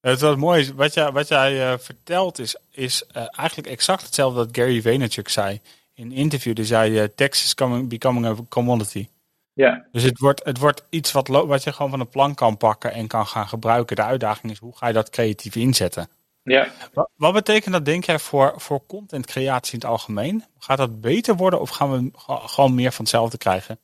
Het 0.00 0.20
wat 0.20 0.36
mooi 0.36 0.60
is, 0.60 0.72
wat 0.72 0.94
jij, 0.94 1.12
wat 1.12 1.28
jij 1.28 1.54
uh, 1.54 1.78
vertelt 1.78 2.38
is, 2.38 2.56
is 2.70 3.04
uh, 3.16 3.16
eigenlijk 3.16 3.68
exact 3.68 4.02
hetzelfde 4.02 4.38
dat 4.38 4.56
Gary 4.56 4.82
Vaynerchuk 4.82 5.28
zei. 5.28 5.60
In 5.94 6.06
een 6.10 6.16
interview, 6.16 6.54
die 6.54 6.64
zei, 6.64 7.00
uh, 7.00 7.04
text 7.14 7.44
is 7.44 7.54
coming, 7.54 7.88
becoming 7.88 8.26
a 8.26 8.34
commodity. 8.48 9.08
Ja. 9.52 9.86
Dus 9.92 10.02
het 10.02 10.18
wordt, 10.18 10.44
het 10.44 10.58
wordt 10.58 10.86
iets 10.90 11.12
wat, 11.12 11.28
wat 11.28 11.62
je 11.62 11.72
gewoon 11.72 11.90
van 11.90 11.98
de 11.98 12.04
plank 12.04 12.36
kan 12.36 12.56
pakken 12.56 12.92
en 12.92 13.06
kan 13.06 13.26
gaan 13.26 13.48
gebruiken. 13.48 13.96
De 13.96 14.02
uitdaging 14.02 14.52
is, 14.52 14.58
hoe 14.58 14.76
ga 14.76 14.86
je 14.86 14.92
dat 14.92 15.10
creatief 15.10 15.56
inzetten? 15.56 16.08
Ja. 16.42 16.68
Wat, 16.92 17.10
wat, 17.16 17.32
betekent 17.32 17.72
dat, 17.72 17.84
denk 17.84 18.04
jij, 18.04 18.18
voor, 18.18 18.52
voor 18.56 18.86
contentcreatie 18.86 19.72
in 19.72 19.78
het 19.78 19.88
algemeen? 19.88 20.44
Gaat 20.58 20.78
dat 20.78 21.00
beter 21.00 21.36
worden 21.36 21.60
of 21.60 21.70
gaan 21.70 21.90
we 21.90 22.10
gewoon 22.48 22.74
meer 22.74 22.92
van 22.92 23.04
hetzelfde 23.04 23.38
krijgen? 23.38 23.78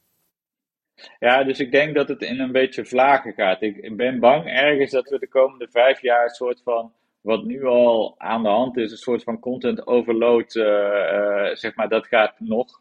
Ja, 1.18 1.44
dus 1.44 1.58
ik 1.58 1.70
denk 1.70 1.94
dat 1.94 2.08
het 2.08 2.22
in 2.22 2.40
een 2.40 2.52
beetje 2.52 2.84
vlagen 2.84 3.32
gaat. 3.32 3.62
Ik 3.62 3.96
ben 3.96 4.20
bang 4.20 4.46
ergens 4.46 4.90
dat 4.90 5.08
we 5.08 5.18
de 5.18 5.28
komende 5.28 5.68
vijf 5.70 6.00
jaar 6.00 6.24
een 6.24 6.30
soort 6.30 6.60
van, 6.64 6.92
wat 7.20 7.44
nu 7.44 7.64
al 7.64 8.14
aan 8.18 8.42
de 8.42 8.48
hand 8.48 8.76
is, 8.76 8.90
een 8.90 8.96
soort 8.96 9.22
van 9.22 9.38
content 9.38 9.86
overload, 9.86 10.54
uh, 10.54 10.64
uh, 10.64 11.54
zeg 11.54 11.74
maar, 11.74 11.88
dat 11.88 12.06
gaat 12.06 12.34
nog 12.38 12.80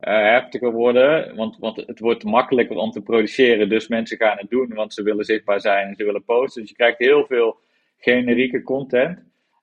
uh, 0.00 0.14
heftiger 0.14 0.72
worden. 0.72 1.36
Want, 1.36 1.56
want 1.58 1.76
het 1.76 1.98
wordt 1.98 2.24
makkelijker 2.24 2.76
om 2.76 2.90
te 2.90 3.02
produceren, 3.02 3.68
dus 3.68 3.88
mensen 3.88 4.16
gaan 4.16 4.38
het 4.38 4.50
doen, 4.50 4.74
want 4.74 4.94
ze 4.94 5.02
willen 5.02 5.24
zichtbaar 5.24 5.60
zijn 5.60 5.88
en 5.88 5.96
ze 5.96 6.04
willen 6.04 6.24
posten. 6.24 6.60
Dus 6.60 6.70
je 6.70 6.76
krijgt 6.76 6.98
heel 6.98 7.26
veel 7.26 7.58
generieke 8.04 8.62
content. 8.62 9.18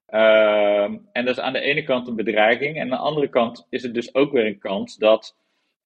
Ehm, 0.06 0.98
en 1.12 1.26
dat 1.26 1.38
is 1.38 1.40
aan 1.40 1.54
de 1.54 1.60
ene 1.60 1.84
kant 1.84 2.08
een 2.08 2.16
bedreiging. 2.16 2.76
En 2.76 2.82
aan 2.82 2.90
de 2.90 2.96
andere 2.96 3.30
kant 3.30 3.68
is 3.70 3.84
het 3.84 3.94
dus 3.94 4.14
ook 4.14 4.32
weer 4.32 4.46
een 4.46 4.60
kans 4.60 4.98
dat 4.98 5.36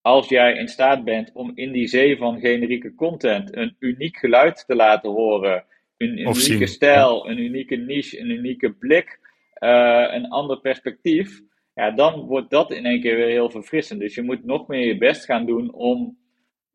als 0.01 0.29
jij 0.29 0.53
in 0.57 0.67
staat 0.67 1.03
bent 1.03 1.31
om 1.33 1.51
in 1.55 1.71
die 1.71 1.87
zee 1.87 2.17
van 2.17 2.39
generieke 2.39 2.95
content 2.95 3.55
een 3.55 3.75
uniek 3.79 4.17
geluid 4.17 4.63
te 4.67 4.75
laten 4.75 5.11
horen, 5.11 5.65
een, 5.97 6.19
unieke 6.19 6.67
stijl, 6.67 7.29
een 7.29 7.37
unieke 7.37 7.75
niche, 7.75 8.19
een 8.19 8.29
unieke 8.29 8.71
blik, 8.71 9.19
uh, 9.59 10.07
een 10.11 10.29
ander 10.29 10.59
perspectief, 10.59 11.41
ja, 11.73 11.91
dan 11.91 12.19
wordt 12.19 12.49
dat 12.49 12.71
in 12.71 12.85
één 12.85 13.01
keer 13.01 13.15
weer 13.15 13.27
heel 13.27 13.49
verfrissend. 13.49 13.99
Dus 13.99 14.15
je 14.15 14.21
moet 14.21 14.45
nog 14.45 14.67
meer 14.67 14.85
je 14.85 14.97
best 14.97 15.25
gaan 15.25 15.45
doen 15.45 15.73
om 15.73 16.17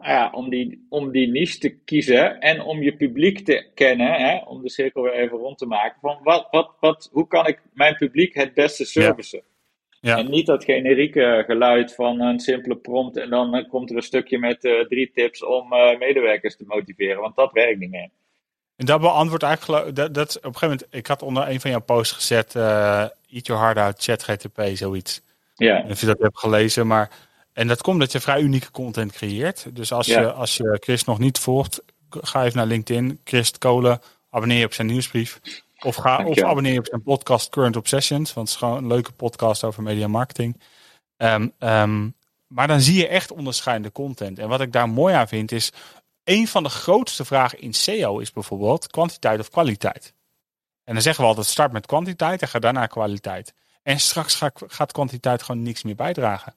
ja, 0.03 0.31
om, 0.33 0.51
die, 0.51 0.87
om 0.89 1.13
die 1.13 1.29
niche 1.29 1.59
te 1.59 1.69
kiezen 1.69 2.41
en 2.41 2.63
om 2.63 2.83
je 2.83 2.97
publiek 2.97 3.45
te 3.45 3.71
kennen, 3.75 4.13
hè, 4.13 4.37
om 4.37 4.63
de 4.63 4.71
cirkel 4.71 5.03
weer 5.03 5.13
even 5.13 5.39
rond 5.39 5.59
te 5.59 5.67
maken, 5.67 5.99
van 6.01 6.19
wat, 6.23 6.47
wat, 6.51 6.71
wat, 6.81 7.09
hoe 7.13 7.27
kan 7.27 7.47
ik 7.47 7.63
mijn 7.73 7.97
publiek 7.97 8.35
het 8.35 8.55
beste 8.55 8.85
servicen? 8.85 9.43
Ja. 10.01 10.17
En 10.19 10.31
niet 10.31 10.47
dat 10.47 10.65
generieke 10.65 11.45
geluid 11.47 11.95
van 11.95 12.21
een 12.21 12.41
simpele 12.41 12.77
prompt 12.77 13.17
en 13.17 13.31
dan 13.31 13.57
uh, 13.57 13.69
komt 13.69 13.91
er 13.91 13.97
een 13.97 14.03
stukje 14.03 14.39
met 14.39 14.65
uh, 14.65 14.87
drie 14.87 15.11
tips 15.15 15.45
om 15.45 15.73
uh, 15.73 15.99
medewerkers 15.99 16.57
te 16.57 16.65
motiveren, 16.67 17.21
want 17.21 17.37
dat 17.37 17.53
werkt 17.53 17.79
niet 17.79 17.91
meer. 17.91 18.11
En 18.77 18.87
dat 18.87 19.01
beantwoordt 19.01 19.45
eigenlijk, 19.45 19.97
dat, 19.97 20.15
dat, 20.15 20.37
op 20.37 20.45
een 20.45 20.55
gegeven 20.55 20.69
moment, 20.69 20.87
ik 20.91 21.07
had 21.07 21.23
onder 21.23 21.49
een 21.49 21.61
van 21.61 21.71
jouw 21.71 21.81
posts 21.81 22.15
gezet, 22.15 22.55
uh, 22.55 23.01
Eat 23.31 23.47
Your 23.47 23.63
Heart 23.63 23.77
Out, 23.79 24.03
ChatGTP, 24.03 24.63
zoiets. 24.73 25.23
Ja. 25.55 25.85
Of 25.89 26.01
je 26.01 26.07
dat 26.07 26.19
hebt 26.19 26.39
gelezen, 26.39 26.87
maar, 26.87 27.11
en 27.53 27.69
dat 27.69 27.83
komt 27.83 28.01
dat 28.01 28.13
je 28.13 28.21
vrij 28.21 28.41
unieke 28.41 28.71
content 28.71 29.13
creëert. 29.13 29.77
Dus 29.77 29.93
als, 29.93 30.07
je, 30.07 30.33
als 30.33 30.57
je 30.57 30.77
Chris 30.81 31.05
nog 31.05 31.19
niet 31.19 31.39
volgt, 31.39 31.83
ga 32.11 32.45
even 32.45 32.57
naar 32.57 32.67
LinkedIn, 32.67 33.21
Chris 33.25 33.59
Kolen, 33.59 34.01
abonneer 34.31 34.59
je 34.59 34.65
op 34.65 34.75
zijn 34.75 34.87
nieuwsbrief. 34.87 35.41
Of, 35.81 35.97
ga, 35.97 36.25
of 36.25 36.43
abonneer 36.43 36.73
je 36.73 36.79
op 36.79 36.87
zijn 36.87 37.03
podcast 37.03 37.49
Current 37.49 37.77
Obsessions, 37.77 38.33
want 38.33 38.49
het 38.49 38.57
is 38.57 38.63
gewoon 38.63 38.77
een 38.77 38.87
leuke 38.87 39.13
podcast 39.13 39.65
over 39.65 39.83
media 39.83 40.09
marketing. 40.09 40.61
Um, 41.17 41.53
um, 41.59 42.15
maar 42.47 42.69
dan 42.69 42.81
zie 42.81 42.97
je 42.97 43.09
echt 43.09 43.33
onderscheidende 43.33 43.93
content. 43.93 44.39
En 44.39 44.49
wat 44.49 44.61
ik 44.61 44.73
daar 44.73 44.89
mooi 44.89 45.15
aan 45.15 45.29
vind 45.29 45.53
is, 45.53 45.73
een 46.25 46.49
van 46.49 46.63
de 46.63 46.69
grootste 46.69 47.25
vragen 47.25 47.61
in 47.61 47.73
SEO 47.73 48.19
is 48.19 48.33
bijvoorbeeld 48.33 48.87
kwantiteit 48.87 49.41
of 49.41 49.51
kwaliteit. 49.51 50.15
En 50.85 50.93
dan 50.95 51.03
zeggen 51.03 51.23
we 51.23 51.29
altijd 51.29 51.47
start 51.47 51.73
met 51.73 51.87
kwantiteit 51.87 52.43
en 52.43 52.49
ga 52.49 52.59
daarna 52.59 52.87
kwaliteit. 52.87 53.55
En 53.83 54.01
straks 54.01 54.41
gaat 54.67 54.93
kwantiteit 54.93 55.43
gewoon 55.43 55.63
niks 55.63 55.83
meer 55.83 55.95
bijdragen. 55.95 56.55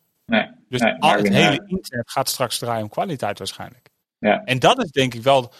Dus 0.74 0.82
nee, 0.82 0.94
al 1.00 1.12
het 1.12 1.28
hele 1.28 1.64
internet 1.66 2.12
gaat 2.12 2.30
straks 2.30 2.58
draaien 2.58 2.84
om 2.84 2.90
kwaliteit 2.90 3.38
waarschijnlijk. 3.38 3.90
Ja. 4.18 4.44
En 4.44 4.60
dat 4.60 4.84
is 4.84 4.92
denk 4.92 5.14
ik 5.14 5.24
wel. 5.24 5.54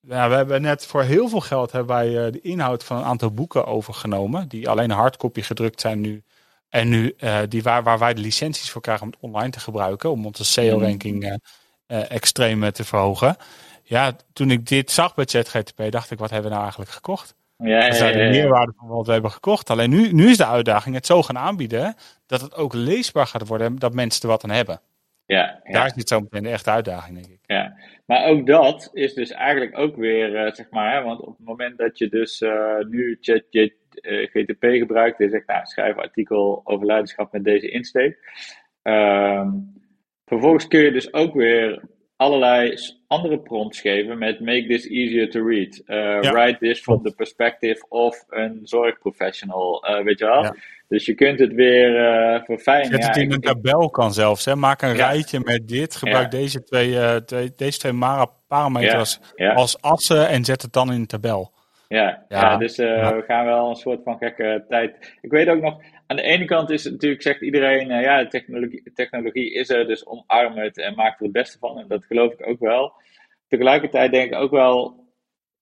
Ja, 0.00 0.28
we 0.28 0.34
hebben 0.34 0.62
net 0.62 0.86
voor 0.86 1.02
heel 1.02 1.28
veel 1.28 1.40
geld 1.40 1.72
hebben 1.72 1.96
wij 1.96 2.30
de 2.30 2.40
inhoud 2.40 2.84
van 2.84 2.96
een 2.96 3.04
aantal 3.04 3.30
boeken 3.30 3.66
overgenomen. 3.66 4.48
Die 4.48 4.68
alleen 4.68 4.90
hardcopy 4.90 5.42
gedrukt 5.42 5.80
zijn 5.80 6.00
nu. 6.00 6.22
En 6.68 6.88
nu 6.88 7.14
uh, 7.18 7.38
die 7.48 7.62
waar, 7.62 7.82
waar 7.82 7.98
wij 7.98 8.14
de 8.14 8.20
licenties 8.20 8.70
voor 8.70 8.80
krijgen 8.80 9.04
om 9.04 9.12
het 9.12 9.20
online 9.20 9.50
te 9.50 9.60
gebruiken. 9.60 10.10
Om 10.10 10.26
onze 10.26 10.44
SEO-ranking 10.44 11.24
uh, 11.24 11.34
uh, 11.86 12.10
extreem 12.10 12.72
te 12.72 12.84
verhogen. 12.84 13.36
Ja, 13.82 14.16
toen 14.32 14.50
ik 14.50 14.66
dit 14.66 14.90
zag 14.90 15.14
bij 15.14 15.24
ChatGTP, 15.24 15.90
dacht 15.90 16.10
ik, 16.10 16.18
wat 16.18 16.30
hebben 16.30 16.46
we 16.46 16.52
nou 16.52 16.62
eigenlijk 16.62 16.90
gekocht? 16.90 17.34
Ja, 17.62 17.80
dat 17.80 17.92
is 17.92 17.98
de 17.98 18.28
meerwaarde 18.30 18.72
van 18.76 18.88
wat 18.88 19.06
we 19.06 19.12
hebben 19.12 19.30
gekocht. 19.30 19.70
Alleen 19.70 19.90
nu, 19.90 20.12
nu 20.12 20.28
is 20.28 20.36
de 20.36 20.46
uitdaging 20.46 20.94
het 20.94 21.06
zo 21.06 21.22
gaan 21.22 21.38
aanbieden 21.38 21.94
dat 22.26 22.40
het 22.40 22.54
ook 22.54 22.74
leesbaar 22.74 23.26
gaat 23.26 23.46
worden 23.46 23.66
en 23.66 23.76
dat 23.76 23.94
mensen 23.94 24.22
er 24.22 24.28
wat 24.28 24.44
aan 24.44 24.50
hebben. 24.50 24.80
Ja, 25.26 25.60
ja. 25.64 25.72
Daar 25.72 25.90
zit 25.94 26.08
zo 26.08 26.20
meteen 26.20 26.42
de 26.42 26.48
echte 26.48 26.70
uitdaging, 26.70 27.14
denk 27.14 27.32
ik. 27.32 27.40
Ja, 27.46 27.76
maar 28.06 28.24
ook 28.24 28.46
dat 28.46 28.90
is 28.92 29.14
dus 29.14 29.30
eigenlijk 29.30 29.78
ook 29.78 29.96
weer, 29.96 30.46
uh, 30.46 30.52
zeg 30.52 30.70
maar, 30.70 30.94
hè, 30.94 31.02
want 31.02 31.20
op 31.20 31.36
het 31.36 31.46
moment 31.46 31.78
dat 31.78 31.98
je 31.98 32.08
dus 32.08 32.40
uh, 32.40 32.78
nu 32.88 33.18
ChatGTP 33.20 34.64
gebruikt 34.64 35.20
en 35.20 35.30
zegt, 35.30 35.46
nou, 35.46 35.66
schrijf 35.66 35.96
een 35.96 36.02
artikel 36.02 36.60
over 36.64 36.86
leiderschap 36.86 37.32
met 37.32 37.44
deze 37.44 37.70
insteek. 37.70 38.18
Um, 38.82 39.72
vervolgens 40.24 40.68
kun 40.68 40.80
je 40.80 40.92
dus 40.92 41.12
ook 41.12 41.34
weer 41.34 41.82
allerlei 42.22 42.78
andere 43.06 43.38
prompts 43.38 43.80
geven 43.80 44.18
met 44.18 44.40
make 44.40 44.66
this 44.66 44.88
easier 44.88 45.30
to 45.30 45.46
read. 45.46 45.82
Uh, 45.86 46.22
ja. 46.22 46.32
Write 46.32 46.58
this 46.58 46.80
from 46.80 47.02
the 47.02 47.14
perspective 47.14 47.84
of 47.88 48.24
een 48.28 48.60
zorgprofessional, 48.64 49.84
uh, 49.88 50.04
weet 50.04 50.18
je 50.18 50.24
wel? 50.24 50.42
Ja. 50.42 50.54
Dus 50.88 51.06
je 51.06 51.14
kunt 51.14 51.38
het 51.38 51.52
weer 51.52 51.90
uh, 51.90 52.44
verfijnen. 52.44 52.90
Zet 52.90 53.06
het 53.06 53.16
ja, 53.16 53.22
in 53.22 53.32
een 53.32 53.40
tabel 53.40 53.90
kan 53.90 54.12
zelfs. 54.12 54.44
Hè? 54.44 54.56
Maak 54.56 54.82
een 54.82 54.94
rijtje 54.94 55.40
met 55.44 55.68
dit. 55.68 55.96
Gebruik 55.96 56.30
deze 56.30 56.62
twee, 56.62 57.24
twee, 57.24 57.52
deze 57.56 57.78
twee 57.78 57.98
parameters 58.48 59.20
als 59.54 59.80
assen 59.80 60.28
en 60.28 60.44
zet 60.44 60.62
het 60.62 60.72
dan 60.72 60.92
in 60.92 61.00
een 61.00 61.06
tabel. 61.06 61.52
Ja, 61.88 62.24
ja. 62.28 62.56
dus 62.56 62.76
we 62.76 63.24
gaan 63.26 63.44
wel 63.44 63.68
een 63.68 63.76
soort 63.76 64.00
van 64.04 64.16
gekke 64.16 64.64
tijd. 64.68 65.16
Ik 65.20 65.30
weet 65.30 65.48
ook 65.48 65.60
nog, 65.60 65.80
aan 66.12 66.18
de 66.18 66.30
ene 66.30 66.44
kant 66.44 66.70
is 66.70 66.84
het 66.84 66.92
natuurlijk, 66.92 67.22
zegt 67.22 67.40
iedereen, 67.40 67.90
uh, 67.90 68.02
ja, 68.02 68.26
technologie, 68.26 68.92
technologie 68.94 69.52
is 69.52 69.68
er, 69.68 69.86
dus 69.86 70.06
omarm 70.06 70.56
het 70.56 70.78
en 70.78 70.94
maak 70.94 71.18
er 71.18 71.24
het 71.24 71.32
beste 71.32 71.58
van. 71.58 71.78
En 71.78 71.88
dat 71.88 72.04
geloof 72.04 72.32
ik 72.32 72.46
ook 72.46 72.60
wel. 72.60 72.92
Tegelijkertijd 73.48 74.12
denk 74.12 74.32
ik 74.32 74.38
ook 74.38 74.50
wel, 74.50 75.06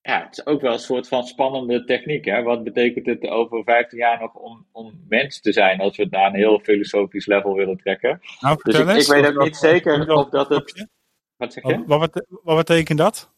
ja, 0.01 0.25
het 0.25 0.39
is 0.39 0.47
ook 0.47 0.61
wel 0.61 0.73
een 0.73 0.79
soort 0.79 1.09
van 1.09 1.25
spannende 1.25 1.85
techniek. 1.85 2.25
Hè? 2.25 2.43
Wat 2.43 2.65
betekent 2.65 3.07
het 3.07 3.27
over 3.27 3.63
15 3.65 3.99
jaar 3.99 4.21
nog 4.21 4.35
om, 4.35 4.67
om 4.73 5.05
mens 5.09 5.41
te 5.41 5.53
zijn, 5.53 5.81
als 5.81 5.97
we 5.97 6.03
het 6.03 6.13
naar 6.13 6.27
een 6.27 6.35
heel 6.35 6.59
filosofisch 6.59 7.27
level 7.27 7.55
willen 7.55 7.77
trekken? 7.77 8.21
Nou, 8.41 8.59
dus 8.63 8.79
ik, 8.79 8.89
eens, 8.89 9.09
ik 9.09 9.15
weet 9.15 9.27
ook 9.27 9.43
niet 9.43 9.57
zeker 9.57 10.13
of 10.13 10.29
dat 10.29 10.49
het... 10.49 10.89
Wat 11.37 11.53
zeg 11.53 11.65
je? 11.65 11.85
Wat, 11.87 11.99
wat, 11.99 12.27
wat 12.43 12.57
betekent 12.57 12.99
dat? 12.99 13.33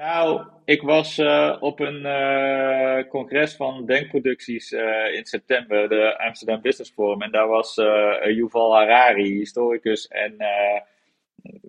Nou, 0.00 0.42
ik 0.64 0.82
was 0.82 1.18
uh, 1.18 1.56
op 1.60 1.80
een 1.80 2.00
uh, 2.00 3.08
congres 3.08 3.56
van 3.56 3.86
denkproducties 3.86 4.72
uh, 4.72 5.14
in 5.14 5.24
september, 5.24 5.88
de 5.88 6.18
Amsterdam 6.18 6.60
Business 6.60 6.90
Forum. 6.90 7.22
En 7.22 7.30
daar 7.30 7.48
was 7.48 7.74
Yuval 8.24 8.74
Harari, 8.74 9.32
historicus 9.32 10.08
en 10.08 10.34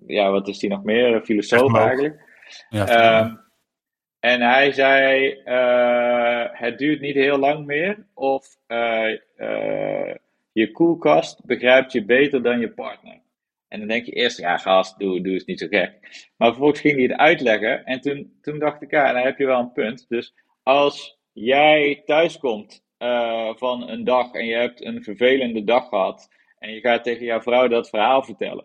ja, 0.06 0.30
wat 0.30 0.48
is 0.48 0.58
die 0.58 0.70
nog 0.70 0.82
meer? 0.82 1.14
Een 1.14 1.24
filosoof 1.24 1.76
eigenlijk. 1.76 2.20
Ja, 2.68 3.20
um, 3.20 3.40
en 4.20 4.40
hij 4.40 4.72
zei, 4.72 5.40
het 6.52 6.78
duurt 6.78 7.00
niet 7.00 7.14
heel 7.14 7.38
lang 7.38 7.66
meer 7.66 8.06
of 8.14 8.46
je 10.52 10.70
koelkast 10.72 11.44
begrijpt 11.44 11.92
je 11.92 12.04
beter 12.04 12.42
dan 12.42 12.60
je 12.60 12.70
partner. 12.70 13.21
En 13.72 13.78
dan 13.78 13.88
denk 13.88 14.06
je 14.06 14.12
eerst, 14.12 14.38
ja 14.38 14.56
gast, 14.56 14.98
doe, 14.98 15.20
doe 15.20 15.32
eens 15.32 15.44
niet 15.44 15.60
zo 15.60 15.66
gek. 15.66 15.98
Maar 16.36 16.48
vervolgens 16.48 16.80
ging 16.80 16.94
hij 16.94 17.02
het 17.02 17.16
uitleggen. 17.16 17.84
En 17.84 18.00
toen, 18.00 18.38
toen 18.40 18.58
dacht 18.58 18.82
ik, 18.82 18.90
ja, 18.90 19.12
dan 19.12 19.22
heb 19.22 19.38
je 19.38 19.46
wel 19.46 19.58
een 19.58 19.72
punt. 19.72 20.04
Dus 20.08 20.34
als 20.62 21.18
jij 21.32 22.02
thuiskomt 22.04 22.84
uh, 22.98 23.54
van 23.56 23.88
een 23.88 24.04
dag 24.04 24.32
en 24.32 24.46
je 24.46 24.54
hebt 24.54 24.84
een 24.84 25.02
vervelende 25.02 25.64
dag 25.64 25.88
gehad. 25.88 26.28
En 26.58 26.72
je 26.72 26.80
gaat 26.80 27.04
tegen 27.04 27.24
jouw 27.24 27.40
vrouw 27.40 27.68
dat 27.68 27.88
verhaal 27.88 28.22
vertellen. 28.22 28.64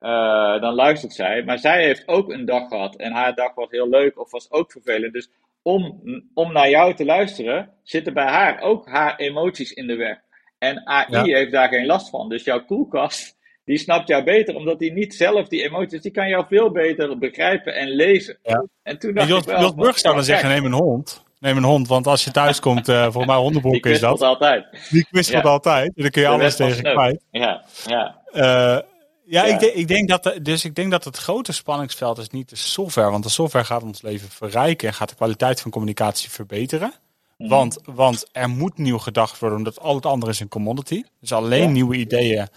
Uh, 0.00 0.60
dan 0.60 0.74
luistert 0.74 1.12
zij. 1.12 1.44
Maar 1.44 1.58
zij 1.58 1.84
heeft 1.84 2.08
ook 2.08 2.32
een 2.32 2.44
dag 2.44 2.68
gehad. 2.68 2.96
En 2.96 3.12
haar 3.12 3.34
dag 3.34 3.54
was 3.54 3.70
heel 3.70 3.88
leuk 3.88 4.18
of 4.18 4.30
was 4.30 4.50
ook 4.50 4.72
vervelend. 4.72 5.12
Dus 5.12 5.30
om, 5.62 6.00
om 6.34 6.52
naar 6.52 6.70
jou 6.70 6.94
te 6.94 7.04
luisteren, 7.04 7.72
zitten 7.82 8.14
bij 8.14 8.26
haar 8.26 8.60
ook 8.60 8.88
haar 8.88 9.16
emoties 9.16 9.72
in 9.72 9.86
de 9.86 9.96
weg. 9.96 10.18
En 10.58 10.86
AI 10.86 11.06
ja. 11.10 11.36
heeft 11.36 11.52
daar 11.52 11.68
geen 11.68 11.86
last 11.86 12.10
van. 12.10 12.28
Dus 12.28 12.44
jouw 12.44 12.64
koelkast 12.64 13.35
die 13.66 13.78
snapt 13.78 14.08
jou 14.08 14.24
beter, 14.24 14.54
omdat 14.54 14.80
hij 14.80 14.90
niet 14.90 15.14
zelf 15.14 15.48
die 15.48 15.62
emoties, 15.62 16.00
die 16.02 16.10
kan 16.10 16.28
jou 16.28 16.44
veel 16.48 16.70
beter 16.70 17.18
begrijpen 17.18 17.74
en 17.74 17.88
lezen. 17.88 18.38
Ja. 18.42 18.64
En 18.82 18.98
toen 18.98 19.14
dacht 19.14 19.28
Jos, 19.28 19.40
ik 19.40 19.46
wel, 19.46 19.60
Jos 19.60 19.74
Burg 19.74 19.98
zou 19.98 20.14
dan 20.14 20.24
zeggen, 20.24 20.48
neem 20.48 20.64
een 20.64 20.72
hond. 20.72 21.24
Neem 21.38 21.56
een 21.56 21.64
hond, 21.64 21.88
want 21.88 22.06
als 22.06 22.24
je 22.24 22.30
thuis 22.30 22.60
komt, 22.60 22.88
uh, 22.88 23.02
volgens 23.02 23.26
mij 23.26 23.36
hondenbroek 23.36 23.86
is 23.86 24.00
dat. 24.00 24.22
altijd. 24.22 24.66
Die 24.90 25.06
kwispelt 25.10 25.44
ja. 25.44 25.50
altijd. 25.50 25.86
En 25.86 26.02
dan 26.02 26.10
kun 26.10 26.22
je 26.22 26.28
De 26.28 26.34
alles 26.34 26.56
tegen 26.56 26.82
kwijt. 26.82 27.20
Ja, 27.30 27.64
ja. 27.86 28.20
Uh, 28.32 28.78
ja, 29.24 29.44
Ik, 29.44 29.58
denk, 29.58 29.74
ik, 29.74 29.88
denk 29.88 30.08
dat, 30.08 30.38
dus 30.42 30.64
ik 30.64 30.74
denk 30.74 30.90
dat 30.90 31.04
het 31.04 31.16
grote 31.16 31.52
spanningsveld 31.52 32.18
is 32.18 32.30
niet 32.30 32.48
de 32.48 32.56
software. 32.56 33.10
Want 33.10 33.22
de 33.22 33.30
software 33.30 33.64
gaat 33.64 33.82
ons 33.82 34.02
leven 34.02 34.28
verrijken 34.28 34.88
en 34.88 34.94
gaat 34.94 35.08
de 35.08 35.14
kwaliteit 35.14 35.60
van 35.60 35.70
communicatie 35.70 36.30
verbeteren. 36.30 36.92
Mm. 37.36 37.48
Want, 37.48 37.78
want 37.84 38.28
er 38.32 38.48
moet 38.48 38.78
nieuw 38.78 38.98
gedacht 38.98 39.38
worden, 39.38 39.58
omdat 39.58 39.80
al 39.80 39.94
het 39.94 40.06
andere 40.06 40.32
is 40.32 40.40
een 40.40 40.48
commodity. 40.48 41.02
Dus 41.20 41.32
alleen 41.32 41.62
ja. 41.62 41.68
nieuwe 41.68 41.96
ideeën 41.96 42.48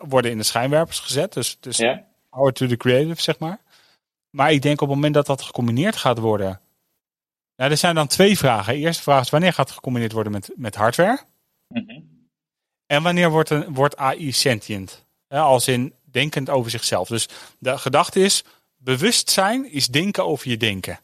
worden 0.00 0.30
in 0.30 0.38
de 0.38 0.44
schijnwerpers 0.44 1.00
gezet. 1.00 1.32
Dus, 1.32 1.56
dus 1.60 1.76
ja. 1.76 2.04
power 2.30 2.52
to 2.52 2.66
the 2.66 2.76
creative, 2.76 3.22
zeg 3.22 3.38
maar. 3.38 3.58
Maar 4.30 4.52
ik 4.52 4.62
denk 4.62 4.80
op 4.80 4.88
het 4.88 4.96
moment 4.96 5.14
dat 5.14 5.26
dat 5.26 5.42
gecombineerd 5.42 5.96
gaat 5.96 6.18
worden. 6.18 6.60
Nou, 7.56 7.70
er 7.70 7.76
zijn 7.76 7.94
dan 7.94 8.06
twee 8.06 8.38
vragen. 8.38 8.72
De 8.72 8.78
eerste 8.78 9.02
vraag 9.02 9.22
is: 9.22 9.30
wanneer 9.30 9.52
gaat 9.52 9.66
het 9.66 9.76
gecombineerd 9.76 10.12
worden 10.12 10.32
met, 10.32 10.50
met 10.56 10.74
hardware? 10.74 11.20
Mm 11.68 11.84
-hmm. 11.86 12.28
En 12.86 13.02
wanneer 13.02 13.30
wordt, 13.30 13.50
een, 13.50 13.74
wordt 13.74 13.96
AI 13.96 14.32
sentient? 14.32 15.04
Als 15.28 15.68
in 15.68 15.94
denkend 16.04 16.50
over 16.50 16.70
zichzelf. 16.70 17.08
Dus 17.08 17.28
de 17.58 17.78
gedachte 17.78 18.20
is: 18.20 18.44
bewustzijn 18.76 19.72
is 19.72 19.86
denken 19.86 20.24
over 20.24 20.48
je 20.48 20.56
denken. 20.56 21.00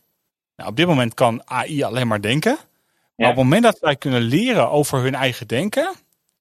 Nou, 0.57 0.71
op 0.71 0.77
dit 0.77 0.87
moment 0.87 1.15
kan 1.15 1.43
AI 1.45 1.83
alleen 1.83 2.09
maar 2.09 2.21
denken. 2.21 2.53
Maar 2.53 3.27
ja. 3.27 3.33
op 3.33 3.35
het 3.37 3.45
moment 3.45 3.63
dat 3.63 3.79
wij 3.79 3.97
kunnen 3.97 4.21
leren 4.21 4.71
over 4.71 5.01
hun 5.03 5.15
eigen 5.15 5.47
denken, 5.47 5.95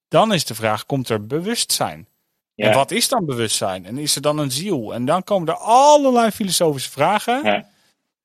dan 0.08 0.32
is 0.32 0.44
de 0.44 0.54
vraag: 0.54 0.86
komt 0.86 1.08
er 1.08 1.26
bewustzijn? 1.26 2.08
Ja. 2.54 2.68
En 2.68 2.74
wat 2.74 2.90
is 2.90 3.08
dan 3.08 3.26
bewustzijn? 3.26 3.86
En 3.86 3.98
is 3.98 4.16
er 4.16 4.22
dan 4.22 4.38
een 4.38 4.50
ziel? 4.50 4.94
En 4.94 5.04
dan 5.04 5.24
komen 5.24 5.48
er 5.48 5.54
allerlei 5.54 6.30
filosofische 6.30 6.90
vragen. 6.90 7.44
Ja, 7.44 7.66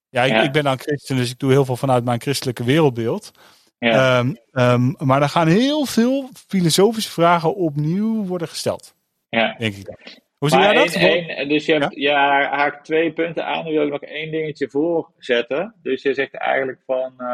ja, 0.09 0.23
ik, 0.23 0.31
ja. 0.31 0.41
ik, 0.41 0.51
ben 0.51 0.63
dan 0.63 0.79
christen, 0.79 1.15
dus 1.15 1.29
ik 1.29 1.39
doe 1.39 1.51
heel 1.51 1.65
veel 1.65 1.77
vanuit 1.77 2.03
mijn 2.03 2.21
christelijke 2.21 2.63
wereldbeeld. 2.63 3.31
Ja. 3.77 4.19
Um, 4.19 4.37
um, 4.51 4.95
maar 4.97 5.21
er 5.21 5.29
gaan 5.29 5.47
heel 5.47 5.85
veel 5.85 6.29
filosofische 6.47 7.11
vragen 7.11 7.55
opnieuw 7.55 8.25
worden 8.25 8.47
gesteld. 8.47 8.93
Ja. 9.29 9.55
Denk 9.57 9.75
ik 9.75 9.85
dan. 9.85 9.97
Hoe 10.43 10.51
zie 10.51 10.61
jij 10.61 10.73
dat? 10.73 10.95
Een, 10.95 11.47
dus 11.47 11.65
je 11.65 11.73
hebt, 11.73 11.95
ja, 11.95 12.39
ja 12.39 12.57
haak 12.57 12.83
twee 12.83 13.13
punten 13.13 13.45
aan. 13.45 13.65
Nu 13.65 13.71
wil 13.71 13.85
ik 13.85 13.91
nog 13.91 14.01
één 14.01 14.31
dingetje 14.31 14.69
voorzetten. 14.69 15.75
Dus 15.83 16.01
je 16.01 16.13
zegt 16.13 16.33
eigenlijk 16.33 16.79
van, 16.85 17.13
uh, 17.17 17.27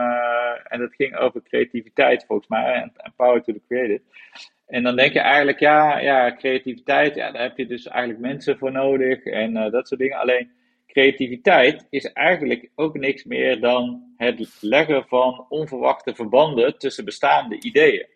en 0.63 0.79
dat 0.79 0.95
ging 0.95 1.17
over 1.17 1.41
creativiteit 1.43 2.25
volgens 2.27 2.47
mij, 2.47 2.73
en, 2.73 2.91
en 2.95 3.13
power 3.15 3.41
to 3.41 3.53
the 3.53 3.61
creative. 3.67 4.01
En 4.67 4.83
dan 4.83 4.95
denk 4.95 5.13
je 5.13 5.19
eigenlijk, 5.19 5.59
ja, 5.59 5.99
ja, 5.99 6.35
creativiteit, 6.35 7.15
ja, 7.15 7.31
daar 7.31 7.41
heb 7.41 7.57
je 7.57 7.65
dus 7.65 7.87
eigenlijk 7.87 8.19
mensen 8.21 8.57
voor 8.57 8.71
nodig 8.71 9.23
en 9.23 9.57
uh, 9.57 9.71
dat 9.71 9.87
soort 9.87 9.99
dingen. 9.99 10.17
Alleen 10.17 10.51
creativiteit 10.87 11.87
is 11.89 12.11
eigenlijk 12.11 12.69
ook 12.75 12.97
niks 12.97 13.23
meer 13.23 13.59
dan 13.59 14.03
het 14.17 14.57
leggen 14.61 15.05
van 15.07 15.45
onverwachte 15.49 16.15
verbanden 16.15 16.77
tussen 16.77 17.05
bestaande 17.05 17.59
ideeën. 17.59 18.07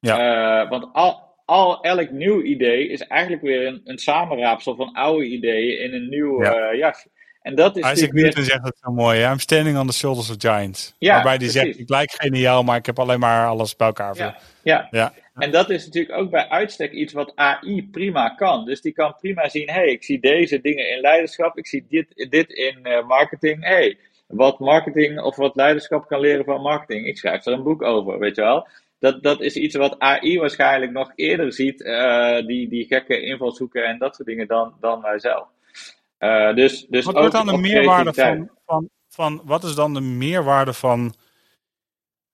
Ja. 0.00 0.62
Uh, 0.62 0.70
want 0.70 0.88
al, 0.92 1.27
al 1.48 1.80
elk 1.80 2.10
nieuw 2.10 2.42
idee 2.42 2.88
is 2.88 3.00
eigenlijk 3.00 3.42
weer 3.42 3.66
een, 3.66 3.80
een 3.84 3.98
samenraapsel 3.98 4.76
van 4.76 4.92
oude 4.92 5.24
ideeën 5.24 5.80
in 5.80 5.94
een 5.94 6.08
nieuw 6.08 6.42
ja. 6.42 6.72
uh, 6.72 6.78
jasje. 6.78 7.08
En 7.42 7.54
dat 7.54 7.76
is 7.76 7.92
Isaac 7.92 8.12
Newton 8.12 8.44
zegt 8.44 8.64
het 8.64 8.78
zo 8.82 8.92
mooi. 8.92 9.24
I'm 9.24 9.38
standing 9.38 9.78
on 9.78 9.86
the 9.86 9.92
shoulders 9.92 10.30
of 10.30 10.36
giants. 10.38 10.94
Ja, 10.98 11.14
Waarbij 11.14 11.38
die 11.38 11.50
zegt, 11.50 11.78
ik 11.78 11.88
lijk 11.88 12.10
geniaal, 12.12 12.62
maar 12.62 12.76
ik 12.76 12.86
heb 12.86 12.98
alleen 12.98 13.18
maar 13.18 13.46
alles 13.46 13.76
bij 13.76 13.86
elkaar. 13.86 14.16
Ja, 14.16 14.36
ja. 14.62 14.88
ja. 14.90 15.12
En 15.34 15.50
dat 15.50 15.70
is 15.70 15.84
natuurlijk 15.84 16.18
ook 16.18 16.30
bij 16.30 16.48
uitstek 16.48 16.92
iets 16.92 17.12
wat 17.12 17.32
AI 17.34 17.88
prima 17.90 18.28
kan. 18.28 18.64
Dus 18.64 18.80
die 18.80 18.92
kan 18.92 19.16
prima 19.20 19.48
zien, 19.48 19.70
hey, 19.70 19.86
ik 19.86 20.04
zie 20.04 20.20
deze 20.20 20.60
dingen 20.60 20.90
in 20.90 21.00
leiderschap, 21.00 21.58
ik 21.58 21.66
zie 21.66 21.86
dit, 21.88 22.26
dit 22.30 22.50
in 22.50 22.78
uh, 22.82 23.06
marketing. 23.06 23.64
hey, 23.64 23.98
wat 24.26 24.58
marketing 24.58 25.20
of 25.20 25.36
wat 25.36 25.56
leiderschap 25.56 26.08
kan 26.08 26.20
leren 26.20 26.44
van 26.44 26.60
marketing. 26.60 27.06
Ik 27.06 27.18
schrijf 27.18 27.46
er 27.46 27.52
een 27.52 27.62
boek 27.62 27.82
over, 27.82 28.18
weet 28.18 28.36
je 28.36 28.42
wel. 28.42 28.68
Dat, 28.98 29.22
dat 29.22 29.40
is 29.40 29.54
iets 29.54 29.76
wat 29.76 29.98
AI 29.98 30.38
waarschijnlijk 30.38 30.92
nog 30.92 31.12
eerder 31.14 31.52
ziet, 31.52 31.80
uh, 31.80 32.46
die, 32.46 32.68
die 32.68 32.86
gekke 32.86 33.20
invalshoeken 33.20 33.84
en 33.84 33.98
dat 33.98 34.14
soort 34.14 34.28
dingen, 34.28 34.46
dan, 34.46 34.74
dan 34.80 35.02
wij 35.02 35.18
zelf. 35.18 35.48
Uh, 36.18 36.54
dus, 36.54 36.86
dus 36.88 37.04
wat 37.04 37.14
wordt 37.14 37.32
dan 37.32 37.46
de 37.46 37.56
meerwaarde 37.56 38.14
van, 38.14 38.50
van, 38.66 38.88
van, 39.08 39.40
wat 39.44 39.64
is 39.64 39.74
dan 39.74 39.94
de 39.94 40.00
meerwaarde 40.00 40.72
van, 40.72 41.14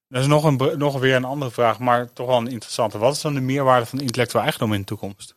dat 0.09 0.21
is 0.21 0.27
nog, 0.27 0.45
een, 0.45 0.79
nog 0.79 0.99
weer 0.99 1.15
een 1.15 1.25
andere 1.25 1.51
vraag, 1.51 1.79
maar 1.79 2.12
toch 2.12 2.27
wel 2.27 2.37
een 2.37 2.49
interessante. 2.51 2.99
Wat 2.99 3.15
is 3.15 3.21
dan 3.21 3.35
de 3.35 3.41
meerwaarde 3.41 3.87
van 3.87 4.01
intellectueel 4.01 4.45
eigendom 4.45 4.73
in 4.73 4.81
de 4.81 4.87
toekomst? 4.87 5.37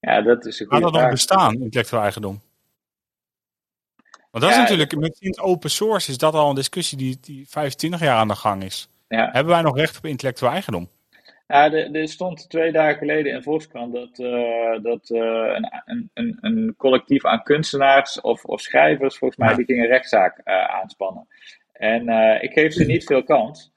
Ja, 0.00 0.22
dat 0.22 0.46
is 0.46 0.60
een 0.60 0.66
goede 0.66 0.82
Gaat 0.82 0.92
dat 0.92 1.02
nog 1.02 1.10
bestaan, 1.10 1.52
intellectueel 1.52 2.02
eigendom? 2.02 2.40
Want 4.30 4.44
dat 4.44 4.52
is 4.52 4.56
natuurlijk, 4.56 4.96
met 4.96 5.38
open 5.38 5.70
source 5.70 6.10
is 6.10 6.18
dat 6.18 6.34
al 6.34 6.48
een 6.48 6.54
discussie 6.54 6.98
die, 6.98 7.18
die 7.20 7.48
25 7.48 8.00
jaar 8.00 8.16
aan 8.16 8.28
de 8.28 8.34
gang 8.34 8.62
is. 8.62 8.88
Ja. 9.16 9.28
Hebben 9.32 9.52
wij 9.52 9.62
nog 9.62 9.76
recht 9.76 9.96
op 9.96 10.06
intellectueel 10.06 10.52
eigendom? 10.52 10.88
Ja, 11.46 11.72
er, 11.72 11.94
er 11.94 12.08
stond 12.08 12.50
twee 12.50 12.72
dagen 12.72 12.98
geleden 12.98 13.32
in 13.32 13.42
Volkskrant 13.42 13.92
dat, 13.92 14.18
uh, 14.18 14.82
dat 14.82 15.10
uh, 15.10 15.58
een, 15.84 16.10
een, 16.14 16.38
een, 16.40 16.74
collectief 16.76 17.24
aan 17.24 17.42
kunstenaars 17.42 18.20
of, 18.20 18.44
of 18.44 18.60
schrijvers, 18.60 19.18
volgens 19.18 19.40
mij, 19.40 19.54
die 19.54 19.64
gingen 19.64 19.86
rechtszaak 19.86 20.40
uh, 20.44 20.64
aanspannen. 20.64 21.26
En 21.72 22.08
ik 22.40 22.52
geef 22.52 22.72
ze 22.72 22.84
niet 22.84 23.04
veel 23.04 23.24
kans. 23.24 23.72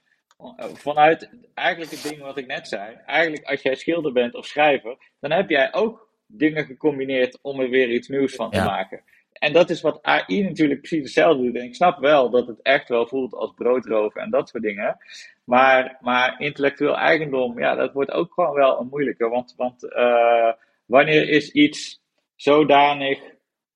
Vanuit 0.74 1.30
eigenlijk 1.54 1.92
het 1.92 2.04
ding 2.04 2.22
wat 2.22 2.38
ik 2.38 2.48
net 2.48 2.68
zei. 2.68 2.98
Eigenlijk 3.06 3.46
als 3.46 3.62
jij 3.62 3.76
schilder 3.76 4.12
bent 4.12 4.36
of 4.36 4.46
schrijver, 4.46 4.98
dan 5.20 5.32
heb 5.32 5.50
jij 5.50 5.74
ook 5.74 6.10
dingen 6.28 6.66
gecombineerd 6.66 7.40
om 7.42 7.60
er 7.60 7.70
weer 7.70 7.90
iets 7.90 8.08
nieuws 8.08 8.36
van 8.36 8.52
te 8.52 8.64
maken. 8.64 9.04
En 9.40 9.54
dat 9.54 9.70
is 9.70 9.82
wat 9.82 10.00
AI 10.02 10.44
natuurlijk 10.44 10.80
precies 10.80 11.04
hetzelfde 11.04 11.44
doet. 11.44 11.56
En 11.56 11.64
ik 11.64 11.76
snap 11.76 12.00
wel 12.00 12.30
dat 12.30 12.48
het 12.48 12.62
echt 12.62 12.90
wel 12.90 13.08
voelt 13.08 13.34
als 13.34 13.54
broodroven 13.56 14.22
en 14.22 14.30
dat 14.30 14.50
soort 14.50 14.64
dingen. 14.64 14.98
Maar, 15.44 15.98
maar 16.02 16.36
intellectueel 16.40 16.98
eigendom, 16.98 17.60
ja, 17.60 17.76
dat 17.76 17.94
wordt 17.94 18.12
ook 18.12 18.34
gewoon 18.34 18.54
wel 18.54 18.80
een 18.80 18.88
moeilijke. 18.88 19.30
Want, 19.30 19.54
want 19.58 19.84
uh, 19.84 20.52
wanneer 20.86 21.30
is 21.30 21.52
iets 21.52 22.02
zodanig 22.36 23.20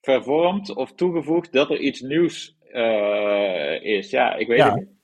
vervormd 0.01 0.76
of 0.76 0.93
toegevoegd 0.93 1.51
dat 1.53 1.70
er 1.70 1.80
iets 1.80 2.01
nieuws 2.01 2.57
uh, 2.72 3.84
is? 3.84 4.10
Ja, 4.10 4.36
ik 4.36 4.47
weet 4.47 4.64
het 4.64 4.76
niet. 4.76 4.97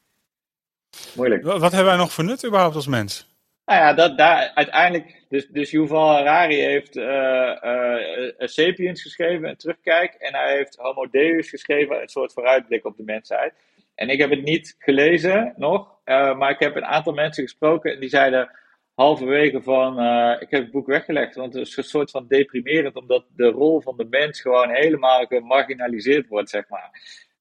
Moeilijk. 1.16 1.44
Wat 1.44 1.62
hebben 1.72 1.86
wij 1.86 1.98
nog 1.98 2.12
voor 2.12 2.24
nut 2.24 2.46
überhaupt 2.46 2.76
als 2.76 2.88
mens? 2.88 3.35
Nou 3.66 3.80
ja, 3.80 3.94
dat, 3.94 4.18
daar 4.18 4.52
uiteindelijk. 4.54 5.24
Dus, 5.30 5.48
dus 5.48 5.72
Yuval 5.72 6.16
Harari 6.16 6.56
heeft 6.56 6.96
uh, 6.96 8.32
Sapiens 8.38 9.02
geschreven, 9.02 9.50
een 9.50 9.58
terugkijk. 9.58 10.14
En 10.14 10.34
hij 10.34 10.56
heeft 10.56 10.76
Homo 10.76 11.10
Deus 11.10 11.50
geschreven, 11.50 12.02
een 12.02 12.08
soort 12.10 12.34
vooruitblik 12.34 12.86
op 12.86 12.98
de 12.98 13.04
mensheid. 13.04 13.54
En 13.96 14.10
ik 14.10 14.20
heb 14.20 14.30
het 14.30 14.44
niet 14.44 14.76
gelezen 14.80 15.54
nog, 15.58 15.98
maar 16.06 16.50
ik 16.50 16.60
heb 16.60 16.76
een 16.76 16.86
aantal 16.86 17.14
mensen 17.14 17.44
gesproken 17.44 17.94
en 17.94 18.00
die 18.00 18.10
zeiden 18.10 18.52
halverwege 18.94 19.62
van, 19.62 20.00
ik 20.40 20.50
heb 20.50 20.62
het 20.62 20.72
boek 20.72 20.88
weggelegd, 20.88 21.36
want 21.36 21.54
het 21.54 21.68
is 21.68 21.78
een 21.78 21.84
soort 21.84 22.12
van 22.12 22.28
deprimerend, 22.28 22.96
omdat 22.96 23.26
de 23.36 23.48
rol 23.48 23.82
van 23.82 23.98
de 23.98 24.06
mens 24.10 24.42
gewoon 24.42 24.70
helemaal 24.70 25.26
gemarginaliseerd 25.26 26.28
wordt, 26.28 26.50
zeg 26.50 26.70
maar. 26.70 26.90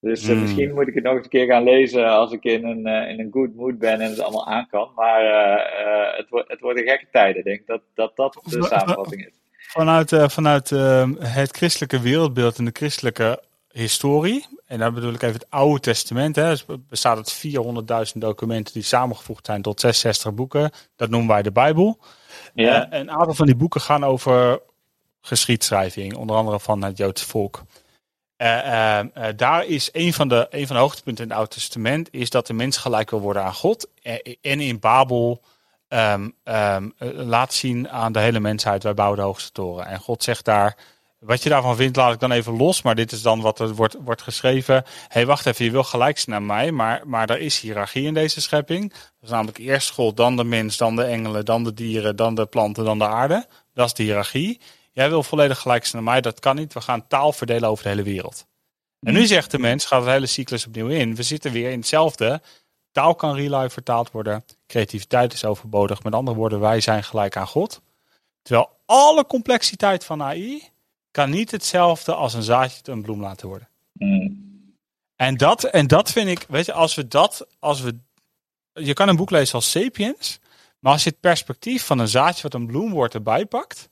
Dus 0.04 0.28
uh, 0.28 0.40
misschien 0.40 0.74
moet 0.74 0.88
ik 0.88 0.94
het 0.94 1.04
nog 1.04 1.14
eens 1.14 1.24
een 1.24 1.30
keer 1.30 1.46
gaan 1.46 1.62
lezen 1.62 2.08
als 2.08 2.32
ik 2.32 2.44
in 2.44 2.64
een, 2.64 2.86
uh, 2.86 3.08
in 3.08 3.20
een 3.20 3.32
good 3.32 3.54
mood 3.54 3.78
ben 3.78 4.00
en 4.00 4.10
het 4.10 4.20
allemaal 4.20 4.46
aan 4.46 4.66
kan. 4.70 4.90
Maar 4.94 5.24
uh, 5.24 6.16
het, 6.16 6.28
wordt 6.28 6.50
het 6.50 6.60
worden 6.60 6.84
gekke 6.84 7.06
tijden, 7.12 7.44
denk 7.44 7.60
ik 7.60 7.66
dat 7.66 7.80
dat, 7.94 8.16
dat 8.16 8.40
de 8.44 8.62
samenvatting 8.62 9.26
is. 9.26 9.32
Vanuit, 9.56 10.14
vanuit 10.32 10.72
ehm, 10.72 11.14
het 11.18 11.56
christelijke 11.56 12.00
wereldbeeld 12.00 12.58
en 12.58 12.64
de 12.64 12.70
christelijke 12.72 13.42
historie, 13.70 14.46
en 14.66 14.78
dan 14.78 14.94
bedoel 14.94 15.12
ik 15.12 15.22
even 15.22 15.34
het 15.34 15.50
Oude 15.50 15.80
Testament, 15.80 16.36
hè, 16.36 16.48
dus 16.48 16.66
bestaat 16.88 17.16
uit 17.16 18.12
400.000 18.14 18.18
documenten 18.18 18.72
die 18.72 18.82
samengevoegd 18.82 19.46
zijn 19.46 19.62
tot 19.62 19.80
66 19.80 20.34
boeken. 20.34 20.70
Dat 20.96 21.10
noemen 21.10 21.28
wij 21.28 21.42
de 21.42 21.52
Bijbel. 21.52 21.98
Ja. 22.54 22.92
een 22.92 23.10
aantal 23.10 23.34
van 23.34 23.46
die 23.46 23.56
boeken 23.56 23.80
gaan 23.80 24.04
over 24.04 24.60
geschiedschrijving, 25.20 26.16
onder 26.16 26.36
andere 26.36 26.60
van 26.60 26.84
het 26.84 26.96
Joodse 26.96 27.26
volk. 27.26 27.62
Uh, 28.44 29.00
uh, 29.16 29.24
daar 29.36 29.64
is 29.64 29.88
een 29.92 30.12
van, 30.12 30.28
de, 30.28 30.46
een 30.50 30.66
van 30.66 30.76
de 30.76 30.82
hoogtepunten 30.82 31.24
in 31.24 31.30
het 31.30 31.38
Oude 31.38 31.54
Testament 31.54 32.08
is 32.10 32.30
dat 32.30 32.46
de 32.46 32.52
mens 32.52 32.76
gelijk 32.76 33.10
wil 33.10 33.20
worden 33.20 33.42
aan 33.42 33.54
God. 33.54 33.88
En 34.40 34.60
in 34.60 34.78
Babel 34.78 35.42
um, 35.88 36.34
um, 36.44 36.92
laat 36.98 37.52
zien 37.52 37.90
aan 37.90 38.12
de 38.12 38.18
hele 38.18 38.40
mensheid, 38.40 38.82
wij 38.82 38.94
bouwen 38.94 39.18
de 39.18 39.24
hoogste 39.24 39.52
toren. 39.52 39.86
En 39.86 39.98
God 39.98 40.22
zegt 40.22 40.44
daar, 40.44 40.76
wat 41.18 41.42
je 41.42 41.48
daarvan 41.48 41.76
vindt, 41.76 41.96
laat 41.96 42.12
ik 42.12 42.20
dan 42.20 42.32
even 42.32 42.56
los. 42.56 42.82
Maar 42.82 42.94
dit 42.94 43.12
is 43.12 43.22
dan 43.22 43.40
wat 43.40 43.58
er 43.58 43.74
wordt, 43.74 43.96
wordt 44.04 44.22
geschreven. 44.22 44.74
Hé, 44.74 44.82
hey, 45.08 45.26
wacht 45.26 45.46
even, 45.46 45.64
je 45.64 45.70
wil 45.70 45.84
gelijk 45.84 46.18
zijn 46.18 46.30
naar 46.30 46.56
mij. 46.56 46.72
Maar, 46.72 47.02
maar 47.04 47.30
er 47.30 47.40
is 47.40 47.60
hiërarchie 47.60 48.06
in 48.06 48.14
deze 48.14 48.40
schepping. 48.40 48.90
Dat 48.90 49.00
is 49.22 49.30
namelijk 49.30 49.58
eerst 49.58 49.90
God, 49.90 50.16
dan 50.16 50.36
de 50.36 50.44
mens, 50.44 50.76
dan 50.76 50.96
de 50.96 51.04
engelen, 51.04 51.44
dan 51.44 51.64
de 51.64 51.74
dieren, 51.74 52.16
dan 52.16 52.34
de 52.34 52.46
planten, 52.46 52.84
dan 52.84 52.98
de 52.98 53.08
aarde. 53.08 53.46
Dat 53.74 53.86
is 53.86 53.94
de 53.94 54.02
hiërarchie. 54.02 54.60
Jij 54.94 55.08
wil 55.08 55.22
volledig 55.22 55.58
gelijk 55.58 55.86
zijn 55.86 56.02
naar 56.02 56.12
mij, 56.12 56.20
dat 56.20 56.40
kan 56.40 56.56
niet. 56.56 56.72
We 56.72 56.80
gaan 56.80 57.06
taal 57.06 57.32
verdelen 57.32 57.68
over 57.68 57.82
de 57.82 57.90
hele 57.90 58.02
wereld. 58.02 58.46
En 59.00 59.12
nu 59.12 59.26
zegt 59.26 59.50
de 59.50 59.58
mens, 59.58 59.84
gaat 59.84 60.00
het 60.00 60.10
hele 60.10 60.26
cyclus 60.26 60.66
opnieuw 60.66 60.88
in. 60.88 61.14
We 61.14 61.22
zitten 61.22 61.52
weer 61.52 61.70
in 61.70 61.78
hetzelfde. 61.78 62.42
Taal 62.92 63.14
kan 63.14 63.34
real 63.34 63.70
vertaald 63.70 64.10
worden. 64.10 64.44
Creativiteit 64.66 65.32
is 65.32 65.44
overbodig. 65.44 66.02
Met 66.02 66.14
andere 66.14 66.36
woorden, 66.36 66.60
wij 66.60 66.80
zijn 66.80 67.04
gelijk 67.04 67.36
aan 67.36 67.46
God. 67.46 67.80
Terwijl 68.42 68.70
alle 68.86 69.26
complexiteit 69.26 70.04
van 70.04 70.22
AI 70.22 70.68
kan 71.10 71.30
niet 71.30 71.50
hetzelfde 71.50 72.14
als 72.14 72.34
een 72.34 72.42
zaadje 72.42 72.92
een 72.92 73.02
bloem 73.02 73.20
laten 73.20 73.48
worden. 73.48 73.68
En, 75.16 75.36
dat, 75.36 75.64
en 75.64 75.86
dat 75.86 76.12
vind 76.12 76.28
ik, 76.28 76.44
weet 76.48 76.66
je, 76.66 76.72
als 76.72 76.94
we 76.94 77.08
dat, 77.08 77.46
als 77.58 77.80
we, 77.80 77.98
je 78.72 78.92
kan 78.92 79.08
een 79.08 79.16
boek 79.16 79.30
lezen 79.30 79.54
als 79.54 79.70
Sapiens, 79.70 80.38
maar 80.78 80.92
als 80.92 81.04
je 81.04 81.10
het 81.10 81.20
perspectief 81.20 81.84
van 81.84 81.98
een 81.98 82.08
zaadje 82.08 82.42
wat 82.42 82.54
een 82.54 82.66
bloem 82.66 82.90
wordt 82.90 83.14
erbij 83.14 83.46
pakt, 83.46 83.88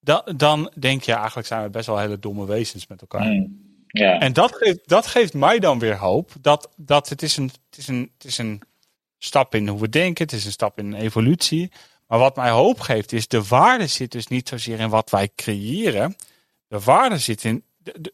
dan, 0.00 0.22
dan 0.36 0.70
denk 0.74 1.02
je 1.02 1.12
eigenlijk 1.12 1.46
zijn 1.46 1.62
we 1.62 1.70
best 1.70 1.86
wel 1.86 1.98
hele 1.98 2.18
domme 2.18 2.46
wezens 2.46 2.86
met 2.86 3.00
elkaar. 3.00 3.26
Mm. 3.26 3.66
En 3.90 4.32
dat 4.32 4.56
geeft, 4.56 4.88
dat 4.88 5.06
geeft 5.06 5.34
mij 5.34 5.58
dan 5.58 5.78
weer 5.78 5.96
hoop 5.96 6.32
dat, 6.40 6.68
dat 6.76 7.08
het, 7.08 7.22
is 7.22 7.36
een, 7.36 7.50
het, 7.70 7.78
is 7.78 7.88
een, 7.88 8.10
het 8.14 8.24
is 8.24 8.38
een 8.38 8.62
stap 9.18 9.54
in 9.54 9.68
hoe 9.68 9.80
we 9.80 9.88
denken, 9.88 10.24
het 10.24 10.32
is 10.32 10.44
een 10.44 10.52
stap 10.52 10.78
in 10.78 10.94
evolutie. 10.94 11.70
Maar 12.06 12.18
wat 12.18 12.36
mij 12.36 12.50
hoop 12.50 12.80
geeft 12.80 13.12
is 13.12 13.28
de 13.28 13.42
waarde 13.42 13.86
zit 13.86 14.12
dus 14.12 14.26
niet 14.26 14.48
zozeer 14.48 14.80
in 14.80 14.88
wat 14.88 15.10
wij 15.10 15.30
creëren. 15.36 16.16
De 16.68 16.80
waarde 16.80 17.18
zit 17.18 17.44
in, 17.44 17.64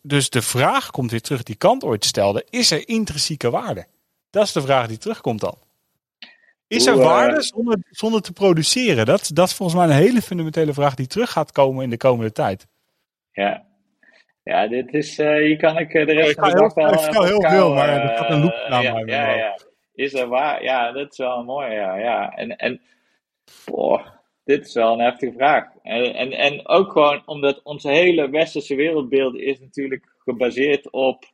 dus 0.03 0.31
de 0.31 0.43
vraag 0.43 0.91
komt 0.91 1.11
weer 1.11 1.21
terug 1.21 1.43
die 1.43 1.57
Kant 1.57 1.85
ooit 1.85 2.05
stelde, 2.05 2.47
is 2.51 2.71
er 2.71 2.89
intrinsieke 2.89 3.51
waarde? 3.51 3.87
Dat 4.31 4.45
is 4.45 4.53
de 4.53 4.63
vraag 4.63 4.87
die 4.87 4.99
terugkomt 4.99 5.41
dan. 5.41 5.59
Is 6.67 6.87
er 6.87 6.97
waarde 6.97 7.43
zonder, 7.43 7.79
zonder 7.91 8.23
te 8.23 8.33
produceren? 8.33 9.07
Dat, 9.07 9.31
dat 9.35 9.49
is 9.49 9.55
volgens 9.55 9.79
mij 9.79 9.89
een 9.89 10.03
hele 10.03 10.23
fundamentele 10.23 10.73
vraag 10.73 10.95
die 10.95 11.07
terug 11.07 11.31
gaat 11.31 11.53
komen 11.53 11.85
in 11.85 11.91
de 11.91 11.97
komende 11.97 12.33
tijd. 12.33 12.67
Ja, 13.33 13.67
ja 14.43 14.69
dit 14.69 14.95
is, 14.95 15.19
uh, 15.19 15.37
hier 15.37 15.57
kan 15.57 15.79
ik 15.79 15.95
eh, 15.95 16.07
de 16.07 16.13
rest 16.13 16.35
van 16.35 16.51
de 16.51 16.57
dag 16.57 16.75
wel... 16.75 16.93
Ik 16.93 17.29
heel 17.29 17.41
veel, 17.41 17.75
maar 17.75 17.89
er 17.89 18.19
gaat 18.19 18.31
een 18.31 18.41
loop 18.41 18.67
naar 18.69 18.83
ja, 18.83 18.93
mij. 18.93 19.05
Ja, 19.05 19.35
ja, 19.35 19.59
Is 19.95 20.15
er 20.15 20.29
waar? 20.29 20.63
Ja, 20.63 20.93
dat 20.93 21.11
is 21.11 21.19
wel 21.19 21.45
mooi, 21.45 21.73
ja. 21.73 21.97
ja. 21.97 22.31
En, 22.31 22.57
en 22.57 22.81
boah, 23.71 24.07
dit 24.45 24.67
is 24.67 24.75
wel 24.75 24.93
een 24.93 25.05
heftige 25.05 25.33
vraag. 25.33 25.65
En, 25.83 26.15
en, 26.15 26.33
en 26.33 26.69
ook 26.69 26.93
gewoon 26.93 27.23
omdat 27.27 27.63
onze 27.63 27.89
hele 27.89 28.31
westerse 28.31 28.75
wereldbeeld 28.75 29.37
is 29.37 29.61
natuurlijk 29.61 30.15
gebaseerd 30.19 30.91
op 30.91 31.33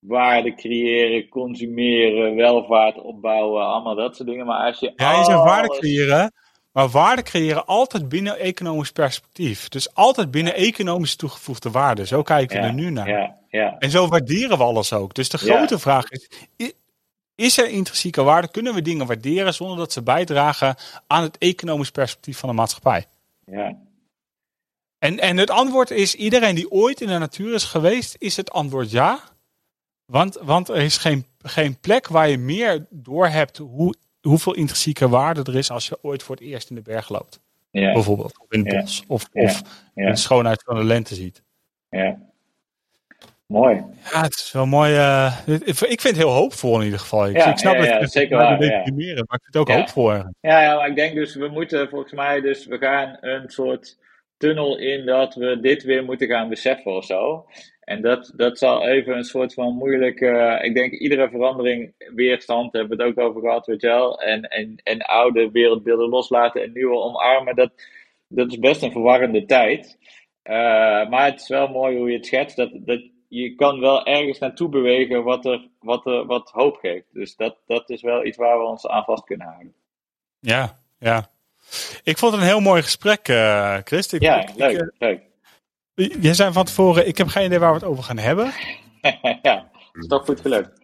waarde 0.00 0.54
creëren, 0.54 1.28
consumeren, 1.28 2.34
welvaart 2.34 3.00
opbouwen, 3.00 3.64
allemaal 3.64 3.94
dat 3.94 4.16
soort 4.16 4.28
dingen. 4.28 4.46
Maar 4.46 4.66
als 4.66 4.78
je. 4.78 4.92
Ja, 4.96 5.18
je 5.18 5.24
zegt 5.24 5.38
waarde 5.38 5.78
creëren, 5.78 6.32
maar 6.72 6.88
waarde 6.88 7.22
creëren 7.22 7.66
altijd 7.66 8.08
binnen 8.08 8.38
economisch 8.38 8.90
perspectief. 8.90 9.68
Dus 9.68 9.94
altijd 9.94 10.30
binnen 10.30 10.54
economisch 10.54 11.16
toegevoegde 11.16 11.70
waarde. 11.70 12.06
Zo 12.06 12.22
kijken 12.22 12.60
we 12.60 12.66
er 12.66 12.74
nu 12.74 12.90
naar. 12.90 13.08
Ja, 13.08 13.36
ja. 13.48 13.76
En 13.78 13.90
zo 13.90 14.08
waarderen 14.08 14.58
we 14.58 14.64
alles 14.64 14.92
ook. 14.92 15.14
Dus 15.14 15.28
de 15.28 15.38
grote 15.38 15.78
vraag 15.78 16.10
is: 16.10 16.28
is 17.34 17.58
er 17.58 17.68
intrinsieke 17.68 18.22
waarde? 18.22 18.50
Kunnen 18.50 18.74
we 18.74 18.82
dingen 18.82 19.06
waarderen 19.06 19.54
zonder 19.54 19.76
dat 19.76 19.92
ze 19.92 20.02
bijdragen 20.02 20.76
aan 21.06 21.22
het 21.22 21.38
economisch 21.38 21.90
perspectief 21.90 22.38
van 22.38 22.48
de 22.48 22.54
maatschappij? 22.54 23.06
Ja. 23.46 23.76
En, 24.98 25.18
en 25.18 25.36
het 25.36 25.50
antwoord 25.50 25.90
is: 25.90 26.14
iedereen 26.14 26.54
die 26.54 26.70
ooit 26.70 27.00
in 27.00 27.08
de 27.08 27.18
natuur 27.18 27.54
is 27.54 27.64
geweest, 27.64 28.16
is 28.18 28.36
het 28.36 28.50
antwoord 28.50 28.90
ja. 28.90 29.20
Want, 30.10 30.38
want 30.42 30.68
er 30.68 30.76
is 30.76 30.98
geen, 30.98 31.24
geen 31.42 31.80
plek 31.80 32.08
waar 32.08 32.28
je 32.28 32.38
meer 32.38 32.86
door 32.90 33.26
hebt 33.26 33.56
hoe, 33.56 33.94
hoeveel 34.20 34.54
intrinsieke 34.54 35.08
waarde 35.08 35.42
er 35.42 35.56
is 35.56 35.70
als 35.70 35.88
je 35.88 35.98
ooit 36.02 36.22
voor 36.22 36.34
het 36.34 36.44
eerst 36.44 36.70
in 36.70 36.76
de 36.76 36.82
berg 36.82 37.08
loopt. 37.08 37.40
Ja. 37.70 37.92
Bijvoorbeeld, 37.92 38.38
of 38.38 38.46
in 38.52 38.66
het 38.66 38.80
bos, 38.80 39.04
of, 39.06 39.28
of 39.32 39.62
de 39.94 40.16
schoonheid 40.16 40.62
van 40.62 40.76
de 40.76 40.84
lente 40.84 41.14
ziet. 41.14 41.42
Ja. 41.90 42.18
Mooi. 43.46 43.84
Ja, 44.12 44.22
het 44.22 44.34
is 44.34 44.52
wel 44.52 44.66
mooi. 44.66 44.94
Uh, 44.94 45.38
ik 45.66 45.74
vind 45.76 46.02
het 46.02 46.16
heel 46.16 46.32
hoopvol 46.32 46.78
in 46.78 46.84
ieder 46.84 46.98
geval. 46.98 47.26
Ik, 47.26 47.36
ja, 47.36 47.50
ik 47.50 47.58
snap 47.58 47.74
ja, 47.74 47.84
ja, 47.84 47.98
het 47.98 48.12
zeker 48.12 48.36
waar. 48.36 48.62
Ja. 48.64 48.82
maar 48.82 48.84
ik 48.86 49.28
vind 49.28 49.40
het 49.42 49.56
ook 49.56 49.70
hoopvol. 49.70 50.12
Ja, 50.12 50.32
ja, 50.40 50.74
maar 50.76 50.88
ik 50.88 50.96
denk 50.96 51.14
dus, 51.14 51.34
we 51.34 51.48
moeten 51.48 51.88
volgens 51.88 52.12
mij, 52.12 52.40
dus 52.40 52.66
we 52.66 52.78
gaan 52.78 53.16
een 53.20 53.50
soort 53.50 53.98
tunnel 54.36 54.78
in 54.78 55.06
dat 55.06 55.34
we 55.34 55.60
dit 55.60 55.82
weer 55.82 56.04
moeten 56.04 56.28
gaan 56.28 56.48
beseffen 56.48 56.96
of 56.96 57.04
zo. 57.04 57.46
En 57.90 58.02
dat, 58.02 58.32
dat 58.36 58.58
zal 58.58 58.86
even 58.86 59.16
een 59.16 59.24
soort 59.24 59.54
van 59.54 59.74
moeilijke. 59.74 60.58
ik 60.62 60.74
denk 60.74 60.92
iedere 60.92 61.28
verandering 61.28 61.92
weerstand, 62.14 62.72
hebben 62.72 62.96
we 62.96 63.02
het 63.02 63.12
ook 63.12 63.24
over 63.24 63.40
gehad, 63.40 63.66
weet 63.66 63.80
je 63.80 63.86
wel. 63.86 64.20
En, 64.20 64.42
en, 64.42 64.80
en 64.82 65.00
oude 65.02 65.50
wereldbeelden 65.50 66.08
loslaten 66.08 66.62
en 66.62 66.72
nieuwe 66.72 66.96
omarmen. 66.96 67.56
Dat, 67.56 67.72
dat 68.28 68.50
is 68.50 68.58
best 68.58 68.82
een 68.82 68.92
verwarrende 68.92 69.44
tijd. 69.44 69.98
Uh, 70.44 70.54
maar 71.08 71.24
het 71.24 71.40
is 71.40 71.48
wel 71.48 71.68
mooi 71.68 71.96
hoe 71.96 72.10
je 72.10 72.16
het 72.16 72.26
schetst. 72.26 72.56
Dat, 72.56 72.70
dat 72.72 73.00
je 73.28 73.54
kan 73.54 73.80
wel 73.80 74.06
ergens 74.06 74.38
naartoe 74.38 74.68
bewegen 74.68 75.24
wat, 75.24 75.44
er, 75.44 75.68
wat, 75.80 76.06
er, 76.06 76.26
wat 76.26 76.50
hoop 76.50 76.76
geeft. 76.76 77.06
Dus 77.12 77.36
dat, 77.36 77.56
dat 77.66 77.90
is 77.90 78.02
wel 78.02 78.24
iets 78.24 78.36
waar 78.36 78.58
we 78.58 78.64
ons 78.64 78.86
aan 78.86 79.04
vast 79.04 79.24
kunnen 79.24 79.46
houden. 79.46 79.74
Ja, 80.40 80.78
ja. 80.98 81.30
Ik 82.04 82.18
vond 82.18 82.32
het 82.32 82.40
een 82.40 82.46
heel 82.48 82.60
mooi 82.60 82.82
gesprek, 82.82 83.28
uh. 83.28 83.76
Ik, 83.78 84.20
ja, 84.20 84.40
ik, 84.40 84.54
leuk, 84.56 84.80
ik, 84.80 84.90
leuk. 84.98 85.29
Jij 86.20 86.34
zei 86.34 86.52
van 86.52 86.64
tevoren, 86.64 87.08
ik 87.08 87.18
heb 87.18 87.28
geen 87.28 87.44
idee 87.44 87.58
waar 87.58 87.72
we 87.72 87.78
het 87.78 87.84
over 87.84 88.04
gaan 88.04 88.18
hebben. 88.18 88.52
ja, 89.42 89.68
is 89.92 90.06
toch 90.06 90.24
goed 90.24 90.40
gelukt. 90.40 90.80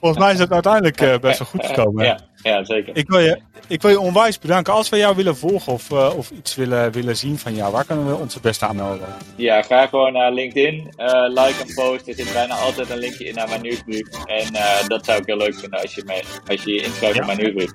Volgens 0.00 0.24
mij 0.24 0.32
is 0.32 0.38
het 0.38 0.52
uiteindelijk 0.52 1.00
uh, 1.00 1.18
best 1.18 1.38
wel 1.38 1.48
goed 1.48 1.66
gekomen. 1.66 2.04
Ja, 2.04 2.18
ja, 2.42 2.64
zeker. 2.64 2.96
Ik 2.96 3.08
wil, 3.08 3.18
je, 3.18 3.40
ik 3.68 3.82
wil 3.82 3.90
je 3.90 4.00
onwijs 4.00 4.38
bedanken. 4.38 4.72
Als 4.72 4.88
we 4.88 4.96
jou 4.96 5.16
willen 5.16 5.36
volgen 5.36 5.72
of, 5.72 5.90
uh, 5.90 6.10
of 6.16 6.30
iets 6.30 6.54
willen, 6.54 6.92
willen 6.92 7.16
zien 7.16 7.38
van 7.38 7.54
jou, 7.54 7.72
waar 7.72 7.84
kunnen 7.84 8.06
we 8.06 8.14
ons 8.14 8.34
het 8.34 8.42
beste 8.42 8.66
aanmelden? 8.66 9.08
Ja, 9.36 9.62
ga 9.62 9.86
gewoon 9.86 10.12
naar 10.12 10.32
LinkedIn, 10.32 10.74
uh, 10.96 11.28
like 11.28 11.54
een 11.66 11.74
post. 11.74 12.08
Er 12.08 12.14
zit 12.14 12.32
bijna 12.32 12.54
altijd 12.54 12.90
een 12.90 12.98
linkje 12.98 13.24
in 13.24 13.34
naar 13.34 13.48
mijn 13.48 13.62
nieuwsbrief. 13.62 14.08
En 14.24 14.46
dat 14.86 15.04
zou 15.04 15.18
ik 15.18 15.26
heel 15.26 15.36
leuk 15.36 15.58
vinden 15.58 15.80
als 15.80 15.94
je 15.94 16.22
als 16.46 16.62
je, 16.62 16.72
je 16.72 16.82
inschrijft 16.82 17.14
ja. 17.16 17.20
op 17.20 17.26
mijn 17.26 17.38
nieuwsbrief. 17.38 17.72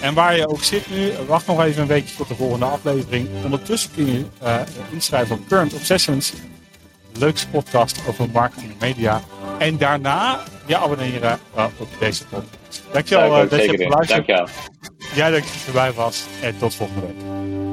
En 0.00 0.14
waar 0.14 0.36
je 0.36 0.48
ook 0.48 0.62
zit 0.62 0.90
nu, 0.90 1.12
wacht 1.26 1.46
nog 1.46 1.62
even 1.62 1.82
een 1.82 1.88
weekje 1.88 2.16
tot 2.16 2.28
de 2.28 2.34
volgende 2.34 2.64
aflevering. 2.64 3.28
Ondertussen 3.44 3.90
kun 3.94 4.06
je 4.06 4.24
inschrijven 4.92 5.36
op 5.36 5.48
Current 5.48 5.74
Obsessions. 5.74 6.32
Leukste 7.18 7.48
podcast 7.48 8.00
over 8.08 8.28
marketing 8.32 8.70
en 8.70 8.76
media. 8.80 9.20
En 9.58 9.78
daarna 9.78 10.40
je 10.66 10.76
abonneren 10.76 11.38
uh, 11.56 11.64
op 11.78 11.88
deze 11.98 12.24
podcast. 12.26 12.82
Dankjewel 12.92 13.44
uh, 13.44 13.50
dat 13.50 13.60
je 13.60 13.66
hebt 13.66 13.82
geluisterd. 13.82 14.26
Dankjewel. 14.26 14.46
Jij 15.14 15.30
dat 15.30 15.44
je 15.44 15.66
erbij 15.66 15.92
was. 15.92 16.24
En 16.42 16.58
tot 16.58 16.74
volgende 16.74 17.00
week. 17.00 17.69